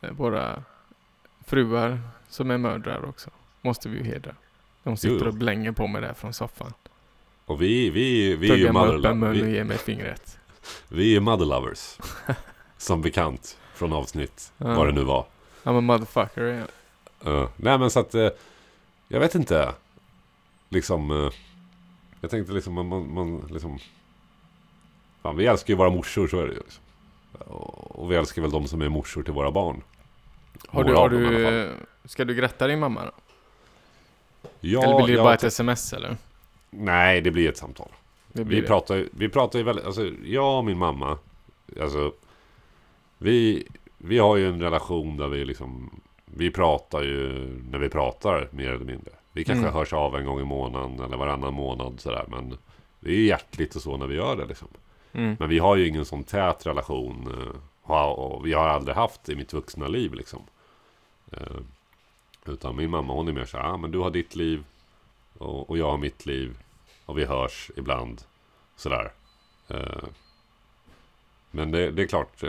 eh, 0.00 0.10
våra 0.10 0.62
fruar 1.46 2.00
som 2.28 2.50
är 2.50 2.58
mördare 2.58 3.06
också. 3.06 3.30
Måste 3.62 3.88
vi 3.88 3.98
ju 3.98 4.04
hedra. 4.04 4.34
De 4.82 4.96
sitter 4.96 5.24
Jo. 5.24 5.26
och 5.28 5.34
blänger 5.34 5.72
på 5.72 5.86
mig 5.86 6.02
där 6.02 6.14
från 6.14 6.32
soffan. 6.32 6.72
Och 7.46 7.62
vi, 7.62 7.90
vi, 7.90 8.36
vi 8.36 8.50
är 8.50 8.56
ju 8.56 8.60
Tuggar 8.66 8.72
mig 8.72 8.82
mother, 8.82 8.98
upp 8.98 9.04
en 9.04 9.18
mun 9.18 9.28
och 9.28 9.34
vi, 9.34 9.52
ger 9.54 9.64
mig 9.64 9.78
fingret. 9.78 10.38
vi 10.88 11.02
är 11.02 11.10
ju 11.10 11.20
mother 11.20 11.46
lovers. 11.46 11.98
som 12.76 13.02
bekant 13.02 13.58
från 13.74 13.92
avsnitt, 13.92 14.52
Ja. 14.58 14.74
vad 14.74 14.86
det 14.86 14.92
nu 14.92 15.04
var. 15.04 15.26
I'm 15.64 15.78
a 15.78 15.80
motherfucker. 15.80 16.66
Ja. 17.24 17.30
Uh, 17.30 17.48
nej 17.56 17.78
men 17.78 17.90
så 17.90 18.00
att, 18.00 18.14
eh, 18.14 18.28
jag 19.08 19.20
vet 19.20 19.34
inte. 19.34 19.74
Liksom, 20.68 21.10
eh, 21.10 21.32
jag 22.20 22.30
tänkte 22.30 22.52
liksom, 22.52 22.74
man, 22.74 22.86
man, 22.88 23.14
man 23.14 23.48
liksom. 23.50 23.78
Fan, 25.22 25.36
vi 25.36 25.46
älskar 25.46 25.72
ju 25.74 25.78
våra 25.78 25.90
morsor, 25.90 26.28
så 26.28 26.38
är 26.40 26.46
det 26.46 26.52
ju. 26.52 26.58
Liksom. 26.58 26.82
Och, 27.94 28.10
vi 28.12 28.16
älskar 28.16 28.42
väl 28.42 28.50
de 28.50 28.66
som 28.66 28.82
är 28.82 28.88
morsor 28.88 29.22
till 29.22 29.32
våra 29.32 29.50
barn. 29.50 29.82
Har 30.68 30.84
du, 30.84 30.94
har 30.94 31.08
du, 31.08 31.70
ska 32.04 32.24
du 32.24 32.34
gratta 32.34 32.66
din 32.66 32.78
mamma 32.78 33.04
då? 33.04 33.10
Ja, 34.60 34.82
eller 34.84 35.04
blir 35.04 35.16
det 35.16 35.22
bara 35.22 35.34
ett 35.34 35.44
sms 35.44 35.92
eller? 35.92 36.16
Nej, 36.70 37.20
det 37.20 37.30
blir 37.30 37.48
ett 37.48 37.56
samtal. 37.56 37.88
Blir 38.32 38.44
Vi 38.44 38.60
det. 38.60 38.66
pratar, 38.66 39.06
vi 39.10 39.28
pratar 39.28 39.58
ju 39.58 39.64
väldigt, 39.64 39.84
alltså 39.84 40.10
jag 40.24 40.58
och 40.58 40.64
min 40.64 40.78
mamma, 40.78 41.18
alltså 41.80 42.12
vi, 43.18 43.66
vi 43.98 44.18
har 44.18 44.36
ju 44.36 44.48
en 44.48 44.60
relation 44.62 45.16
där 45.16 45.28
vi 45.28 45.44
liksom, 45.44 46.00
vi 46.24 46.50
pratar 46.50 47.02
ju 47.02 47.32
när 47.70 47.78
vi 47.78 47.88
pratar 47.88 48.48
mer 48.50 48.68
eller 48.68 48.84
mindre. 48.84 49.12
Vi 49.32 49.44
kanske 49.44 49.62
Mm. 49.64 49.74
hörs 49.74 49.92
av 49.92 50.16
en 50.16 50.24
gång 50.26 50.40
i 50.40 50.44
månaden 50.44 51.00
eller 51.00 51.16
varannan 51.16 51.54
månad 51.54 52.00
sådär, 52.00 52.24
men 52.28 52.56
det 53.00 53.10
är 53.10 53.14
ju 53.14 53.26
hjärtligt 53.26 53.76
och 53.76 53.82
så 53.82 53.96
när 53.96 54.06
vi 54.06 54.14
gör 54.14 54.36
det 54.36 54.46
liksom. 54.46 54.68
Mm. 55.12 55.36
Men 55.38 55.48
vi 55.48 55.58
har 55.58 55.76
ju 55.76 55.88
ingen 55.88 56.04
sån 56.04 56.24
tät 56.24 56.66
relation 56.66 57.34
eh, 57.86 58.00
och 58.00 58.46
vi 58.46 58.52
har 58.52 58.68
aldrig 58.68 58.96
haft 58.96 59.28
i 59.28 59.36
mitt 59.36 59.52
vuxna 59.52 59.88
liv 59.88 60.14
liksom. 60.14 60.42
Eh, 61.32 61.56
utan 62.46 62.76
min 62.76 62.90
mamma 62.90 63.12
hon 63.12 63.28
är 63.28 63.32
mer 63.32 63.44
så 63.44 63.56
här, 63.56 63.64
ah, 63.64 63.76
men 63.76 63.90
du 63.90 63.98
har 63.98 64.10
ditt 64.10 64.34
liv 64.36 64.64
och, 65.38 65.70
och 65.70 65.78
jag 65.78 65.90
har 65.90 65.98
mitt 65.98 66.26
liv 66.26 66.58
och 67.06 67.18
vi 67.18 67.24
hörs 67.24 67.70
ibland 67.76 68.22
sådär. 68.76 69.12
Eh, 69.68 70.04
men 71.50 71.70
det, 71.70 71.90
det 71.90 72.02
är 72.02 72.06
klart. 72.06 72.44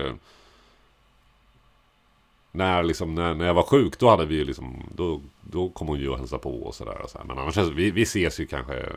När, 2.51 2.83
liksom, 2.83 3.15
när, 3.15 3.33
när 3.35 3.45
jag 3.45 3.53
var 3.53 3.63
sjuk 3.63 3.99
då 3.99 4.09
hade 4.09 4.25
vi 4.25 4.35
ju 4.35 4.43
liksom 4.43 4.89
Då, 4.95 5.21
då 5.41 5.69
kom 5.69 5.87
hon 5.87 5.99
ju 5.99 6.09
och 6.09 6.17
hälsade 6.17 6.41
på 6.41 6.63
och 6.63 6.75
sådär 6.75 7.05
så. 7.07 7.19
Men 7.25 7.37
annars 7.37 7.57
vi, 7.57 7.91
vi 7.91 8.01
ses 8.01 8.39
ju 8.39 8.45
kanske 8.45 8.89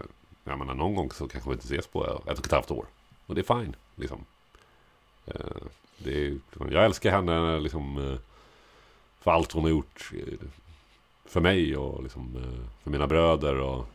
Jag 0.45 0.59
menar 0.59 0.75
någon 0.75 0.95
gång 0.95 1.11
så 1.11 1.29
kanske 1.29 1.51
vi 1.51 1.55
inte 1.55 1.67
ses 1.67 1.87
på 1.87 2.05
ett 2.05 2.39
och 2.39 2.47
ett 2.47 2.53
halvt 2.53 2.71
år 2.71 2.87
och 3.27 3.35
det 3.35 3.41
är 3.41 3.61
fine 3.61 3.77
liksom. 3.97 4.25
Eh, 5.27 5.63
det 5.99 6.27
är, 6.27 6.39
Jag 6.71 6.85
älskar 6.85 7.11
henne 7.11 7.61
liksom 7.61 7.99
eh, 7.99 8.19
För 9.21 9.31
allt 9.31 9.53
hon 9.53 9.63
har 9.63 9.71
gjort 9.71 10.11
eh, 10.13 10.49
För 11.25 11.41
mig 11.41 11.77
och 11.77 12.03
liksom 12.03 12.33
För 12.83 12.91
mina 12.91 13.07
bröder 13.07 13.61
och 13.61 13.87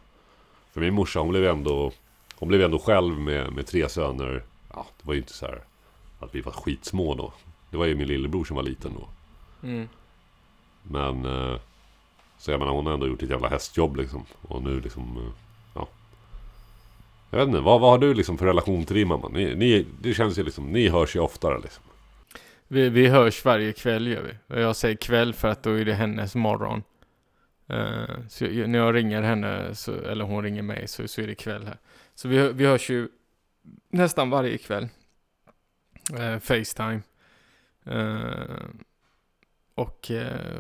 För 0.71 0.81
min 0.81 0.93
morsa. 0.93 1.19
Hon 1.19 1.29
blev 1.29 1.45
ändå 1.45 1.91
Hon 2.35 2.49
blev 2.49 2.61
ändå 2.61 2.79
själv 2.79 3.19
med, 3.19 3.53
med 3.53 3.67
tre 3.67 3.89
söner. 3.89 4.43
Ja 4.73 4.85
det 4.97 5.07
var 5.07 5.13
ju 5.13 5.19
inte 5.19 5.33
så 5.33 5.45
här 5.45 5.61
Att 6.19 6.35
vi 6.35 6.41
var 6.41 6.51
skitsmå 6.51 7.15
då. 7.15 7.33
Det 7.69 7.77
var 7.77 7.85
ju 7.85 7.95
min 7.95 8.07
lillebror 8.07 8.45
som 8.45 8.55
var 8.55 8.63
liten 8.63 8.93
då. 8.93 9.07
Mm. 9.67 9.87
Men 10.83 11.23
Så 12.37 12.51
jag 12.51 12.59
menar 12.59 12.73
hon 12.73 12.85
har 12.85 12.93
ändå 12.93 13.07
gjort 13.07 13.23
ett 13.23 13.29
jävla 13.29 13.49
hästjobb 13.49 13.95
liksom. 13.95 14.25
Och 14.41 14.63
nu 14.63 14.81
liksom 14.81 15.33
jag 17.29 17.39
vet 17.39 17.47
inte, 17.47 17.59
vad, 17.59 17.81
vad 17.81 17.89
har 17.91 17.97
du 17.97 18.13
liksom 18.13 18.37
för 18.37 18.45
relation 18.45 18.85
till 18.85 18.95
din 18.95 19.07
mamma? 19.07 19.29
Ni, 19.29 19.55
ni, 19.55 19.85
det 20.01 20.13
känns 20.13 20.39
ju 20.39 20.43
liksom, 20.43 20.71
ni 20.71 20.89
hörs 20.89 21.15
ju 21.15 21.19
oftare 21.19 21.59
liksom 21.59 21.83
Vi, 22.67 22.89
vi 22.89 23.07
hörs 23.07 23.45
varje 23.45 23.73
kväll 23.73 24.07
gör 24.07 24.21
vi. 24.21 24.55
Och 24.55 24.61
jag 24.61 24.75
säger 24.75 24.95
kväll 24.95 25.33
för 25.33 25.47
att 25.47 25.63
då 25.63 25.71
är 25.71 25.85
det 25.85 25.93
hennes 25.93 26.35
morgon. 26.35 26.83
Uh, 27.73 28.27
så 28.29 28.45
jag, 28.45 28.69
när 28.69 28.79
jag 28.79 28.95
ringer 28.95 29.21
henne, 29.21 29.75
så, 29.75 29.93
eller 30.01 30.25
hon 30.25 30.43
ringer 30.43 30.61
mig, 30.61 30.87
så, 30.87 31.07
så 31.07 31.21
är 31.21 31.27
det 31.27 31.35
kväll 31.35 31.65
här. 31.65 31.77
Så 32.15 32.27
vi, 32.27 32.51
vi 32.53 32.65
hörs 32.65 32.89
ju 32.89 33.07
nästan 33.89 34.29
varje 34.29 34.57
kväll. 34.57 34.87
Uh, 36.13 36.39
Facetime. 36.39 37.01
Uh, 37.91 38.65
och 39.75 40.11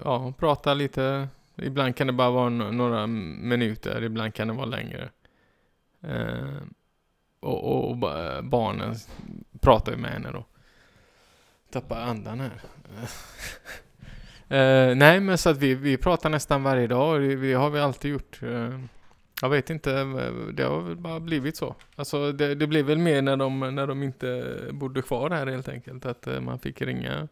ja, 0.03 0.33
prata 0.37 0.73
lite. 0.73 1.27
Ibland 1.55 1.95
kan 1.95 2.07
det 2.07 2.13
bara 2.13 2.31
vara 2.31 2.49
no- 2.49 2.71
några 2.71 3.07
minuter, 3.07 4.03
ibland 4.03 4.33
kan 4.33 4.47
det 4.47 4.53
vara 4.53 4.65
längre. 4.65 5.09
Eh, 6.01 6.61
och, 7.39 7.63
och, 7.63 7.89
och 7.89 7.97
barnen 8.43 8.95
pratar 9.59 9.91
ju 9.91 9.97
med 9.97 10.11
henne 10.11 10.31
då. 10.31 10.45
Tappar 11.71 12.01
andan 12.01 12.39
här. 12.39 12.61
Eh, 14.51 14.95
nej, 14.95 15.19
men 15.19 15.37
så 15.37 15.49
att 15.49 15.57
vi, 15.57 15.75
vi 15.75 15.97
pratar 15.97 16.29
nästan 16.29 16.63
varje 16.63 16.87
dag 16.87 17.13
och 17.13 17.19
det, 17.19 17.35
det 17.35 17.53
har 17.53 17.69
vi 17.69 17.79
alltid 17.79 18.11
gjort. 18.11 18.39
Eh, 18.43 18.79
jag 19.41 19.49
vet 19.49 19.69
inte, 19.69 19.93
eh, 19.93 20.31
det 20.53 20.63
har 20.63 20.81
väl 20.81 20.95
bara 20.95 21.19
blivit 21.19 21.57
så. 21.57 21.75
Alltså 21.95 22.31
det, 22.31 22.55
det 22.55 22.67
blev 22.67 22.85
väl 22.85 22.97
mer 22.97 23.21
när 23.21 23.37
de, 23.37 23.59
när 23.59 23.87
de 23.87 24.03
inte 24.03 24.57
bodde 24.71 25.01
kvar 25.01 25.29
här 25.29 25.47
helt 25.47 25.69
enkelt. 25.69 26.05
Att 26.05 26.27
eh, 26.27 26.41
man 26.41 26.59
fick 26.59 26.81
ringa 26.81 27.27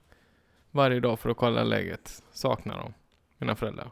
varje 0.71 0.99
dag 0.99 1.19
för 1.19 1.29
att 1.29 1.37
kolla 1.37 1.63
läget. 1.63 2.23
Saknar 2.33 2.77
dem, 2.77 2.93
mina 3.37 3.55
föräldrar. 3.55 3.91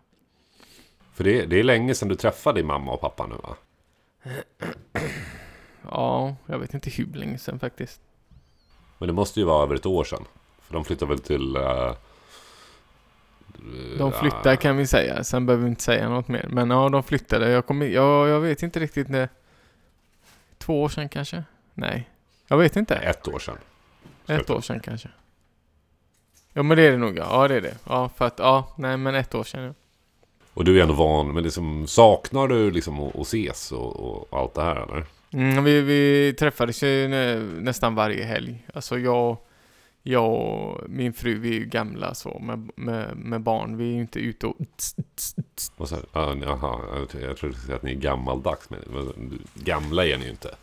För 1.13 1.23
det, 1.23 1.45
det 1.45 1.59
är 1.59 1.63
länge 1.63 1.95
sedan 1.95 2.09
du 2.09 2.15
träffade 2.15 2.59
din 2.59 2.67
mamma 2.67 2.91
och 2.91 3.01
pappa 3.01 3.27
nu 3.27 3.35
va? 3.35 3.55
Ja, 5.91 6.35
jag 6.45 6.59
vet 6.59 6.73
inte 6.73 6.89
hur 6.89 7.13
länge 7.13 7.37
sedan 7.37 7.59
faktiskt. 7.59 8.01
Men 8.97 9.07
det 9.07 9.13
måste 9.13 9.39
ju 9.39 9.45
vara 9.45 9.63
över 9.63 9.75
ett 9.75 9.85
år 9.85 10.03
sedan. 10.03 10.25
För 10.59 10.73
de 10.73 10.85
flyttade 10.85 11.09
väl 11.09 11.19
till... 11.19 11.55
eh, 11.55 11.93
De 13.97 14.11
flyttade 14.11 14.57
kan 14.57 14.77
vi 14.77 14.87
säga, 14.87 15.23
sen 15.23 15.45
behöver 15.45 15.63
vi 15.63 15.69
inte 15.69 15.83
säga 15.83 16.09
något 16.09 16.27
mer. 16.27 16.47
Men 16.49 16.69
ja, 16.69 16.89
de 16.89 17.03
flyttade. 17.03 17.49
Jag, 17.49 17.65
kommer, 17.65 17.85
jag, 17.85 18.27
jag 18.27 18.39
vet 18.39 18.63
inte 18.63 18.79
riktigt 18.79 19.09
när... 19.09 19.29
Två 20.57 20.83
år 20.83 20.89
sedan 20.89 21.09
kanske? 21.09 21.43
Nej. 21.73 22.09
Jag 22.47 22.57
vet 22.57 22.75
inte. 22.75 22.95
Ett 22.95 23.27
år 23.27 23.39
sedan. 23.39 23.57
Ett 24.27 24.49
år 24.49 24.61
sedan 24.61 24.79
kanske. 24.79 25.09
Ja 26.53 26.63
men 26.63 26.77
det 26.77 26.83
är 26.83 26.91
det 26.91 26.97
nog 26.97 27.17
ja. 27.17 27.27
Ja 27.29 27.47
det 27.47 27.55
är 27.55 27.61
det. 27.61 27.77
Ja 27.89 28.09
för 28.09 28.25
att, 28.25 28.39
ja, 28.39 28.73
nej 28.77 28.97
men 28.97 29.15
ett 29.15 29.35
år 29.35 29.43
sedan 29.43 29.63
ja. 29.63 29.73
Och 30.55 30.65
du 30.65 30.77
är 30.77 30.81
ändå 30.81 30.93
van, 30.93 31.33
men 31.33 31.43
liksom, 31.43 31.87
saknar 31.87 32.47
du 32.47 32.71
liksom 32.71 32.99
att, 32.99 33.15
att 33.15 33.27
ses 33.27 33.71
och, 33.71 33.95
och 33.95 34.39
allt 34.39 34.53
det 34.53 34.61
här 34.61 34.75
eller? 34.75 35.05
Mm, 35.31 35.63
vi, 35.63 35.81
vi 35.81 36.33
träffades 36.39 36.83
ju 36.83 37.07
nä, 37.07 37.35
nästan 37.39 37.95
varje 37.95 38.23
helg. 38.23 38.65
Alltså 38.73 38.99
jag, 38.99 39.37
jag 40.03 40.33
och 40.33 40.89
min 40.89 41.13
fru, 41.13 41.39
vi 41.39 41.49
är 41.49 41.53
ju 41.53 41.65
gamla 41.65 42.13
så 42.13 42.39
med, 42.39 42.69
med, 42.75 43.17
med 43.17 43.41
barn. 43.41 43.77
Vi 43.77 43.89
är 43.89 43.93
ju 43.93 44.01
inte 44.01 44.19
ute 44.19 44.47
och... 44.47 44.55
Och 45.77 45.89
så, 45.89 45.97
ja, 46.13 46.35
jaha, 46.41 46.79
jag, 47.21 47.37
trodde 47.37 47.55
du 47.55 47.59
skulle 47.59 47.75
att 47.75 47.83
ni 47.83 47.91
är 47.91 47.95
gammaldags, 47.95 48.69
men, 48.69 48.79
men 48.87 49.39
gamla 49.53 50.05
är 50.05 50.17
ni 50.17 50.23
ju 50.23 50.31
inte. 50.31 50.55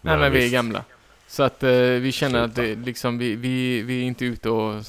Nej 0.00 0.18
men 0.18 0.32
vi 0.32 0.46
är 0.46 0.50
gamla. 0.50 0.84
Så 1.26 1.42
att 1.42 1.62
eh, 1.62 1.70
vi 1.80 2.12
känner 2.12 2.42
att 2.42 2.54
det, 2.54 2.74
liksom, 2.74 3.18
vi, 3.18 3.36
vi, 3.36 3.82
vi 3.82 4.00
är 4.02 4.06
inte 4.06 4.24
ute 4.24 4.50
och... 4.50 4.84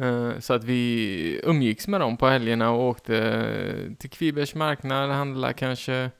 Eh, 0.00 0.38
så 0.38 0.54
att 0.54 0.64
vi 0.64 1.40
umgicks 1.44 1.88
med 1.88 2.00
dem 2.00 2.16
på 2.16 2.26
helgerna 2.28 2.70
och 2.70 2.82
åkte 2.82 3.94
till 3.98 4.10
Kvibergs 4.10 4.54
marknad, 4.54 5.10
handla 5.10 5.52
kanske. 5.52 6.10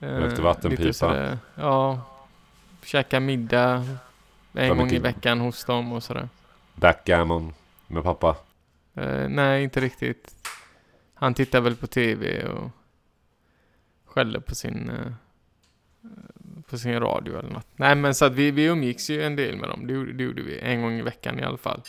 Eh, 0.00 0.08
Rökte 0.08 0.42
vattenpipa. 0.42 1.38
Ja. 1.54 2.00
Käka 2.84 3.20
middag 3.20 3.84
en 4.52 4.78
gång 4.78 4.90
i 4.90 4.98
veckan 4.98 5.40
hos 5.40 5.64
dem 5.64 5.92
och 5.92 6.02
sådär. 6.02 6.28
Backgammon 6.74 7.54
med 7.86 8.02
pappa. 8.02 8.36
Eh, 8.94 9.28
nej, 9.28 9.64
inte 9.64 9.80
riktigt. 9.80 10.34
Han 11.14 11.34
tittar 11.34 11.60
väl 11.60 11.76
på 11.76 11.86
tv 11.86 12.44
och 12.44 12.70
skäller 14.04 14.40
på 14.40 14.54
sin 14.54 14.90
eh, 14.90 15.12
på 16.70 16.78
sin 16.78 17.00
radio 17.00 17.38
eller 17.38 17.50
något. 17.50 17.66
Nej, 17.76 17.94
men 17.94 18.14
så 18.14 18.24
att 18.24 18.32
vi, 18.32 18.50
vi 18.50 18.64
umgicks 18.64 19.10
ju 19.10 19.22
en 19.22 19.36
del 19.36 19.56
med 19.56 19.68
dem. 19.68 19.86
Det, 19.86 20.12
det 20.12 20.24
gjorde 20.24 20.42
vi. 20.42 20.58
En 20.58 20.82
gång 20.82 20.92
i 20.92 21.02
veckan 21.02 21.38
i 21.38 21.42
alla 21.42 21.56
fall. 21.56 21.82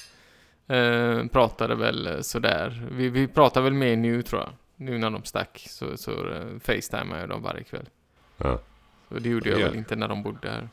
Eh, 0.68 1.26
pratade 1.28 1.76
väl 1.76 2.08
eh, 2.08 2.20
sådär. 2.22 2.88
Vi, 2.92 3.10
vi 3.10 3.28
pratar 3.28 3.62
väl 3.62 3.74
mer 3.74 3.96
nu 3.96 4.22
tror 4.22 4.42
jag. 4.42 4.50
Nu 4.76 4.98
när 4.98 5.10
de 5.10 5.24
stack 5.24 5.66
så, 5.70 5.98
så 5.98 6.12
uh, 6.12 6.60
facetimar 6.60 7.20
jag 7.20 7.30
dem 7.30 7.42
varje 7.42 7.64
kväll. 7.64 7.90
Ja. 8.38 8.60
Så 9.10 9.16
det 9.20 9.30
gjorde 9.30 9.50
jag 9.50 9.60
Ja. 9.60 9.66
väl 9.68 9.76
inte 9.76 9.96
när 9.96 10.08
de 10.08 10.24
bodde 10.24 10.50
här. 10.50 10.70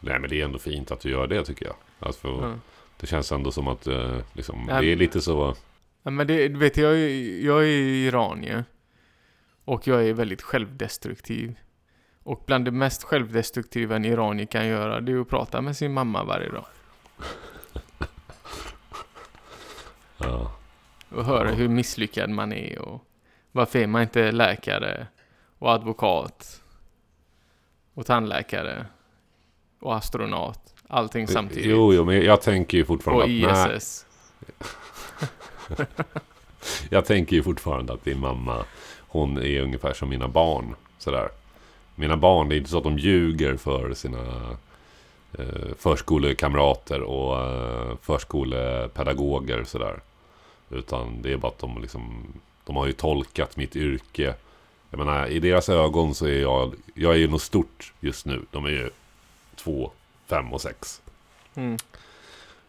Nej 0.00 0.18
men 0.18 0.30
det 0.30 0.40
är 0.40 0.44
ändå 0.44 0.58
fint 0.58 0.90
att 0.90 1.00
du 1.00 1.10
gör 1.10 1.26
det 1.26 1.44
tycker 1.44 1.66
jag. 1.66 1.74
Alltså, 1.98 2.28
Ja. 2.28 2.54
Det 3.00 3.06
känns 3.06 3.32
ändå 3.32 3.52
som 3.52 3.68
att 3.68 3.86
eh, 3.86 4.16
liksom, 4.32 4.64
Nej, 4.68 4.84
det 4.86 4.92
är 4.92 4.96
lite 4.96 5.20
så... 5.20 5.54
Ja, 6.02 6.10
men 6.10 6.26
det, 6.26 6.48
du 6.48 6.58
vet, 6.58 6.76
jag, 6.76 6.92
är- 6.92 7.44
jag 7.46 7.62
är 7.62 7.66
iranier. 8.08 8.64
Och 9.64 9.86
jag 9.86 10.04
är 10.08 10.12
väldigt 10.12 10.42
självdestruktiv. 10.42 11.58
Och 12.22 12.42
bland 12.46 12.64
det 12.64 12.70
mest 12.70 13.02
självdestruktiva 13.04 13.96
en 13.96 14.04
iranier 14.04 14.46
kan 14.46 14.66
göra, 14.66 15.00
det 15.00 15.12
är 15.12 15.20
att 15.20 15.28
prata 15.28 15.60
med 15.60 15.76
sin 15.76 15.92
mamma 15.92 16.24
varje 16.24 16.48
dag. 16.50 16.64
Ja. 20.20 20.50
Och 21.10 21.24
höra 21.24 21.50
hur 21.50 21.68
misslyckad 21.68 22.30
man 22.30 22.52
är 22.52 22.78
och 22.78 23.04
varför 23.52 23.78
är 23.78 23.86
man 23.86 24.02
inte 24.02 24.32
läkare 24.32 25.06
och 25.58 25.70
advokat 25.72 26.62
och 27.94 28.06
tandläkare 28.06 28.86
och 29.80 29.96
astronaut. 29.96 30.74
Allting 30.88 31.28
samtidigt. 31.28 31.66
Jo, 31.66 31.94
jo, 31.94 32.04
men 32.04 32.22
jag 32.22 32.42
tänker 32.42 32.78
ju 32.78 32.84
fortfarande 32.84 33.46
och 33.46 33.52
att... 33.52 33.68
Nej, 33.68 33.76
ISS. 33.76 34.06
jag 36.90 37.04
tänker 37.04 37.36
ju 37.36 37.42
fortfarande 37.42 37.92
att 37.92 38.04
din 38.04 38.20
mamma, 38.20 38.64
hon 38.98 39.38
är 39.38 39.60
ungefär 39.60 39.92
som 39.92 40.08
mina 40.08 40.28
barn. 40.28 40.74
Sådär. 40.98 41.28
Mina 41.94 42.16
barn, 42.16 42.48
det 42.48 42.54
är 42.54 42.56
inte 42.56 42.70
så 42.70 42.78
att 42.78 42.84
de 42.84 42.98
ljuger 42.98 43.56
för 43.56 43.94
sina 43.94 44.56
eh, 45.38 45.74
förskolekamrater 45.78 47.00
och 47.00 47.38
eh, 47.38 47.96
förskolepedagoger 48.02 49.64
sådär. 49.64 50.00
Utan 50.70 51.22
det 51.22 51.32
är 51.32 51.36
bara 51.36 51.52
att 51.52 51.58
de 51.58 51.82
liksom, 51.82 52.26
de 52.64 52.76
har 52.76 52.86
ju 52.86 52.92
tolkat 52.92 53.56
mitt 53.56 53.76
yrke. 53.76 54.34
Jag 54.90 54.98
menar, 54.98 55.26
i 55.26 55.38
deras 55.38 55.68
ögon 55.68 56.14
så 56.14 56.26
är 56.26 56.40
jag, 56.40 56.74
jag 56.94 57.12
är 57.12 57.18
ju 57.18 57.28
något 57.28 57.42
stort 57.42 57.92
just 58.00 58.26
nu. 58.26 58.42
De 58.50 58.64
är 58.64 58.70
ju 58.70 58.90
två, 59.56 59.90
fem 60.26 60.52
och 60.52 60.60
sex. 60.60 61.02
Mm. 61.54 61.76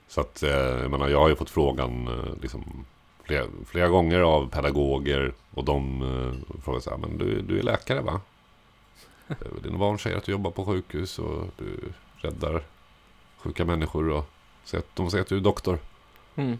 Så 0.08 0.22
att, 0.22 0.44
eh, 0.44 0.50
jag 0.52 0.92
menar, 0.92 1.10
jag 1.10 1.20
har 1.20 1.30
ju 1.30 1.36
fått 1.36 1.50
frågan 1.50 2.08
eh, 2.08 2.42
liksom, 2.42 2.86
flera, 3.24 3.46
flera 3.66 3.88
gånger 3.88 4.20
av 4.20 4.50
pedagoger 4.50 5.34
och 5.52 5.66
de 5.66 6.02
eh, 6.02 6.60
frågar 6.64 6.80
så 6.80 6.90
här, 6.90 6.98
men 6.98 7.18
du, 7.18 7.42
du 7.42 7.60
är 7.60 7.64
läkare 7.64 8.02
va? 8.02 8.22
Dina 9.64 9.78
barn 9.78 10.00
säger 10.00 10.18
att 10.18 10.24
du 10.24 10.32
jobbar 10.32 10.52
på 10.52 10.66
sjukhus 10.66 11.20
och 11.20 11.46
du 11.58 11.80
räddar 12.16 12.64
sjuka 13.38 13.66
människor 13.66 14.10
och 14.10 14.26
säger 14.64 14.84
att, 14.84 14.96
de 14.96 15.12
säger 15.12 15.22
att 15.22 15.30
du 15.30 15.38
är 15.38 15.42
doktor. 15.42 15.80
Mm. 16.36 16.60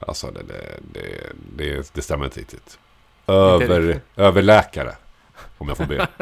Alltså 0.00 0.30
det, 0.30 0.42
det, 0.42 0.80
det, 0.92 1.32
det, 1.56 1.90
det 1.94 2.02
stämmer 2.02 2.24
inte 2.24 2.40
riktigt. 2.40 2.78
Över, 3.26 4.00
överläkare, 4.16 4.94
om 5.58 5.68
jag 5.68 5.76
får 5.76 5.84
be. 5.86 6.08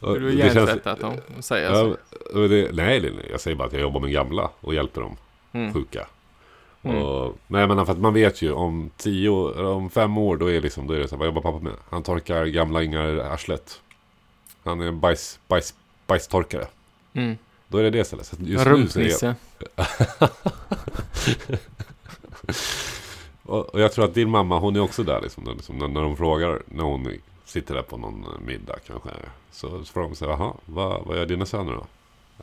Du 0.00 0.38
känns- 0.38 0.54
hjärntvättat 0.54 1.00
dem 1.00 1.14
och 1.38 1.44
säger 1.44 1.74
så. 1.74 1.96
nej, 2.34 2.68
nej, 2.72 3.00
nej, 3.00 3.26
jag 3.30 3.40
säger 3.40 3.56
bara 3.56 3.66
att 3.68 3.72
jag 3.72 3.82
jobbar 3.82 4.00
med 4.00 4.12
gamla 4.12 4.50
och 4.60 4.74
hjälper 4.74 5.00
dem 5.00 5.16
Mm. 5.52 5.72
sjuka. 5.74 6.06
Mm. 6.82 7.02
Och, 7.02 7.36
men 7.46 7.60
jag 7.60 7.68
menar 7.68 7.84
för 7.84 7.92
att 7.92 7.98
man 7.98 8.14
vet 8.14 8.42
ju 8.42 8.52
om 8.52 8.90
tio, 8.96 9.28
om 9.66 9.90
fem 9.90 10.18
år 10.18 10.36
då 10.36 10.50
är, 10.50 10.60
liksom, 10.60 10.86
då 10.86 10.94
är 10.94 10.98
det 10.98 11.08
så 11.08 11.14
här, 11.14 11.18
vad 11.18 11.26
jobbar 11.26 11.42
pappa 11.42 11.58
med? 11.58 11.72
Han 11.90 12.02
torkar 12.02 12.44
gamla 12.46 12.82
ingar 12.82 13.16
i 13.16 13.20
arslet. 13.20 13.80
Han 14.64 14.80
är 14.80 14.92
bajs, 14.92 15.38
bajs, 15.48 15.74
bajstorkare. 16.06 16.66
Mm. 17.12 17.38
Då 17.74 17.78
är 17.78 17.84
det 17.84 17.90
det 17.90 17.98
istället. 17.98 18.26
Så 18.26 18.36
just 18.38 18.66
jag, 18.66 18.72
Rumpnisse. 18.72 19.34
och, 23.42 23.74
och 23.74 23.80
jag 23.80 23.92
tror 23.92 24.04
att 24.04 24.14
din 24.14 24.30
mamma, 24.30 24.58
hon 24.58 24.76
är 24.76 24.80
också 24.80 25.02
där 25.02 25.20
liksom, 25.20 25.44
när, 25.44 25.54
liksom, 25.54 25.78
när, 25.78 25.88
när 25.88 26.02
de 26.02 26.16
frågar, 26.16 26.62
när 26.66 26.84
hon 26.84 27.08
sitter 27.44 27.74
där 27.74 27.82
på 27.82 27.96
någon 27.96 28.26
middag 28.46 28.76
kanske. 28.86 29.10
Så, 29.50 29.84
så 29.84 29.92
frågar 29.92 30.08
de 30.08 30.16
sig, 30.16 30.28
jaha, 30.28 30.54
vad, 30.66 31.04
vad 31.04 31.16
gör 31.16 31.26
dina 31.26 31.46
söner 31.46 31.72
då? 31.72 31.86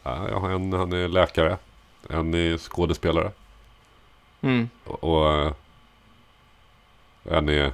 Ja, 0.04 0.30
jag 0.30 0.40
har 0.40 0.50
en, 0.50 0.74
han 0.74 0.94
är 0.94 1.08
läkare. 1.08 1.58
En 2.10 2.34
är 2.34 2.58
skådespelare. 2.58 3.32
Mm. 4.42 4.70
Och, 4.84 5.04
och 5.04 5.34
eh, 5.34 5.54
en 7.24 7.50
är 7.50 7.72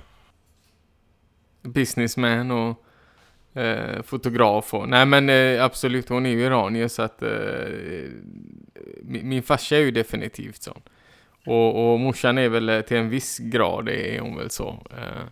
Businessman 1.61 2.51
och 2.51 2.83
eh, 3.57 4.01
fotograf 4.01 4.73
och... 4.73 4.89
Nej 4.89 5.05
men 5.05 5.29
eh, 5.29 5.63
absolut, 5.63 6.09
hon 6.09 6.25
är 6.25 6.29
ju 6.29 6.41
iranier 6.41 6.87
så 6.87 7.01
att... 7.01 7.21
Eh, 7.21 7.29
min, 9.01 9.29
min 9.29 9.43
farsa 9.43 9.75
är 9.75 9.79
ju 9.79 9.91
definitivt 9.91 10.63
sån. 10.63 10.81
Och, 11.45 11.93
och 11.93 11.99
morsan 11.99 12.37
är 12.37 12.49
väl 12.49 12.69
eh, 12.69 12.81
till 12.81 12.97
en 12.97 13.09
viss 13.09 13.37
grad, 13.37 13.89
är 13.89 14.19
hon 14.19 14.37
väl 14.37 14.49
så. 14.49 14.85
Eh, 14.91 15.23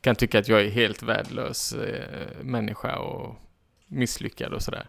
kan 0.00 0.16
tycka 0.16 0.38
att 0.38 0.48
jag 0.48 0.60
är 0.60 0.70
helt 0.70 1.02
värdelös 1.02 1.72
eh, 1.72 2.42
människa 2.42 2.98
och 2.98 3.36
misslyckad 3.86 4.52
och 4.52 4.62
sådär. 4.62 4.86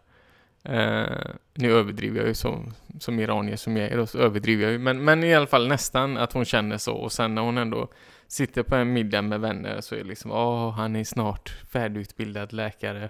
Eh, 0.63 1.31
nu 1.53 1.71
överdriver 1.71 2.19
jag 2.19 2.27
ju 2.27 2.33
som, 2.33 2.73
som 2.99 3.19
iranier 3.19 3.55
som 3.55 3.77
jag 3.77 3.91
är 3.91 3.97
då, 3.97 4.05
så 4.05 4.17
överdriver 4.17 4.63
jag 4.63 4.71
ju. 4.71 4.77
Men, 4.77 5.03
men 5.03 5.23
i 5.23 5.35
alla 5.35 5.47
fall 5.47 5.67
nästan 5.67 6.17
att 6.17 6.33
hon 6.33 6.45
känner 6.45 6.77
så. 6.77 6.93
Och 6.95 7.11
sen 7.11 7.35
när 7.35 7.41
hon 7.41 7.57
ändå 7.57 7.87
sitter 8.27 8.63
på 8.63 8.75
en 8.75 8.93
middag 8.93 9.21
med 9.21 9.39
vänner 9.39 9.81
så 9.81 9.95
är 9.95 9.99
det 9.99 10.09
liksom, 10.09 10.31
åh, 10.31 10.71
han 10.71 10.95
är 10.95 11.03
snart 11.03 11.55
färdigutbildad 11.69 12.53
läkare. 12.53 13.09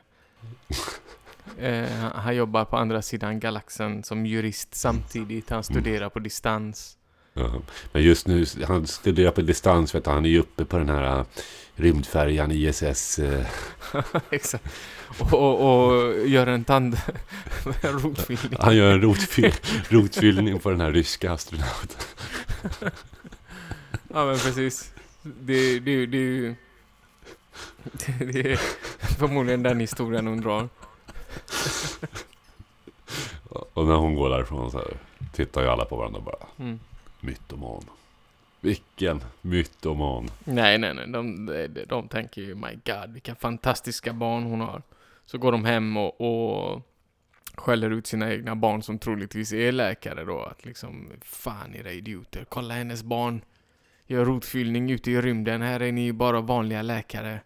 eh, 1.57 1.89
han, 2.13 2.35
jobbar 2.35 2.65
på 2.65 2.77
andra 2.77 3.01
sidan 3.01 3.39
galaxen 3.39 4.03
som 4.03 4.25
jurist 4.25 4.75
samtidigt. 4.75 5.49
Han 5.49 5.63
studerar 5.63 6.09
på 6.09 6.19
distans. 6.19 6.97
Ja. 7.33 7.61
Men 7.91 8.03
just 8.03 8.27
nu, 8.27 8.45
han 8.67 8.87
studerar 8.87 9.31
på 9.31 9.41
distans. 9.41 9.95
Vet 9.95 10.05
du, 10.05 10.09
han 10.11 10.25
är 10.25 10.29
ju 10.29 10.39
uppe 10.39 10.65
på 10.65 10.77
den 10.77 10.89
här 10.89 11.19
äh, 11.19 11.25
rymdfärjan 11.75 12.51
ISS. 12.51 13.19
eh, 13.19 13.45
Exakt. 14.29 14.65
Och, 15.19 15.33
och, 15.33 15.87
och 15.87 16.27
gör 16.27 16.47
en 16.47 16.63
tand... 16.63 16.97
en 17.81 17.99
rotfyllning. 17.99 18.59
Han 18.59 18.75
gör 18.75 18.93
en 18.93 19.01
rotfyll, 19.01 19.53
rotfyllning 19.89 20.59
på 20.59 20.69
den 20.69 20.81
här 20.81 20.91
ryska 20.91 21.31
astronauten. 21.31 22.01
Ja 24.13 24.25
men 24.25 24.37
precis. 24.37 24.93
Det, 25.39 25.79
det, 25.79 26.05
det, 26.05 26.05
det, 26.05 26.55
det 28.33 28.51
är 28.51 28.59
förmodligen 29.17 29.63
den 29.63 29.79
historien 29.79 30.27
hon 30.27 30.41
drar. 30.41 30.69
Och 33.49 33.85
när 33.85 33.95
hon 33.95 34.15
går 34.15 34.29
därifrån 34.29 34.71
så 34.71 34.77
här, 34.77 34.87
tittar 35.33 35.61
ju 35.61 35.67
alla 35.67 35.85
på 35.85 35.95
varandra 35.95 36.17
och 36.17 36.23
bara. 36.25 36.47
Mm. 36.59 36.79
Mytoman. 37.21 37.83
Vilken 38.61 39.21
mytoman. 39.41 40.29
Nej, 40.43 40.77
nej, 40.77 40.93
nej. 40.93 41.07
De, 41.07 41.45
de, 41.45 41.85
de 41.85 42.07
tänker 42.07 42.41
ju 42.41 42.55
my 42.55 42.79
god, 42.85 43.13
vilka 43.13 43.35
fantastiska 43.35 44.13
barn 44.13 44.43
hon 44.43 44.61
har. 44.61 44.81
Så 45.25 45.37
går 45.37 45.51
de 45.51 45.65
hem 45.65 45.97
och, 45.97 46.21
och 46.21 46.81
skäller 47.55 47.89
ut 47.89 48.07
sina 48.07 48.31
egna 48.33 48.55
barn 48.55 48.83
som 48.83 48.99
troligtvis 48.99 49.53
är 49.53 49.71
läkare 49.71 50.23
då. 50.23 50.41
Att 50.41 50.65
liksom, 50.65 51.11
fan 51.21 51.75
era 51.75 51.91
idioter, 51.91 52.45
kolla 52.49 52.73
hennes 52.73 53.03
barn. 53.03 53.41
Gör 54.07 54.25
rotfyllning 54.25 54.91
ute 54.91 55.11
i 55.11 55.21
rymden, 55.21 55.61
här 55.61 55.79
är 55.79 55.91
ni 55.91 56.01
ju 56.01 56.13
bara 56.13 56.41
vanliga 56.41 56.81
läkare. 56.81 57.41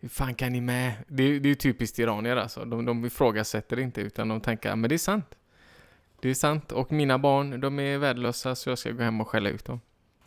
Hur 0.00 0.08
fan 0.08 0.34
kan 0.34 0.52
ni 0.52 0.60
med? 0.60 0.92
Det, 1.08 1.22
är- 1.22 1.40
det 1.40 1.46
är 1.46 1.50
ju 1.50 1.54
typiskt 1.54 1.98
iranier 1.98 2.36
alltså. 2.36 2.64
De, 2.64 2.84
de 2.84 3.04
ifrågasätter 3.04 3.78
inte 3.80 4.00
utan 4.00 4.28
de 4.28 4.40
tänker, 4.40 4.68
"Ja, 4.68 4.76
men 4.76 4.88
det 4.88 4.96
är 4.96 4.98
sant. 4.98 5.26
Det 6.20 6.30
är 6.30 6.34
sant 6.34 6.72
och 6.72 6.92
mina 6.92 7.18
barn, 7.18 7.60
de 7.60 7.78
är 7.80 7.98
värdelösa 7.98 8.54
så 8.54 8.70
jag 8.70 8.78
ska 8.78 8.90
gå 8.90 9.02
hem 9.02 9.20
och 9.20 9.28
skälla 9.28 9.48
ut 9.50 9.64
dem. 9.64 9.80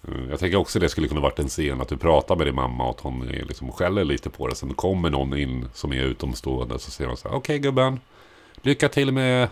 Mm, 0.07 0.29
Jag 0.29 0.39
tänker 0.39 0.57
också 0.57 0.79
det 0.79 0.89
skulle 0.89 1.07
kunna 1.07 1.21
varit 1.21 1.39
en 1.39 1.47
scen 1.47 1.81
att 1.81 1.87
du 1.87 1.97
pratar 1.97 2.35
med 2.35 2.47
din 2.47 2.55
mamma 2.55 2.83
och 2.83 2.89
att 2.89 2.99
hon 2.99 3.21
är 3.29 3.45
liksom 3.45 3.71
skäller 3.71 4.03
lite 4.03 4.29
på 4.29 4.47
det. 4.47 4.55
Sen 4.55 4.73
kommer 4.73 5.09
någon 5.09 5.37
in 5.37 5.67
som 5.73 5.93
är 5.93 6.01
utomstående 6.03 6.79
så 6.79 6.91
säger 6.91 7.07
de 7.07 7.17
så 7.17 7.29
här. 7.29 7.35
Okej 7.35 7.59
gubben. 7.59 7.99
Lycka 8.61 8.89
till 8.89 9.11
med 9.11 9.49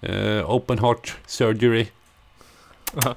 eh, 0.00 0.50
open 0.50 0.78
heart 0.78 1.16
surgery. 1.26 1.86